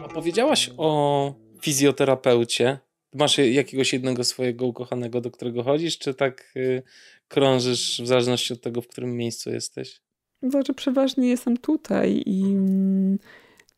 A 0.04 0.08
powiedziałaś 0.08 0.72
o 0.78 1.34
fizjoterapeucie. 1.62 2.80
Masz 3.14 3.38
jakiegoś 3.38 3.94
jednego 3.94 4.24
swojego 4.24 4.66
ukochanego, 4.66 5.22
do 5.22 5.32
którego 5.32 5.64
chodzisz, 5.64 5.98
czy 5.98 6.14
tak 6.14 6.54
y, 6.56 6.84
krążysz 7.28 8.02
w 8.04 8.08
zależności 8.08 8.54
od 8.54 8.62
tego, 8.62 8.82
w 8.82 8.88
którym 8.88 9.18
miejscu 9.18 9.50
jesteś? 9.52 10.02
Znaczy, 10.42 10.74
przeważnie 10.74 11.30
jestem 11.30 11.58
tutaj 11.58 12.24
i 12.26 12.44
mm, 12.44 13.20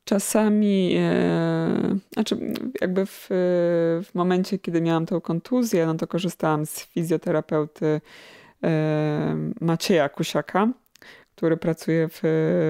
czasami, 0.06 0.96
e, 1.00 1.98
znaczy, 2.14 2.38
jakby 2.82 3.06
w, 3.06 3.28
w 4.04 4.10
momencie, 4.14 4.60
kiedy 4.60 4.82
miałam 4.82 5.06
tę 5.06 5.22
kontuzję, 5.22 5.86
no 5.86 5.96
to 5.96 6.08
korzystałam 6.08 6.66
z 6.66 6.80
fizjoterapeuty 6.80 8.02
e, 8.64 9.38
Macieja 9.62 10.10
Kusiaka, 10.10 10.68
który 11.36 11.58
pracuje 11.58 12.08
w, 12.12 12.20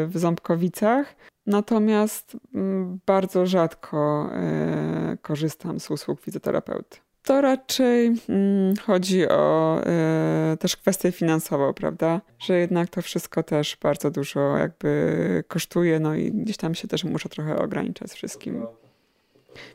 w 0.07 0.17
Ząbkowicach. 0.17 1.15
Natomiast 1.45 2.37
mm, 2.53 2.99
bardzo 3.05 3.45
rzadko 3.45 4.29
e, 4.33 5.17
korzystam 5.21 5.79
z 5.79 5.91
usług 5.91 6.21
fizjoterapeuty. 6.21 6.97
To 7.25 7.41
raczej 7.41 8.11
mm, 8.29 8.75
chodzi 8.75 9.29
o 9.29 9.81
e, 9.85 10.57
też 10.59 10.77
kwestię 10.77 11.11
finansową, 11.11 11.73
prawda? 11.73 12.21
Że 12.39 12.59
jednak 12.59 12.89
to 12.89 13.01
wszystko 13.01 13.43
też 13.43 13.77
bardzo 13.81 14.11
dużo 14.11 14.57
jakby 14.57 15.43
kosztuje, 15.47 15.99
no 15.99 16.15
i 16.15 16.31
gdzieś 16.31 16.57
tam 16.57 16.75
się 16.75 16.87
też 16.87 17.03
muszę 17.03 17.29
trochę 17.29 17.57
ograniczać 17.57 18.11
wszystkim. 18.11 18.65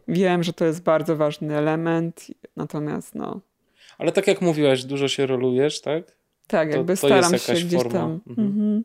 Wiem, 0.08 0.42
że 0.42 0.52
to 0.52 0.64
jest 0.64 0.82
bardzo 0.82 1.16
ważny 1.16 1.56
element, 1.56 2.26
natomiast 2.56 3.14
no. 3.14 3.40
Ale 3.98 4.12
tak 4.12 4.26
jak 4.26 4.40
mówiłaś, 4.40 4.84
dużo 4.84 5.08
się 5.08 5.26
rolujesz, 5.26 5.80
tak? 5.80 6.04
Tak, 6.46 6.70
jakby 6.70 6.96
to, 6.96 7.00
to 7.00 7.06
staram 7.06 7.38
się 7.38 7.52
gdzieś 7.52 7.82
forma. 7.82 8.00
tam. 8.00 8.20
Mhm. 8.26 8.46
Mhm 8.46 8.82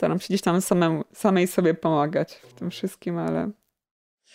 staram 0.00 0.20
się 0.20 0.26
gdzieś 0.26 0.40
tam 0.40 0.60
samemu, 0.60 1.04
samej 1.12 1.46
sobie 1.46 1.74
pomagać 1.74 2.32
w 2.34 2.52
tym 2.52 2.70
wszystkim, 2.70 3.18
ale. 3.18 3.50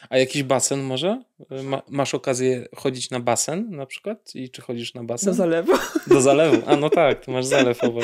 A 0.09 0.17
jakiś 0.17 0.43
basen 0.43 0.81
może? 0.81 1.21
Ma, 1.63 1.81
masz 1.89 2.15
okazję 2.15 2.67
chodzić 2.75 3.09
na 3.09 3.19
basen 3.19 3.69
na 3.69 3.85
przykład? 3.85 4.35
I 4.35 4.49
czy 4.49 4.61
chodzisz 4.61 4.93
na 4.93 5.03
basen? 5.03 5.29
Do 5.29 5.33
zalewu. 5.33 5.71
Do 6.07 6.21
zalewu. 6.21 6.61
A 6.65 6.75
no 6.75 6.89
tak, 6.89 7.25
to 7.25 7.31
masz 7.31 7.45
zalew 7.45 7.83
obok. 7.83 8.03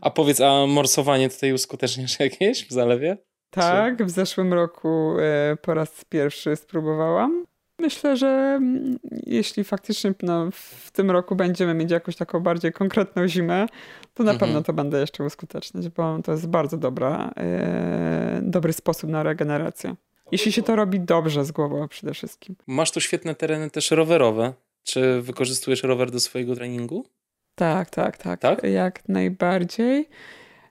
A 0.00 0.10
powiedz, 0.10 0.40
a 0.40 0.66
morsowanie 0.66 1.28
tutaj 1.28 1.52
uskuteczniasz 1.52 2.20
jakieś 2.28 2.66
w 2.66 2.72
zalewie? 2.72 3.18
Tak, 3.50 3.98
czy? 3.98 4.04
w 4.04 4.10
zeszłym 4.10 4.52
roku 4.52 5.16
e, 5.20 5.56
po 5.62 5.74
raz 5.74 6.04
pierwszy 6.04 6.56
spróbowałam. 6.56 7.44
Myślę, 7.80 8.16
że 8.16 8.28
mm, 8.28 8.98
jeśli 9.26 9.64
faktycznie 9.64 10.14
no, 10.22 10.48
w 10.52 10.90
tym 10.90 11.10
roku 11.10 11.36
będziemy 11.36 11.74
mieć 11.74 11.90
jakąś 11.90 12.16
taką 12.16 12.40
bardziej 12.40 12.72
konkretną 12.72 13.28
zimę, 13.28 13.66
to 14.14 14.22
na 14.22 14.32
mhm. 14.32 14.38
pewno 14.38 14.62
to 14.62 14.72
będę 14.72 15.00
jeszcze 15.00 15.24
uskuteczniać, 15.24 15.88
bo 15.88 16.18
to 16.24 16.32
jest 16.32 16.46
bardzo 16.48 16.76
dobra, 16.76 17.30
e, 17.36 18.40
dobry 18.42 18.72
sposób 18.72 19.10
na 19.10 19.22
regenerację. 19.22 19.94
Jeśli 20.32 20.52
się 20.52 20.62
to 20.62 20.76
robi 20.76 21.00
dobrze 21.00 21.44
z 21.44 21.52
głową 21.52 21.88
przede 21.88 22.14
wszystkim. 22.14 22.56
Masz 22.66 22.90
tu 22.90 23.00
świetne 23.00 23.34
tereny 23.34 23.70
też 23.70 23.90
rowerowe. 23.90 24.52
Czy 24.82 25.22
wykorzystujesz 25.22 25.82
rower 25.82 26.10
do 26.10 26.20
swojego 26.20 26.54
treningu? 26.54 27.06
Tak, 27.54 27.90
tak, 27.90 28.16
tak. 28.16 28.40
tak? 28.40 28.62
Jak 28.62 29.08
najbardziej. 29.08 30.08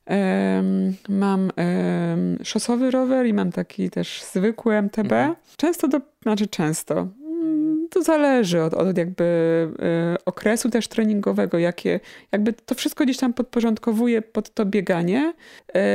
Um, 0.08 0.96
mam 1.10 1.52
um, 1.58 2.38
szosowy 2.44 2.92
rower 2.92 3.26
i 3.26 3.34
mam 3.34 3.52
taki 3.52 3.90
też 3.90 4.24
zwykły 4.24 4.76
MTB. 4.76 5.12
Mhm. 5.12 5.36
Często, 5.58 5.88
do, 5.88 6.02
znaczy 6.22 6.48
często, 6.48 7.08
to 7.96 8.04
zależy 8.04 8.62
od, 8.62 8.74
od 8.74 8.98
jakby 8.98 9.24
y, 10.14 10.26
okresu 10.26 10.70
też 10.70 10.88
treningowego, 10.88 11.58
jakie, 11.58 12.00
jakby 12.32 12.54
to 12.54 12.76
wszystko 12.76 13.04
gdzieś 13.04 13.18
tam 13.18 13.34
podporządkowuje 13.34 14.22
pod 14.22 14.54
to 14.54 14.66
bieganie. 14.66 15.34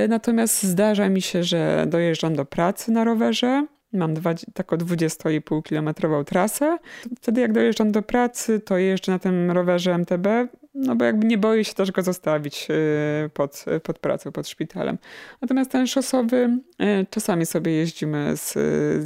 Y, 0.04 0.08
natomiast 0.08 0.62
zdarza 0.62 1.08
mi 1.08 1.22
się, 1.22 1.42
że 1.42 1.86
dojeżdżam 1.88 2.36
do 2.36 2.44
pracy 2.44 2.92
na 2.92 3.04
rowerze. 3.04 3.66
Mam 3.92 4.14
dwa, 4.14 4.34
taką 4.54 4.76
20,5 4.76 5.62
kilometrową 5.62 6.24
trasę. 6.24 6.78
Wtedy 7.16 7.40
jak 7.40 7.52
dojeżdżam 7.52 7.92
do 7.92 8.02
pracy, 8.02 8.60
to 8.60 8.78
jeżdżę 8.78 9.12
na 9.12 9.18
tym 9.18 9.50
rowerze 9.50 9.94
MTB 9.94 10.26
no 10.74 10.96
bo 10.96 11.04
jakby 11.04 11.26
nie 11.26 11.38
boję 11.38 11.64
się 11.64 11.74
też 11.74 11.92
go 11.92 12.02
zostawić 12.02 12.68
y, 12.70 13.30
pod, 13.30 13.64
pod 13.82 13.98
pracą, 13.98 14.32
pod 14.32 14.48
szpitalem. 14.48 14.98
Natomiast 15.40 15.70
ten 15.70 15.86
szosowy, 15.86 16.58
y, 16.82 17.06
czasami 17.10 17.46
sobie 17.46 17.72
jeździmy 17.72 18.36
z, 18.36 18.52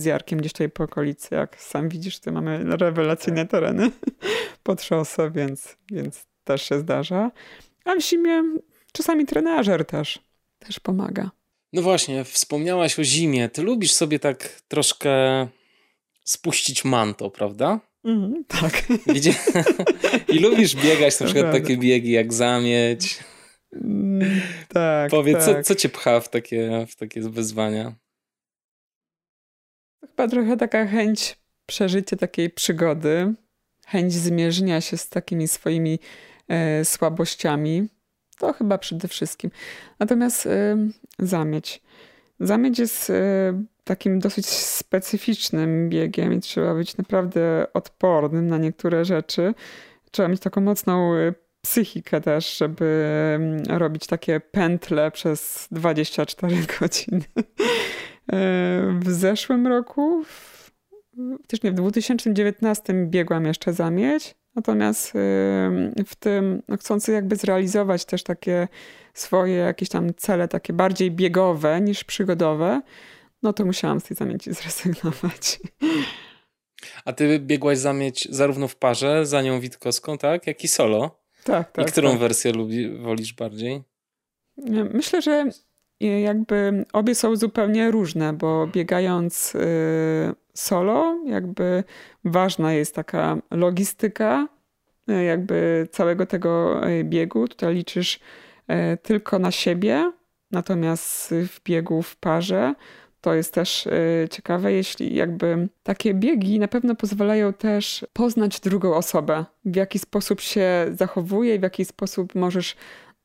z 0.00 0.04
Jarkiem 0.04 0.38
gdzieś 0.38 0.52
tutaj 0.52 0.68
po 0.68 0.84
okolicy, 0.84 1.34
jak 1.34 1.60
sam 1.60 1.88
widzisz, 1.88 2.20
tu 2.20 2.32
mamy 2.32 2.64
rewelacyjne 2.76 3.42
tak. 3.42 3.50
tereny 3.50 3.90
pod 4.62 4.82
szosę, 4.82 5.30
więc, 5.30 5.76
więc 5.90 6.26
też 6.44 6.62
się 6.62 6.78
zdarza. 6.78 7.30
A 7.84 7.94
w 7.94 8.00
zimie 8.00 8.42
czasami 8.92 9.26
trenażer 9.26 9.84
też, 9.84 10.18
też 10.58 10.80
pomaga. 10.80 11.30
No 11.72 11.82
właśnie, 11.82 12.24
wspomniałaś 12.24 12.98
o 12.98 13.04
zimie. 13.04 13.48
Ty 13.48 13.62
lubisz 13.62 13.92
sobie 13.92 14.18
tak 14.18 14.48
troszkę 14.68 15.10
spuścić 16.24 16.84
manto, 16.84 17.30
prawda? 17.30 17.80
Mm, 18.04 18.44
tak. 18.48 18.82
I 20.34 20.38
lubisz 20.38 20.76
biegać 20.76 21.20
na 21.20 21.26
przykład 21.26 21.52
takie 21.52 21.76
biegi 21.76 22.10
jak 22.10 22.32
zamieć. 22.32 23.18
Mm, 23.72 24.40
tak. 24.68 25.10
Powiedz, 25.10 25.46
tak. 25.46 25.56
Co, 25.56 25.62
co 25.62 25.74
cię 25.74 25.88
pcha 25.88 26.20
w 26.20 26.28
takie, 26.28 26.86
w 26.90 26.96
takie 26.96 27.20
wyzwania? 27.20 27.94
Chyba 30.00 30.28
trochę 30.28 30.56
taka 30.56 30.86
chęć 30.86 31.38
przeżycia 31.66 32.16
takiej 32.16 32.50
przygody, 32.50 33.34
chęć 33.86 34.12
zmierzenia 34.12 34.80
się 34.80 34.96
z 34.96 35.08
takimi 35.08 35.48
swoimi 35.48 35.98
e, 36.48 36.84
słabościami. 36.84 37.88
To 38.38 38.52
chyba 38.52 38.78
przede 38.78 39.08
wszystkim. 39.08 39.50
Natomiast 39.98 40.46
e, 40.46 40.76
zamieć. 41.18 41.82
Zamieć 42.44 42.78
jest 42.78 43.10
e, 43.10 43.14
takim 43.84 44.18
dosyć 44.18 44.46
specyficznym 44.46 45.88
biegiem 45.88 46.32
i 46.32 46.40
trzeba 46.40 46.74
być 46.74 46.96
naprawdę 46.96 47.66
odpornym 47.74 48.46
na 48.46 48.58
niektóre 48.58 49.04
rzeczy. 49.04 49.54
Trzeba 50.10 50.28
mieć 50.28 50.40
taką 50.40 50.60
mocną 50.60 51.14
y, 51.14 51.34
psychikę 51.60 52.20
też, 52.20 52.58
żeby 52.58 53.04
mm, 53.34 53.62
robić 53.78 54.06
takie 54.06 54.40
pętle 54.40 55.10
przez 55.10 55.68
24 55.70 56.56
godziny. 56.80 57.22
E, 58.32 58.98
w 59.00 59.10
zeszłym 59.10 59.66
roku, 59.66 60.24
też 61.46 61.62
nie, 61.62 61.70
w 61.70 61.74
2019 61.74 62.94
biegłam 63.06 63.44
jeszcze 63.44 63.72
zamieć, 63.72 64.34
natomiast 64.56 65.12
w 66.06 66.14
tym, 66.18 66.62
no, 66.68 66.76
chcąc 66.76 67.08
jakby 67.08 67.36
zrealizować 67.36 68.04
też 68.04 68.22
takie 68.22 68.68
swoje 69.14 69.54
jakieś 69.54 69.88
tam 69.88 70.14
cele, 70.14 70.48
takie 70.48 70.72
bardziej 70.72 71.10
biegowe 71.10 71.80
niż 71.80 72.04
przygodowe, 72.04 72.82
no 73.42 73.52
to 73.52 73.64
musiałam 73.64 74.00
z 74.00 74.04
tej 74.04 74.16
zamieci 74.16 74.52
zrezygnować. 74.62 75.60
A 77.04 77.12
ty 77.12 77.38
biegłaś 77.38 77.78
zamieć 77.78 78.28
zarówno 78.30 78.68
w 78.68 78.76
parze, 78.76 79.26
za 79.26 79.42
nią 79.42 79.60
Witkowską, 79.60 80.18
tak? 80.18 80.46
Jak 80.46 80.64
i 80.64 80.68
solo. 80.68 81.24
Tak, 81.44 81.72
tak. 81.72 81.88
I 81.88 81.92
którą 81.92 82.10
tak. 82.10 82.18
wersję 82.18 82.52
lubi, 82.52 82.98
wolisz 82.98 83.32
bardziej? 83.32 83.82
Myślę, 84.92 85.22
że 85.22 85.50
jakby 86.00 86.84
obie 86.92 87.14
są 87.14 87.36
zupełnie 87.36 87.90
różne, 87.90 88.32
bo 88.32 88.66
biegając 88.66 89.54
y, 89.54 89.60
solo, 90.54 91.18
jakby 91.26 91.84
ważna 92.24 92.72
jest 92.72 92.94
taka 92.94 93.36
logistyka, 93.50 94.48
y, 95.10 95.24
jakby 95.24 95.88
całego 95.90 96.26
tego 96.26 96.80
y, 96.88 97.04
biegu. 97.04 97.48
Tutaj 97.48 97.74
liczysz 97.74 98.20
tylko 99.02 99.38
na 99.38 99.50
siebie, 99.50 100.12
natomiast 100.50 101.34
w 101.48 101.62
biegu 101.62 102.02
w 102.02 102.16
parze 102.16 102.74
to 103.20 103.34
jest 103.34 103.54
też 103.54 103.88
ciekawe, 104.30 104.72
jeśli 104.72 105.14
jakby 105.14 105.68
takie 105.82 106.14
biegi 106.14 106.58
na 106.58 106.68
pewno 106.68 106.94
pozwalają 106.94 107.52
też 107.52 108.06
poznać 108.12 108.60
drugą 108.60 108.94
osobę, 108.94 109.44
w 109.64 109.76
jaki 109.76 109.98
sposób 109.98 110.40
się 110.40 110.86
zachowuje, 110.92 111.58
w 111.58 111.62
jaki 111.62 111.84
sposób 111.84 112.34
możesz 112.34 112.76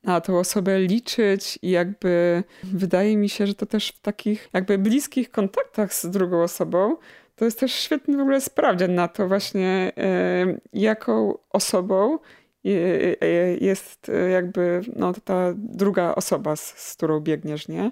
na 0.03 0.21
tą 0.21 0.39
osobę 0.39 0.79
liczyć 0.79 1.59
i 1.61 1.69
jakby 1.69 2.43
wydaje 2.63 3.17
mi 3.17 3.29
się, 3.29 3.47
że 3.47 3.53
to 3.53 3.65
też 3.65 3.89
w 3.89 3.99
takich 3.99 4.49
jakby 4.53 4.77
bliskich 4.77 5.31
kontaktach 5.31 5.93
z 5.93 6.05
drugą 6.05 6.43
osobą 6.43 6.97
to 7.35 7.45
jest 7.45 7.59
też 7.59 7.73
świetny 7.73 8.17
w 8.17 8.19
ogóle 8.19 8.41
sprawdzian 8.41 8.95
na 8.95 9.07
to 9.07 9.27
właśnie, 9.27 9.91
y, 9.97 10.61
jaką 10.73 11.37
osobą 11.49 12.19
y, 12.65 13.57
jest 13.61 14.11
jakby 14.31 14.81
no, 14.95 15.13
ta 15.23 15.53
druga 15.55 16.15
osoba, 16.15 16.55
z, 16.55 16.73
z 16.77 16.95
którą 16.95 17.19
biegniesz, 17.19 17.67
nie? 17.67 17.91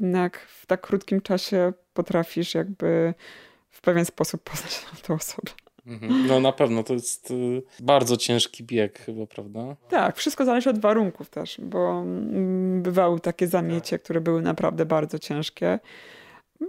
jednak 0.00 0.38
w 0.38 0.66
tak 0.66 0.80
krótkim 0.80 1.20
czasie 1.20 1.72
potrafisz 1.94 2.54
jakby 2.54 3.14
w 3.70 3.80
pewien 3.80 4.04
sposób 4.04 4.42
poznać 4.42 4.86
tę 5.06 5.14
osobę. 5.14 5.52
Mhm. 5.86 6.26
No 6.26 6.40
na 6.40 6.52
pewno, 6.52 6.82
to 6.82 6.94
jest 6.94 7.30
y, 7.30 7.62
bardzo 7.80 8.16
ciężki 8.16 8.64
bieg 8.64 8.98
chyba, 8.98 9.26
prawda? 9.26 9.76
Tak, 9.88 10.16
wszystko 10.16 10.44
zależy 10.44 10.70
od 10.70 10.78
warunków 10.78 11.30
też, 11.30 11.60
bo 11.62 12.00
mm, 12.00 12.82
bywały 12.82 13.20
takie 13.20 13.46
zamiecie, 13.46 13.98
które 13.98 14.20
były 14.20 14.42
naprawdę 14.42 14.86
bardzo 14.86 15.18
ciężkie. 15.18 15.78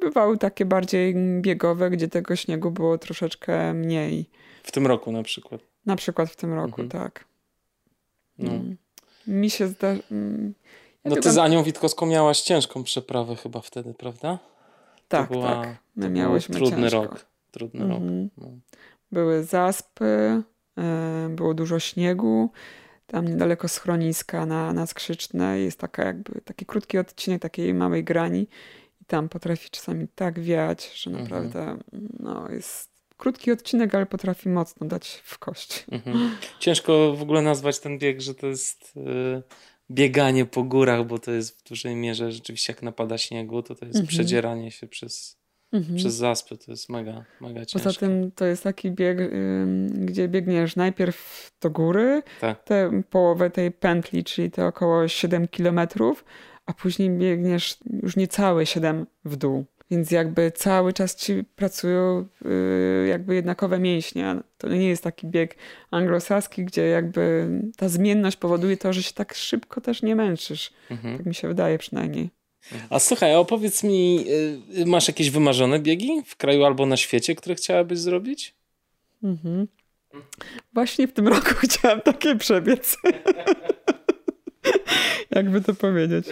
Bywały 0.02 0.38
takie 0.38 0.66
bardziej 0.66 1.16
biegowe, 1.42 1.90
gdzie 1.90 2.08
tego 2.08 2.36
śniegu 2.36 2.72
było 2.72 2.98
troszeczkę 2.98 3.74
mniej. 3.74 4.30
W 4.64 4.72
tym 4.72 4.88
roku 4.88 5.12
na 5.12 5.24
przykład? 5.24 5.62
Na 5.86 5.96
przykład 5.96 6.30
w 6.30 6.36
tym 6.36 6.54
roku, 6.54 6.82
mhm. 6.82 6.90
tak. 6.90 7.26
No. 8.38 8.52
Mm. 8.52 8.78
Mi 9.28 9.50
się 9.50 9.68
zda... 9.68 9.88
Mm, 10.12 10.54
no 11.06 11.16
ty 11.16 11.32
z 11.32 11.38
Anią 11.38 11.64
Witkowską 11.64 12.06
miałaś 12.06 12.42
ciężką 12.42 12.84
przeprawę 12.84 13.36
chyba 13.36 13.62
wtedy, 13.62 13.94
prawda? 13.94 14.40
Tak, 15.08 15.30
była, 15.30 15.64
tak. 15.64 15.78
My 15.96 16.10
miałyśmy 16.10 16.56
trudny 16.56 16.82
ciężko. 16.82 17.02
rok. 17.02 17.26
Trudny 17.52 17.86
-hmm. 17.86 17.90
rok. 17.90 18.02
No. 18.38 18.48
Były 19.12 19.44
zaspy, 19.44 20.44
było 21.30 21.54
dużo 21.54 21.80
śniegu. 21.80 22.52
Tam 23.08 23.28
niedaleko 23.28 23.68
schroniska 23.68 24.46
na, 24.46 24.74
na 24.74 24.86
Skrzycznej 24.88 25.66
jest 25.66 25.80
taka 25.80 26.06
jakby 26.06 26.42
taki 26.42 26.66
krótki 26.66 26.98
odcinek 26.98 27.42
takiej 27.42 27.74
małej 27.74 28.04
grani 28.04 28.48
i 29.02 29.06
tam 29.06 29.30
potrafi 29.30 29.70
czasami 29.70 30.08
tak 30.16 30.40
wiać, 30.40 30.92
że 30.96 31.10
mhm. 31.10 31.24
naprawdę 31.24 31.78
no, 32.20 32.52
jest 32.52 32.96
krótki 33.18 33.52
odcinek, 33.52 33.96
ale 33.96 34.06
potrafi 34.06 34.50
mocno 34.50 34.88
dać 34.88 35.22
w 35.24 35.38
kość. 35.38 35.86
Mhm. 35.92 36.38
Ciężko 36.60 37.14
w 37.14 37.22
ogóle 37.22 37.42
nazwać 37.42 37.80
ten 37.80 38.00
bieg, 38.00 38.22
że 38.22 38.36
to 38.36 38.48
jest 38.48 38.96
yy, 38.96 39.44
bieganie 39.92 40.46
po 40.46 40.64
górach, 40.64 41.08
bo 41.08 41.20
to 41.20 41.32
jest 41.32 41.60
w 41.60 41.70
dużej 41.70 41.96
mierze 41.96 42.32
rzeczywiście 42.32 42.74
jak 42.74 42.82
napada 42.82 43.18
śniegu, 43.18 43.64
to 43.64 43.76
to 43.76 43.86
jest 43.86 43.96
mhm. 43.96 44.08
przedzieranie 44.08 44.72
się 44.72 44.88
przez, 44.88 45.38
mhm. 45.76 45.96
przez 45.96 46.14
zaspy. 46.14 46.58
To 46.58 46.72
jest 46.72 46.90
mega, 46.90 47.26
mega 47.42 47.66
ciężko. 47.66 47.90
Poza 47.90 48.00
tym 48.00 48.32
to 48.32 48.46
jest 48.46 48.64
taki 48.64 48.92
bieg, 48.92 49.18
gdzie 49.92 50.28
biegniesz 50.28 50.76
najpierw 50.76 51.52
do 51.62 51.70
góry, 51.70 52.24
tak. 52.42 52.64
tę 52.64 53.02
połowę 53.10 53.50
tej 53.50 53.72
pętli, 53.72 54.24
czyli 54.24 54.52
te 54.52 54.66
około 54.66 55.08
7 55.08 55.48
kilometrów, 55.48 56.26
a 56.66 56.74
później 56.74 57.10
biegniesz 57.10 57.78
już 58.04 58.16
niecałe 58.16 58.66
7 58.66 59.06
w 59.26 59.36
dół. 59.36 59.66
Więc 59.92 60.12
jakby 60.12 60.52
cały 60.52 60.94
czas 60.94 61.16
ci 61.16 61.44
pracują 61.56 62.28
yy, 62.46 63.08
jakby 63.08 63.36
jednakowe 63.36 63.80
mięśnie. 63.80 64.36
To 64.58 64.68
nie 64.68 64.88
jest 64.88 65.04
taki 65.04 65.28
bieg 65.28 65.56
anglosaski, 65.92 66.66
gdzie 66.66 66.88
jakby 66.88 67.50
ta 67.78 67.90
zmienność 67.90 68.38
powoduje 68.38 68.78
to, 68.78 68.94
że 68.94 69.04
się 69.04 69.14
tak 69.14 69.34
szybko 69.34 69.82
też 69.82 70.02
nie 70.02 70.16
męczysz. 70.16 70.74
Mhm. 70.92 71.18
Tak 71.18 71.26
mi 71.26 71.36
się 71.36 71.48
wydaje 71.48 71.78
przynajmniej. 71.78 72.30
A 72.90 73.00
słuchaj, 73.00 73.36
opowiedz 73.36 73.84
mi, 73.84 74.26
yy, 74.26 74.86
masz 74.86 75.08
jakieś 75.08 75.30
wymarzone 75.30 75.80
biegi 75.80 76.22
w 76.26 76.36
kraju 76.36 76.64
albo 76.66 76.86
na 76.86 76.98
świecie, 76.98 77.36
które 77.36 77.56
chciałabyś 77.56 78.00
zrobić? 78.00 78.56
Mhm. 79.24 79.68
Właśnie 80.74 81.08
w 81.08 81.14
tym 81.14 81.28
roku 81.28 81.50
chciałam 81.64 82.02
takie 82.02 82.36
przebiec. 82.36 82.98
Jakby 85.36 85.62
to 85.62 85.74
powiedzieć. 85.74 86.28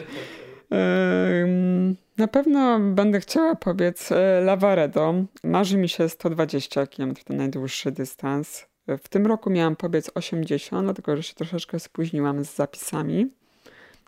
Na 2.17 2.27
pewno 2.27 2.79
będę 2.79 3.19
chciała 3.19 3.55
pobiec 3.55 4.11
e, 4.11 4.41
Lavaredo. 4.41 5.13
Marzy 5.43 5.77
mi 5.77 5.89
się 5.89 6.09
120 6.09 6.87
km, 6.87 7.13
to 7.15 7.33
najdłuższy 7.33 7.91
dystans. 7.91 8.65
W 8.87 9.09
tym 9.09 9.27
roku 9.27 9.49
miałam 9.49 9.75
pobiec 9.75 10.11
80, 10.15 10.85
dlatego 10.85 11.17
że 11.17 11.23
się 11.23 11.33
troszeczkę 11.33 11.79
spóźniłam 11.79 12.43
z 12.45 12.55
zapisami. 12.55 13.31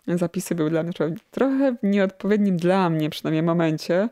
Zapisy 0.08 0.54
były 0.54 0.70
dla 0.70 0.82
mnie 0.82 0.92
trochę 1.30 1.76
w 1.82 1.82
nieodpowiednim 1.82 2.56
dla 2.56 2.90
mnie 2.90 3.10
przynajmniej 3.10 3.42
momencie, 3.42 4.08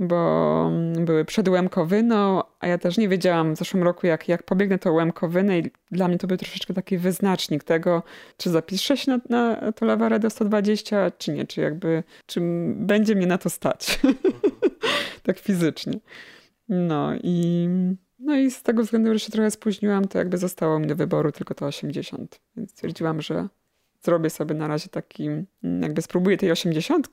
bo 0.00 0.66
mm, 0.68 1.04
były 1.04 1.24
przed 1.24 1.48
Łemkowyną, 1.48 2.42
a 2.60 2.66
ja 2.66 2.78
też 2.78 2.98
nie 2.98 3.08
wiedziałam 3.08 3.54
w 3.54 3.58
zeszłym 3.58 3.82
roku, 3.82 4.06
jak, 4.06 4.28
jak 4.28 4.42
pobiegnę 4.42 4.78
to 4.78 4.92
Łemkowynę 4.92 5.58
i 5.58 5.70
dla 5.90 6.08
mnie 6.08 6.18
to 6.18 6.26
był 6.26 6.36
troszeczkę 6.36 6.74
taki 6.74 6.98
wyznacznik 6.98 7.64
tego, 7.64 8.02
czy 8.36 8.50
zapiszę 8.50 8.96
się 8.96 9.10
na, 9.10 9.20
na 9.28 9.72
to 9.72 9.86
Lavaredo 9.86 10.30
120, 10.30 11.10
czy 11.10 11.32
nie, 11.32 11.46
czy 11.46 11.60
jakby, 11.60 12.02
czy 12.26 12.40
będzie 12.74 13.14
mnie 13.14 13.26
na 13.26 13.38
to 13.38 13.50
stać. 13.50 14.00
tak 15.22 15.38
fizycznie. 15.38 15.92
No 16.68 17.14
i, 17.22 17.68
no 18.18 18.36
i 18.36 18.50
z 18.50 18.62
tego 18.62 18.82
względu, 18.82 19.12
że 19.12 19.18
się 19.18 19.32
trochę 19.32 19.50
spóźniłam, 19.50 20.08
to 20.08 20.18
jakby 20.18 20.38
zostało 20.38 20.78
mi 20.78 20.86
do 20.86 20.96
wyboru 20.96 21.32
tylko 21.32 21.54
to 21.54 21.66
80. 21.66 22.40
Więc 22.56 22.70
stwierdziłam, 22.70 23.22
że 23.22 23.48
zrobię 24.02 24.30
sobie 24.30 24.54
na 24.54 24.68
razie 24.68 24.88
taki, 24.88 25.28
jakby 25.80 26.02
spróbuję 26.02 26.36
tej 26.36 26.50
80, 26.50 27.08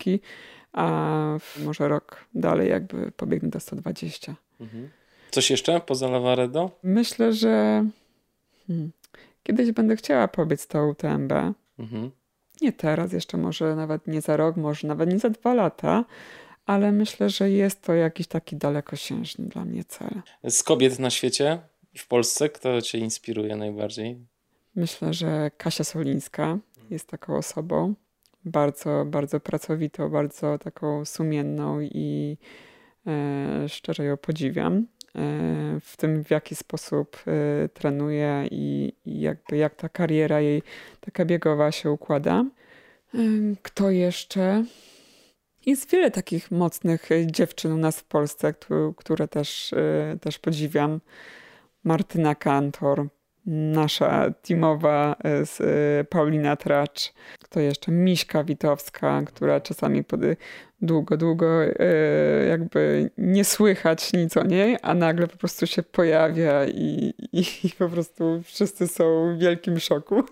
a 0.73 1.37
może 1.63 1.87
rok 1.87 2.25
dalej 2.35 2.69
jakby 2.69 3.11
pobiegnę 3.11 3.49
do 3.49 3.59
120. 3.59 4.35
Mhm. 4.61 4.89
Coś 5.31 5.51
jeszcze 5.51 5.79
poza 5.79 6.07
Lavaredo? 6.07 6.71
Myślę, 6.83 7.33
że 7.33 7.85
hmm, 8.67 8.91
kiedyś 9.43 9.71
będę 9.71 9.95
chciała 9.95 10.27
pobiec 10.27 10.67
to 10.67 10.87
UTMB. 10.87 11.33
Mhm. 11.79 12.11
Nie 12.61 12.73
teraz, 12.73 13.13
jeszcze 13.13 13.37
może 13.37 13.75
nawet 13.75 14.07
nie 14.07 14.21
za 14.21 14.37
rok, 14.37 14.57
może 14.57 14.87
nawet 14.87 15.13
nie 15.13 15.19
za 15.19 15.29
dwa 15.29 15.53
lata, 15.53 16.05
ale 16.65 16.91
myślę, 16.91 17.29
że 17.29 17.51
jest 17.51 17.81
to 17.81 17.93
jakiś 17.93 18.27
taki 18.27 18.55
dalekosiężny 18.55 19.45
dla 19.45 19.65
mnie 19.65 19.83
cel. 19.83 20.21
Z 20.43 20.63
kobiet 20.63 20.99
na 20.99 21.09
świecie 21.09 21.59
i 21.93 21.97
w 21.99 22.07
Polsce, 22.07 22.49
kto 22.49 22.81
cię 22.81 22.97
inspiruje 22.97 23.55
najbardziej? 23.55 24.17
Myślę, 24.75 25.13
że 25.13 25.51
Kasia 25.57 25.83
Solińska 25.83 26.57
jest 26.89 27.09
taką 27.09 27.37
osobą 27.37 27.93
bardzo, 28.45 29.05
bardzo 29.05 29.39
pracowitą, 29.39 30.09
bardzo 30.09 30.57
taką 30.57 31.05
sumienną 31.05 31.81
i 31.81 32.37
e, 33.07 33.69
szczerze 33.69 34.03
ją 34.03 34.17
podziwiam. 34.17 34.75
E, 34.77 34.85
w 35.81 35.97
tym, 35.97 36.23
w 36.23 36.31
jaki 36.31 36.55
sposób 36.55 37.23
e, 37.27 37.69
trenuje 37.69 38.47
i, 38.51 38.93
i 39.05 39.21
jakby 39.21 39.57
jak 39.57 39.75
ta 39.75 39.89
kariera 39.89 40.41
jej 40.41 40.63
taka 40.99 41.25
biegowa 41.25 41.71
się 41.71 41.91
układa. 41.91 42.45
E, 43.13 43.17
kto 43.61 43.91
jeszcze? 43.91 44.63
Jest 45.65 45.91
wiele 45.91 46.11
takich 46.11 46.51
mocnych 46.51 47.09
dziewczyn 47.25 47.71
u 47.71 47.77
nas 47.77 47.99
w 47.99 48.03
Polsce, 48.03 48.53
które 48.97 49.27
też, 49.27 49.73
e, 49.73 50.17
też 50.21 50.39
podziwiam. 50.39 50.99
Martyna 51.83 52.35
Kantor, 52.35 53.07
nasza 53.47 54.31
teamowa 54.41 55.15
e, 55.23 55.45
z 55.45 55.61
e, 55.61 56.03
Paulina 56.03 56.55
Tracz, 56.55 57.13
kto 57.39 57.59
jeszcze? 57.59 57.91
Miśka 57.91 58.43
Witowska, 58.43 59.21
która 59.25 59.61
czasami 59.61 60.03
pod, 60.03 60.19
długo, 60.81 61.17
długo 61.17 61.63
e, 61.63 61.71
jakby 62.49 63.11
nie 63.17 63.45
słychać 63.45 64.13
nic 64.13 64.37
o 64.37 64.43
niej, 64.43 64.77
a 64.81 64.93
nagle 64.93 65.27
po 65.27 65.37
prostu 65.37 65.67
się 65.67 65.83
pojawia 65.83 66.65
i, 66.65 67.13
i, 67.33 67.43
i 67.63 67.69
po 67.69 67.89
prostu 67.89 68.41
wszyscy 68.43 68.87
są 68.87 69.35
w 69.35 69.39
wielkim 69.39 69.79
szoku. 69.79 70.23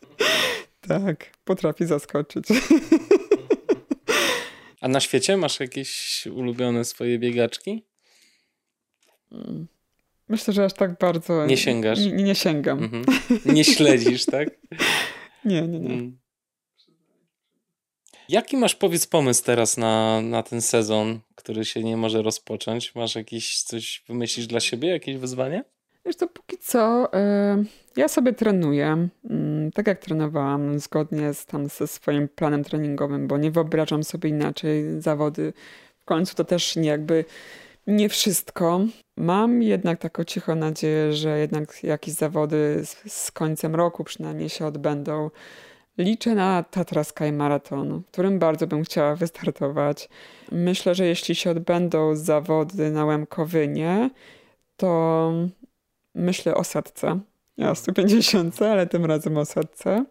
tak, 0.88 1.30
potrafi 1.44 1.86
zaskoczyć. 1.86 2.48
A 4.80 4.88
na 4.88 5.00
świecie 5.00 5.36
masz 5.36 5.60
jakieś 5.60 6.26
ulubione 6.26 6.84
swoje 6.84 7.18
biegaczki? 7.18 7.84
Myślę, 10.28 10.54
że 10.54 10.64
aż 10.64 10.72
tak 10.72 10.98
bardzo. 10.98 11.46
Nie 11.46 11.56
sięgasz? 11.56 11.98
Nie, 11.98 12.12
nie 12.12 12.34
sięgam. 12.34 12.84
Mhm. 12.84 13.04
Nie 13.46 13.64
śledzisz, 13.64 14.26
tak? 14.36 14.48
nie, 15.44 15.62
nie, 15.62 15.80
nie. 15.80 15.94
Mm. 15.94 16.18
Jaki 18.28 18.56
masz, 18.56 18.74
powiedz, 18.74 19.06
pomysł 19.06 19.44
teraz 19.44 19.76
na, 19.76 20.20
na 20.20 20.42
ten 20.42 20.62
sezon, 20.62 21.20
który 21.34 21.64
się 21.64 21.82
nie 21.82 21.96
może 21.96 22.22
rozpocząć? 22.22 22.94
Masz 22.94 23.14
jakiś 23.14 23.62
coś, 23.62 24.04
wymyślisz 24.08 24.46
dla 24.46 24.60
siebie, 24.60 24.88
jakieś 24.88 25.16
wyzwanie? 25.16 25.64
Wiesz, 26.06 26.16
to 26.16 26.28
póki 26.28 26.58
co 26.58 27.06
y, 27.06 27.64
ja 27.96 28.08
sobie 28.08 28.32
trenuję, 28.32 29.08
y, 29.24 29.70
tak 29.74 29.86
jak 29.86 29.98
trenowałam, 29.98 30.78
zgodnie 30.78 31.34
z, 31.34 31.46
tam 31.46 31.68
ze 31.68 31.86
swoim 31.86 32.28
planem 32.28 32.64
treningowym, 32.64 33.26
bo 33.26 33.38
nie 33.38 33.50
wyobrażam 33.50 34.04
sobie 34.04 34.30
inaczej 34.30 35.00
zawody. 35.00 35.52
W 36.00 36.04
końcu 36.04 36.34
to 36.34 36.44
też 36.44 36.76
nie 36.76 36.88
jakby 36.88 37.24
nie 37.86 38.08
wszystko. 38.08 38.80
Mam 39.16 39.62
jednak 39.62 39.98
taką 40.00 40.24
cichą 40.24 40.54
nadzieję, 40.54 41.12
że 41.12 41.38
jednak 41.38 41.84
jakieś 41.84 42.14
zawody 42.14 42.80
z, 42.84 43.12
z 43.12 43.32
końcem 43.32 43.74
roku 43.74 44.04
przynajmniej 44.04 44.48
się 44.48 44.66
odbędą. 44.66 45.30
Liczę 45.98 46.34
na 46.34 46.62
Tatra 46.62 47.04
Sky 47.04 47.32
Marathon, 47.32 48.02
w 48.02 48.06
którym 48.06 48.38
bardzo 48.38 48.66
bym 48.66 48.84
chciała 48.84 49.16
wystartować. 49.16 50.08
Myślę, 50.52 50.94
że 50.94 51.06
jeśli 51.06 51.34
się 51.34 51.50
odbędą 51.50 52.16
zawody 52.16 52.90
na 52.90 53.04
Łemkowynie, 53.04 54.10
to 54.76 55.32
myślę 56.14 56.54
o 56.54 56.64
setce. 56.64 57.20
Ja 57.56 57.70
o 57.70 57.74
150, 57.74 58.62
ale 58.62 58.86
tym 58.86 59.04
razem 59.04 59.38
o 59.38 59.44
setce. 59.44 60.04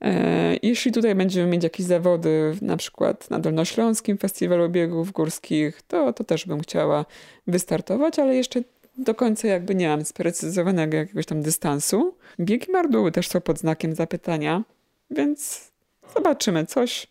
E, 0.00 0.56
jeśli 0.62 0.92
tutaj 0.92 1.14
będziemy 1.14 1.50
mieć 1.50 1.64
jakieś 1.64 1.86
zawody, 1.86 2.56
na 2.62 2.76
przykład 2.76 3.30
na 3.30 3.38
Dolnośląskim 3.38 4.18
Festiwalu 4.18 4.68
Biegów 4.68 5.12
Górskich, 5.12 5.82
to, 5.82 6.12
to 6.12 6.24
też 6.24 6.46
bym 6.46 6.60
chciała 6.60 7.04
wystartować, 7.46 8.18
ale 8.18 8.36
jeszcze 8.36 8.60
do 8.98 9.14
końca 9.14 9.48
jakby 9.48 9.74
nie 9.74 9.88
mam 9.88 10.04
sprecyzowanego 10.04 10.96
jakiegoś 10.96 11.26
tam 11.26 11.42
dystansu. 11.42 12.14
Biegi 12.40 12.72
Marduły 12.72 13.12
też 13.12 13.28
są 13.28 13.40
pod 13.40 13.58
znakiem 13.58 13.94
zapytania, 13.94 14.62
więc 15.10 15.70
zobaczymy. 16.14 16.66
Coś, 16.66 17.06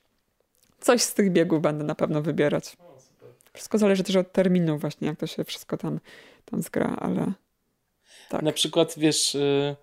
coś 0.80 1.02
z 1.02 1.14
tych 1.14 1.32
biegów 1.32 1.62
będę 1.62 1.84
na 1.84 1.96
pewno 1.96 2.22
wybierać. 2.22 2.78
Wszystko 3.54 3.78
zależy 3.78 4.04
też 4.04 4.16
od 4.16 4.32
terminu 4.32 4.78
właśnie, 4.78 5.08
jak 5.08 5.20
to 5.20 5.28
się 5.28 5.44
wszystko 5.44 5.78
tam, 5.78 6.00
tam 6.46 6.62
zgra, 6.62 6.96
ale 7.00 7.32
tak. 8.30 8.42
Na 8.42 8.52
przykład, 8.52 8.94
wiesz... 8.98 9.36
Y, 9.36 9.76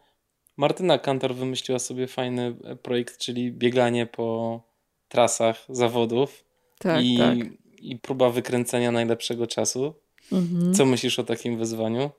Martyna 0.56 0.98
Kantor 0.98 1.34
wymyśliła 1.34 1.78
sobie 1.78 2.06
fajny 2.06 2.56
e, 2.64 2.76
projekt, 2.76 3.18
czyli 3.18 3.52
bieganie 3.52 4.06
po 4.06 4.60
trasach 5.08 5.64
zawodów 5.68 6.44
tak, 6.78 7.04
i, 7.04 7.18
tak. 7.18 7.38
i 7.78 7.98
próba 7.98 8.30
wykręcenia 8.30 8.92
najlepszego 8.92 9.46
czasu. 9.46 9.94
Mhm. 10.32 10.74
Co 10.74 10.86
myślisz 10.86 11.18
o 11.18 11.24
takim 11.24 11.58
wyzwaniu? 11.58 12.10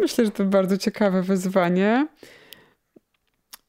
Myślę, 0.00 0.24
że 0.24 0.30
to 0.30 0.44
bardzo 0.44 0.78
ciekawe 0.78 1.22
wyzwanie. 1.22 2.06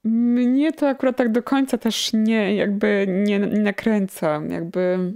Mnie 0.04 0.72
to 0.74 0.88
akurat 0.88 1.18
tak 1.18 1.32
do 1.32 1.44
końca 1.44 1.78
też 1.78 2.14
nie, 2.14 2.56
jakby 2.56 3.06
nie, 3.10 3.40
nie 3.40 3.62
nakręca. 3.62 4.42
Jakby 4.50 5.14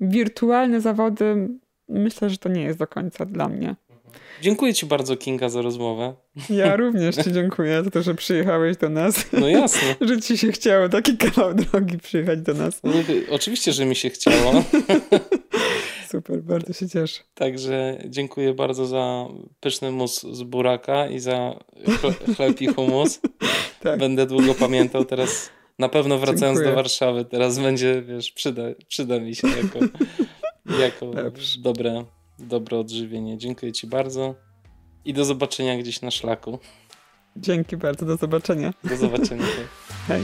wirtualne 0.00 0.80
zawody 0.80 1.48
myślę, 1.88 2.30
że 2.30 2.38
to 2.38 2.48
nie 2.48 2.62
jest 2.62 2.78
do 2.78 2.86
końca 2.86 3.26
dla 3.26 3.48
mnie. 3.48 3.76
Dziękuję 4.42 4.74
Ci 4.74 4.86
bardzo, 4.86 5.16
Kinga, 5.16 5.48
za 5.48 5.62
rozmowę. 5.62 6.14
Ja 6.50 6.76
również 6.76 7.16
Ci 7.16 7.32
dziękuję 7.32 7.84
za 7.84 7.90
to, 7.90 8.02
że 8.02 8.14
przyjechałeś 8.14 8.76
do 8.76 8.88
nas. 8.88 9.26
No 9.32 9.48
jasne. 9.48 9.96
że 10.08 10.20
Ci 10.20 10.38
się 10.38 10.52
chciało 10.52 10.88
taki 10.88 11.16
kawał 11.16 11.54
drogi 11.54 11.98
przyjechać 11.98 12.40
do 12.40 12.54
nas. 12.54 12.80
No, 12.84 12.92
oczywiście, 13.30 13.72
że 13.72 13.84
mi 13.84 13.96
się 13.96 14.10
chciało. 14.10 14.52
Super, 16.10 16.42
bardzo 16.42 16.72
się 16.72 16.88
cieszę. 16.88 17.20
Także 17.34 17.98
dziękuję 18.06 18.54
bardzo 18.54 18.86
za 18.86 19.26
pyszny 19.60 19.90
mus 19.90 20.22
z 20.22 20.42
buraka 20.42 21.08
i 21.08 21.18
za 21.18 21.58
chleb 22.36 22.60
i 22.60 22.66
humus. 22.66 23.20
tak. 23.82 23.98
Będę 23.98 24.26
długo 24.26 24.54
pamiętał 24.54 25.04
teraz. 25.04 25.50
Na 25.78 25.88
pewno 25.88 26.18
wracając 26.18 26.58
dziękuję. 26.58 26.68
do 26.68 26.76
Warszawy, 26.76 27.24
teraz 27.24 27.58
będzie, 27.58 28.02
wiesz, 28.02 28.32
przyda, 28.32 28.62
przyda 28.88 29.20
mi 29.20 29.34
się 29.34 29.48
jako, 29.48 29.78
jako 30.82 31.12
dobre, 31.58 32.04
dobre 32.38 32.78
odżywienie. 32.78 33.38
Dziękuję 33.38 33.72
Ci 33.72 33.86
bardzo 33.86 34.34
i 35.04 35.14
do 35.14 35.24
zobaczenia 35.24 35.78
gdzieś 35.78 36.02
na 36.02 36.10
szlaku. 36.10 36.58
Dzięki 37.36 37.76
bardzo, 37.76 38.06
do 38.06 38.16
zobaczenia. 38.16 38.74
Do 38.84 38.96
zobaczenia. 38.96 39.44
Hej. 40.08 40.22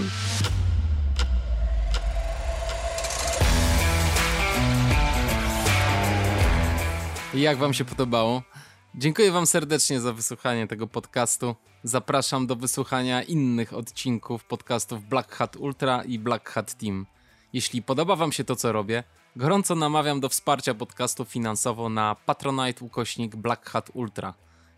Jak 7.35 7.59
Wam 7.59 7.75
się 7.75 7.85
podobało? 7.85 8.43
Dziękuję 8.95 9.33
Wam 9.33 9.47
serdecznie 9.47 10.01
za 10.01 10.13
wysłuchanie 10.13 10.67
tego 10.67 10.87
podcastu. 10.87 11.55
Zapraszam 11.85 12.47
do 12.47 12.57
wysłuchania 12.57 13.23
innych 13.23 13.73
odcinków 13.73 14.45
podcastów 14.45 15.05
Black 15.05 15.33
Hat 15.33 15.57
Ultra 15.57 16.03
i 16.03 16.19
Black 16.19 16.51
Hat 16.51 16.75
Team. 16.75 17.07
Jeśli 17.53 17.83
podoba 17.83 18.17
Wam 18.17 18.33
się 18.33 18.45
to, 18.45 18.57
co 18.57 18.73
robię, 18.73 19.05
gorąco 19.37 19.75
namawiam 19.75 20.21
do 20.21 20.29
wsparcia 20.29 20.75
podcastu 20.75 21.25
finansowo 21.25 21.89
na 21.89 22.17
Patronite 22.27 22.85
ukośnik 22.85 23.37
Black 23.37 23.71
Hat 23.71 23.91
Ultra. 23.95 24.35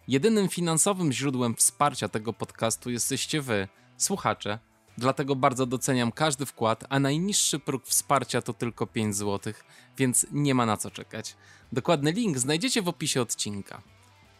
Jedynym 0.09 0.48
finansowym 0.48 1.12
źródłem 1.12 1.54
wsparcia 1.54 2.09
tego 2.09 2.32
podcastu 2.32 2.90
jesteście 2.90 3.40
Wy, 3.40 3.68
słuchacze. 3.96 4.59
Dlatego 4.98 5.36
bardzo 5.36 5.66
doceniam 5.66 6.12
każdy 6.12 6.46
wkład, 6.46 6.84
a 6.88 6.98
najniższy 6.98 7.59
próg 7.59 7.86
wsparcia 7.86 8.42
to 8.42 8.52
tylko 8.52 8.86
5 8.86 9.16
zł, 9.16 9.52
więc 9.98 10.26
nie 10.32 10.54
ma 10.54 10.66
na 10.66 10.76
co 10.76 10.90
czekać. 10.90 11.36
Dokładny 11.72 12.12
link 12.12 12.38
znajdziecie 12.38 12.82
w 12.82 12.88
opisie 12.88 13.22
odcinka. 13.22 13.82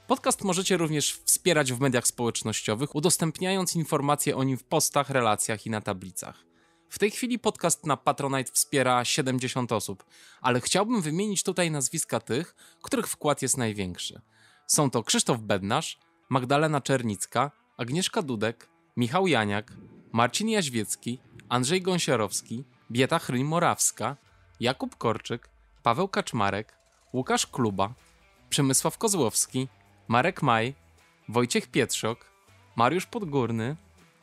Podcast 0.07 0.45
możecie 0.45 0.77
również 0.77 1.13
wspierać 1.13 1.73
w 1.73 1.81
mediach 1.81 2.07
społecznościowych, 2.07 2.95
udostępniając 2.95 3.77
informacje 3.77 4.37
o 4.37 4.45
nim 4.45 4.57
w 4.57 4.65
postach, 4.65 5.11
relacjach 5.11 5.67
i 5.67 5.71
na 5.71 5.81
tablicach. 5.81 6.46
W 6.91 6.99
tej 6.99 7.11
chwili 7.11 7.39
podcast 7.39 7.87
na 7.87 7.97
Patronite 7.97 8.53
wspiera 8.53 9.05
70 9.05 9.73
osób, 9.73 10.05
ale 10.41 10.61
chciałbym 10.61 11.03
wymienić 11.03 11.43
tutaj 11.43 11.71
nazwiska 11.71 12.21
tych, 12.21 12.55
których 12.83 13.07
wkład 13.09 13.43
jest 13.43 13.57
największy. 13.57 14.21
Są 14.67 14.91
to 14.91 15.03
Krzysztof 15.03 15.41
Bednarz, 15.41 15.99
Magdalena 16.29 16.81
Czernicka, 16.81 17.51
Agnieszka 17.77 18.23
Dudek, 18.23 18.69
Michał 18.97 19.27
Janiak, 19.27 19.73
Marcin 20.13 20.49
Jaźwiecki, 20.49 21.19
Andrzej 21.49 21.83
Gąsiorowski, 21.83 22.65
Bieta 22.91 23.19
Chryń-Morawska, 23.19 24.17
Jakub 24.61 24.97
Korczyk, 24.97 25.51
Paweł 25.83 26.09
Kaczmarek, 26.09 26.79
Łukasz 27.13 27.47
Kluba, 27.47 27.95
Przemysław 28.49 28.99
Kozłowski, 28.99 29.69
Marek 30.09 30.43
Maj, 30.43 30.75
Wojciech 31.29 31.67
Pietrzok, 31.67 32.33
Mariusz 32.77 33.07
Podgórny, 33.07 33.77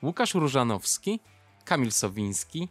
Łukasz 0.04 0.34
Różanowski, 0.34 1.20
Kamil 1.66 1.92
Sowiński, 1.92 2.70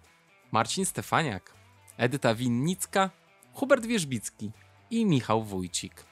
Marcin 0.52 0.84
Stefaniak, 0.84 1.54
Edyta 1.96 2.34
Winnicka, 2.34 3.10
Hubert 3.52 3.86
Wierzbicki 3.86 4.50
i 4.90 5.06
Michał 5.06 5.44
Wójcik. 5.44 6.04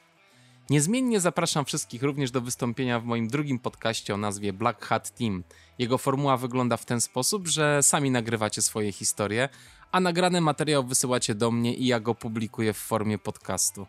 Niezmiennie 0.71 1.21
zapraszam 1.21 1.65
wszystkich 1.65 2.03
również 2.03 2.31
do 2.31 2.41
wystąpienia 2.41 3.01
w 3.01 3.05
moim 3.05 3.29
drugim 3.29 3.59
podcaście 3.59 4.15
o 4.15 4.17
nazwie 4.17 4.53
Black 4.53 4.85
Hat 4.85 5.11
Team. 5.11 5.45
Jego 5.79 5.99
formuła 5.99 6.37
wygląda 6.37 6.77
w 6.77 6.85
ten 6.85 7.01
sposób, 7.01 7.49
że 7.49 7.83
sami 7.83 8.11
nagrywacie 8.11 8.63
swoje 8.63 8.93
historie, 8.93 9.49
a 9.93 10.01
nagrany 10.01 10.41
materiał 10.41 10.85
wysyłacie 10.85 11.35
do 11.35 11.51
mnie 11.51 11.75
i 11.75 11.87
ja 11.87 12.01
go 12.01 12.15
publikuję 12.15 12.73
w 12.73 12.79
formie 12.79 13.19
podcastu. 13.19 13.87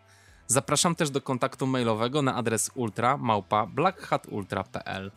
Zapraszam 0.48 0.96
też 0.96 1.10
do 1.10 1.22
kontaktu 1.22 1.68
mailowego 1.68 2.22
na 2.22 2.36
adres 2.36 2.72
ultra 2.76 3.18
małpa 3.18 3.66
blackhatultra.pl. 3.66 5.12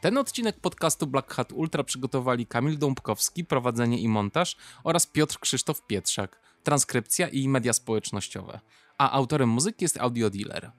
Ten 0.00 0.18
odcinek 0.18 0.60
podcastu 0.60 1.06
Black 1.06 1.34
Hat 1.34 1.52
Ultra 1.52 1.84
przygotowali 1.84 2.46
Kamil 2.46 2.78
Dąbkowski, 2.78 3.44
prowadzenie 3.44 3.98
i 4.00 4.08
montaż 4.08 4.56
oraz 4.84 5.06
Piotr 5.06 5.38
Krzysztof 5.38 5.86
Pietrzak, 5.86 6.40
transkrypcja 6.62 7.28
i 7.28 7.48
media 7.48 7.72
społecznościowe. 7.72 8.60
A 8.98 9.10
autorem 9.10 9.48
muzyki 9.48 9.84
jest 9.84 9.96
Audio 9.96 10.30
Dealer. 10.30 10.72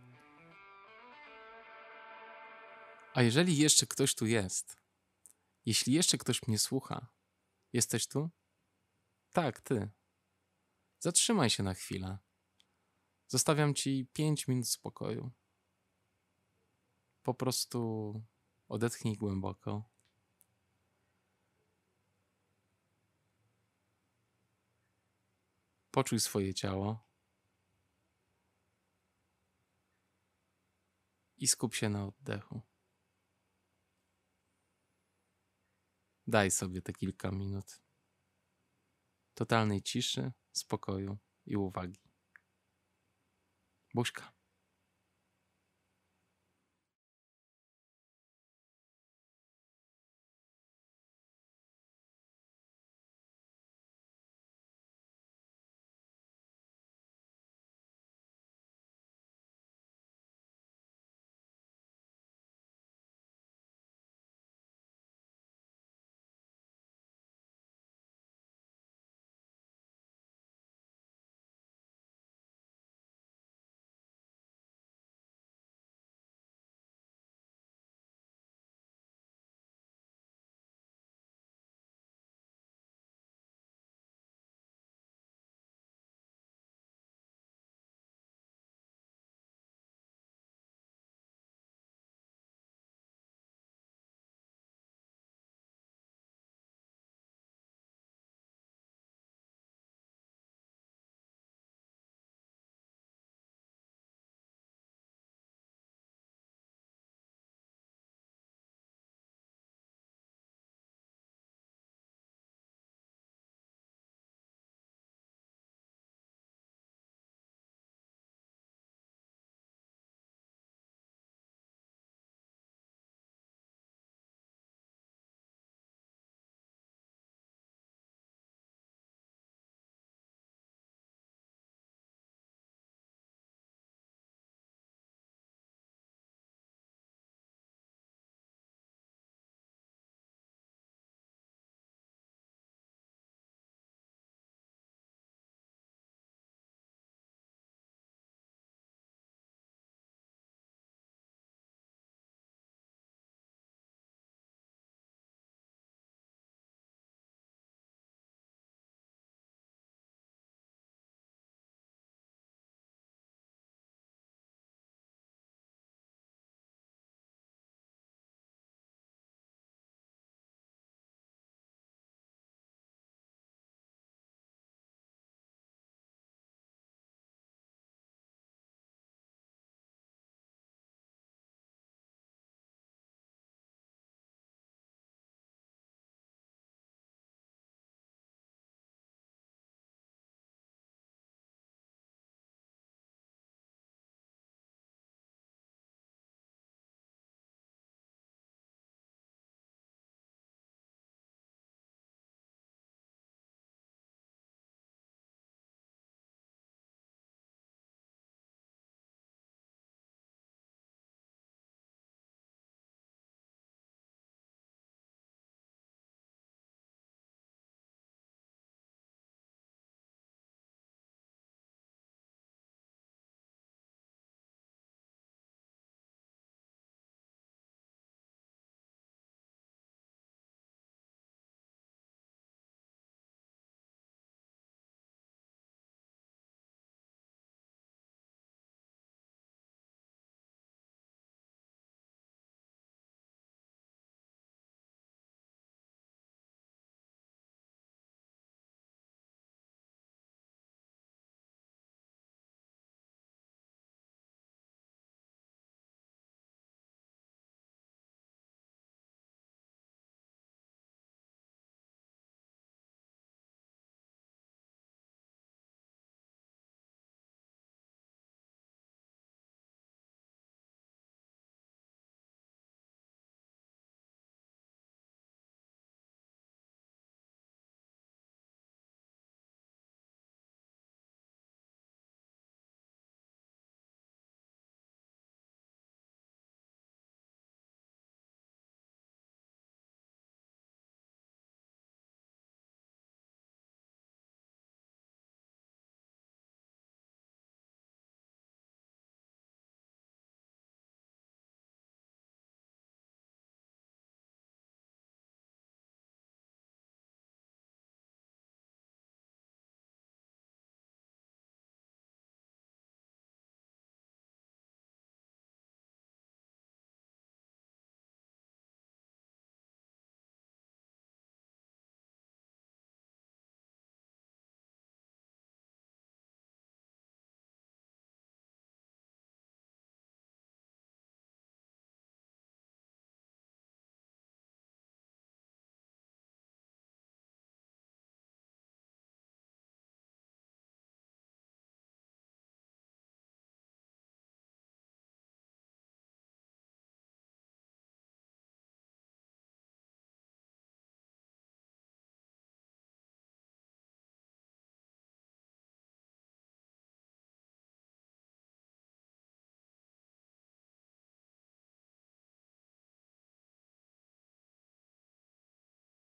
A 3.13 3.21
jeżeli 3.21 3.57
jeszcze 3.57 3.87
ktoś 3.87 4.15
tu 4.15 4.25
jest, 4.25 4.77
jeśli 5.65 5.93
jeszcze 5.93 6.17
ktoś 6.17 6.47
mnie 6.47 6.59
słucha, 6.59 7.07
jesteś 7.73 8.07
tu? 8.07 8.29
Tak, 9.31 9.61
ty. 9.61 9.89
Zatrzymaj 10.99 11.49
się 11.49 11.63
na 11.63 11.73
chwilę. 11.73 12.17
Zostawiam 13.27 13.73
ci 13.73 14.07
5 14.13 14.47
minut 14.47 14.69
spokoju. 14.69 15.31
Po 17.23 17.33
prostu 17.33 18.21
odetchnij 18.67 19.15
głęboko. 19.17 19.83
Poczuj 25.91 26.19
swoje 26.19 26.53
ciało. 26.53 27.07
I 31.37 31.47
skup 31.47 31.75
się 31.75 31.89
na 31.89 32.05
oddechu. 32.05 32.61
Daj 36.27 36.51
sobie 36.51 36.81
te 36.81 36.93
kilka 36.93 37.31
minut 37.31 37.87
totalnej 39.37 39.81
ciszy, 39.81 40.31
spokoju 40.51 41.17
i 41.45 41.55
uwagi. 41.55 42.01
Buźka. 43.93 44.36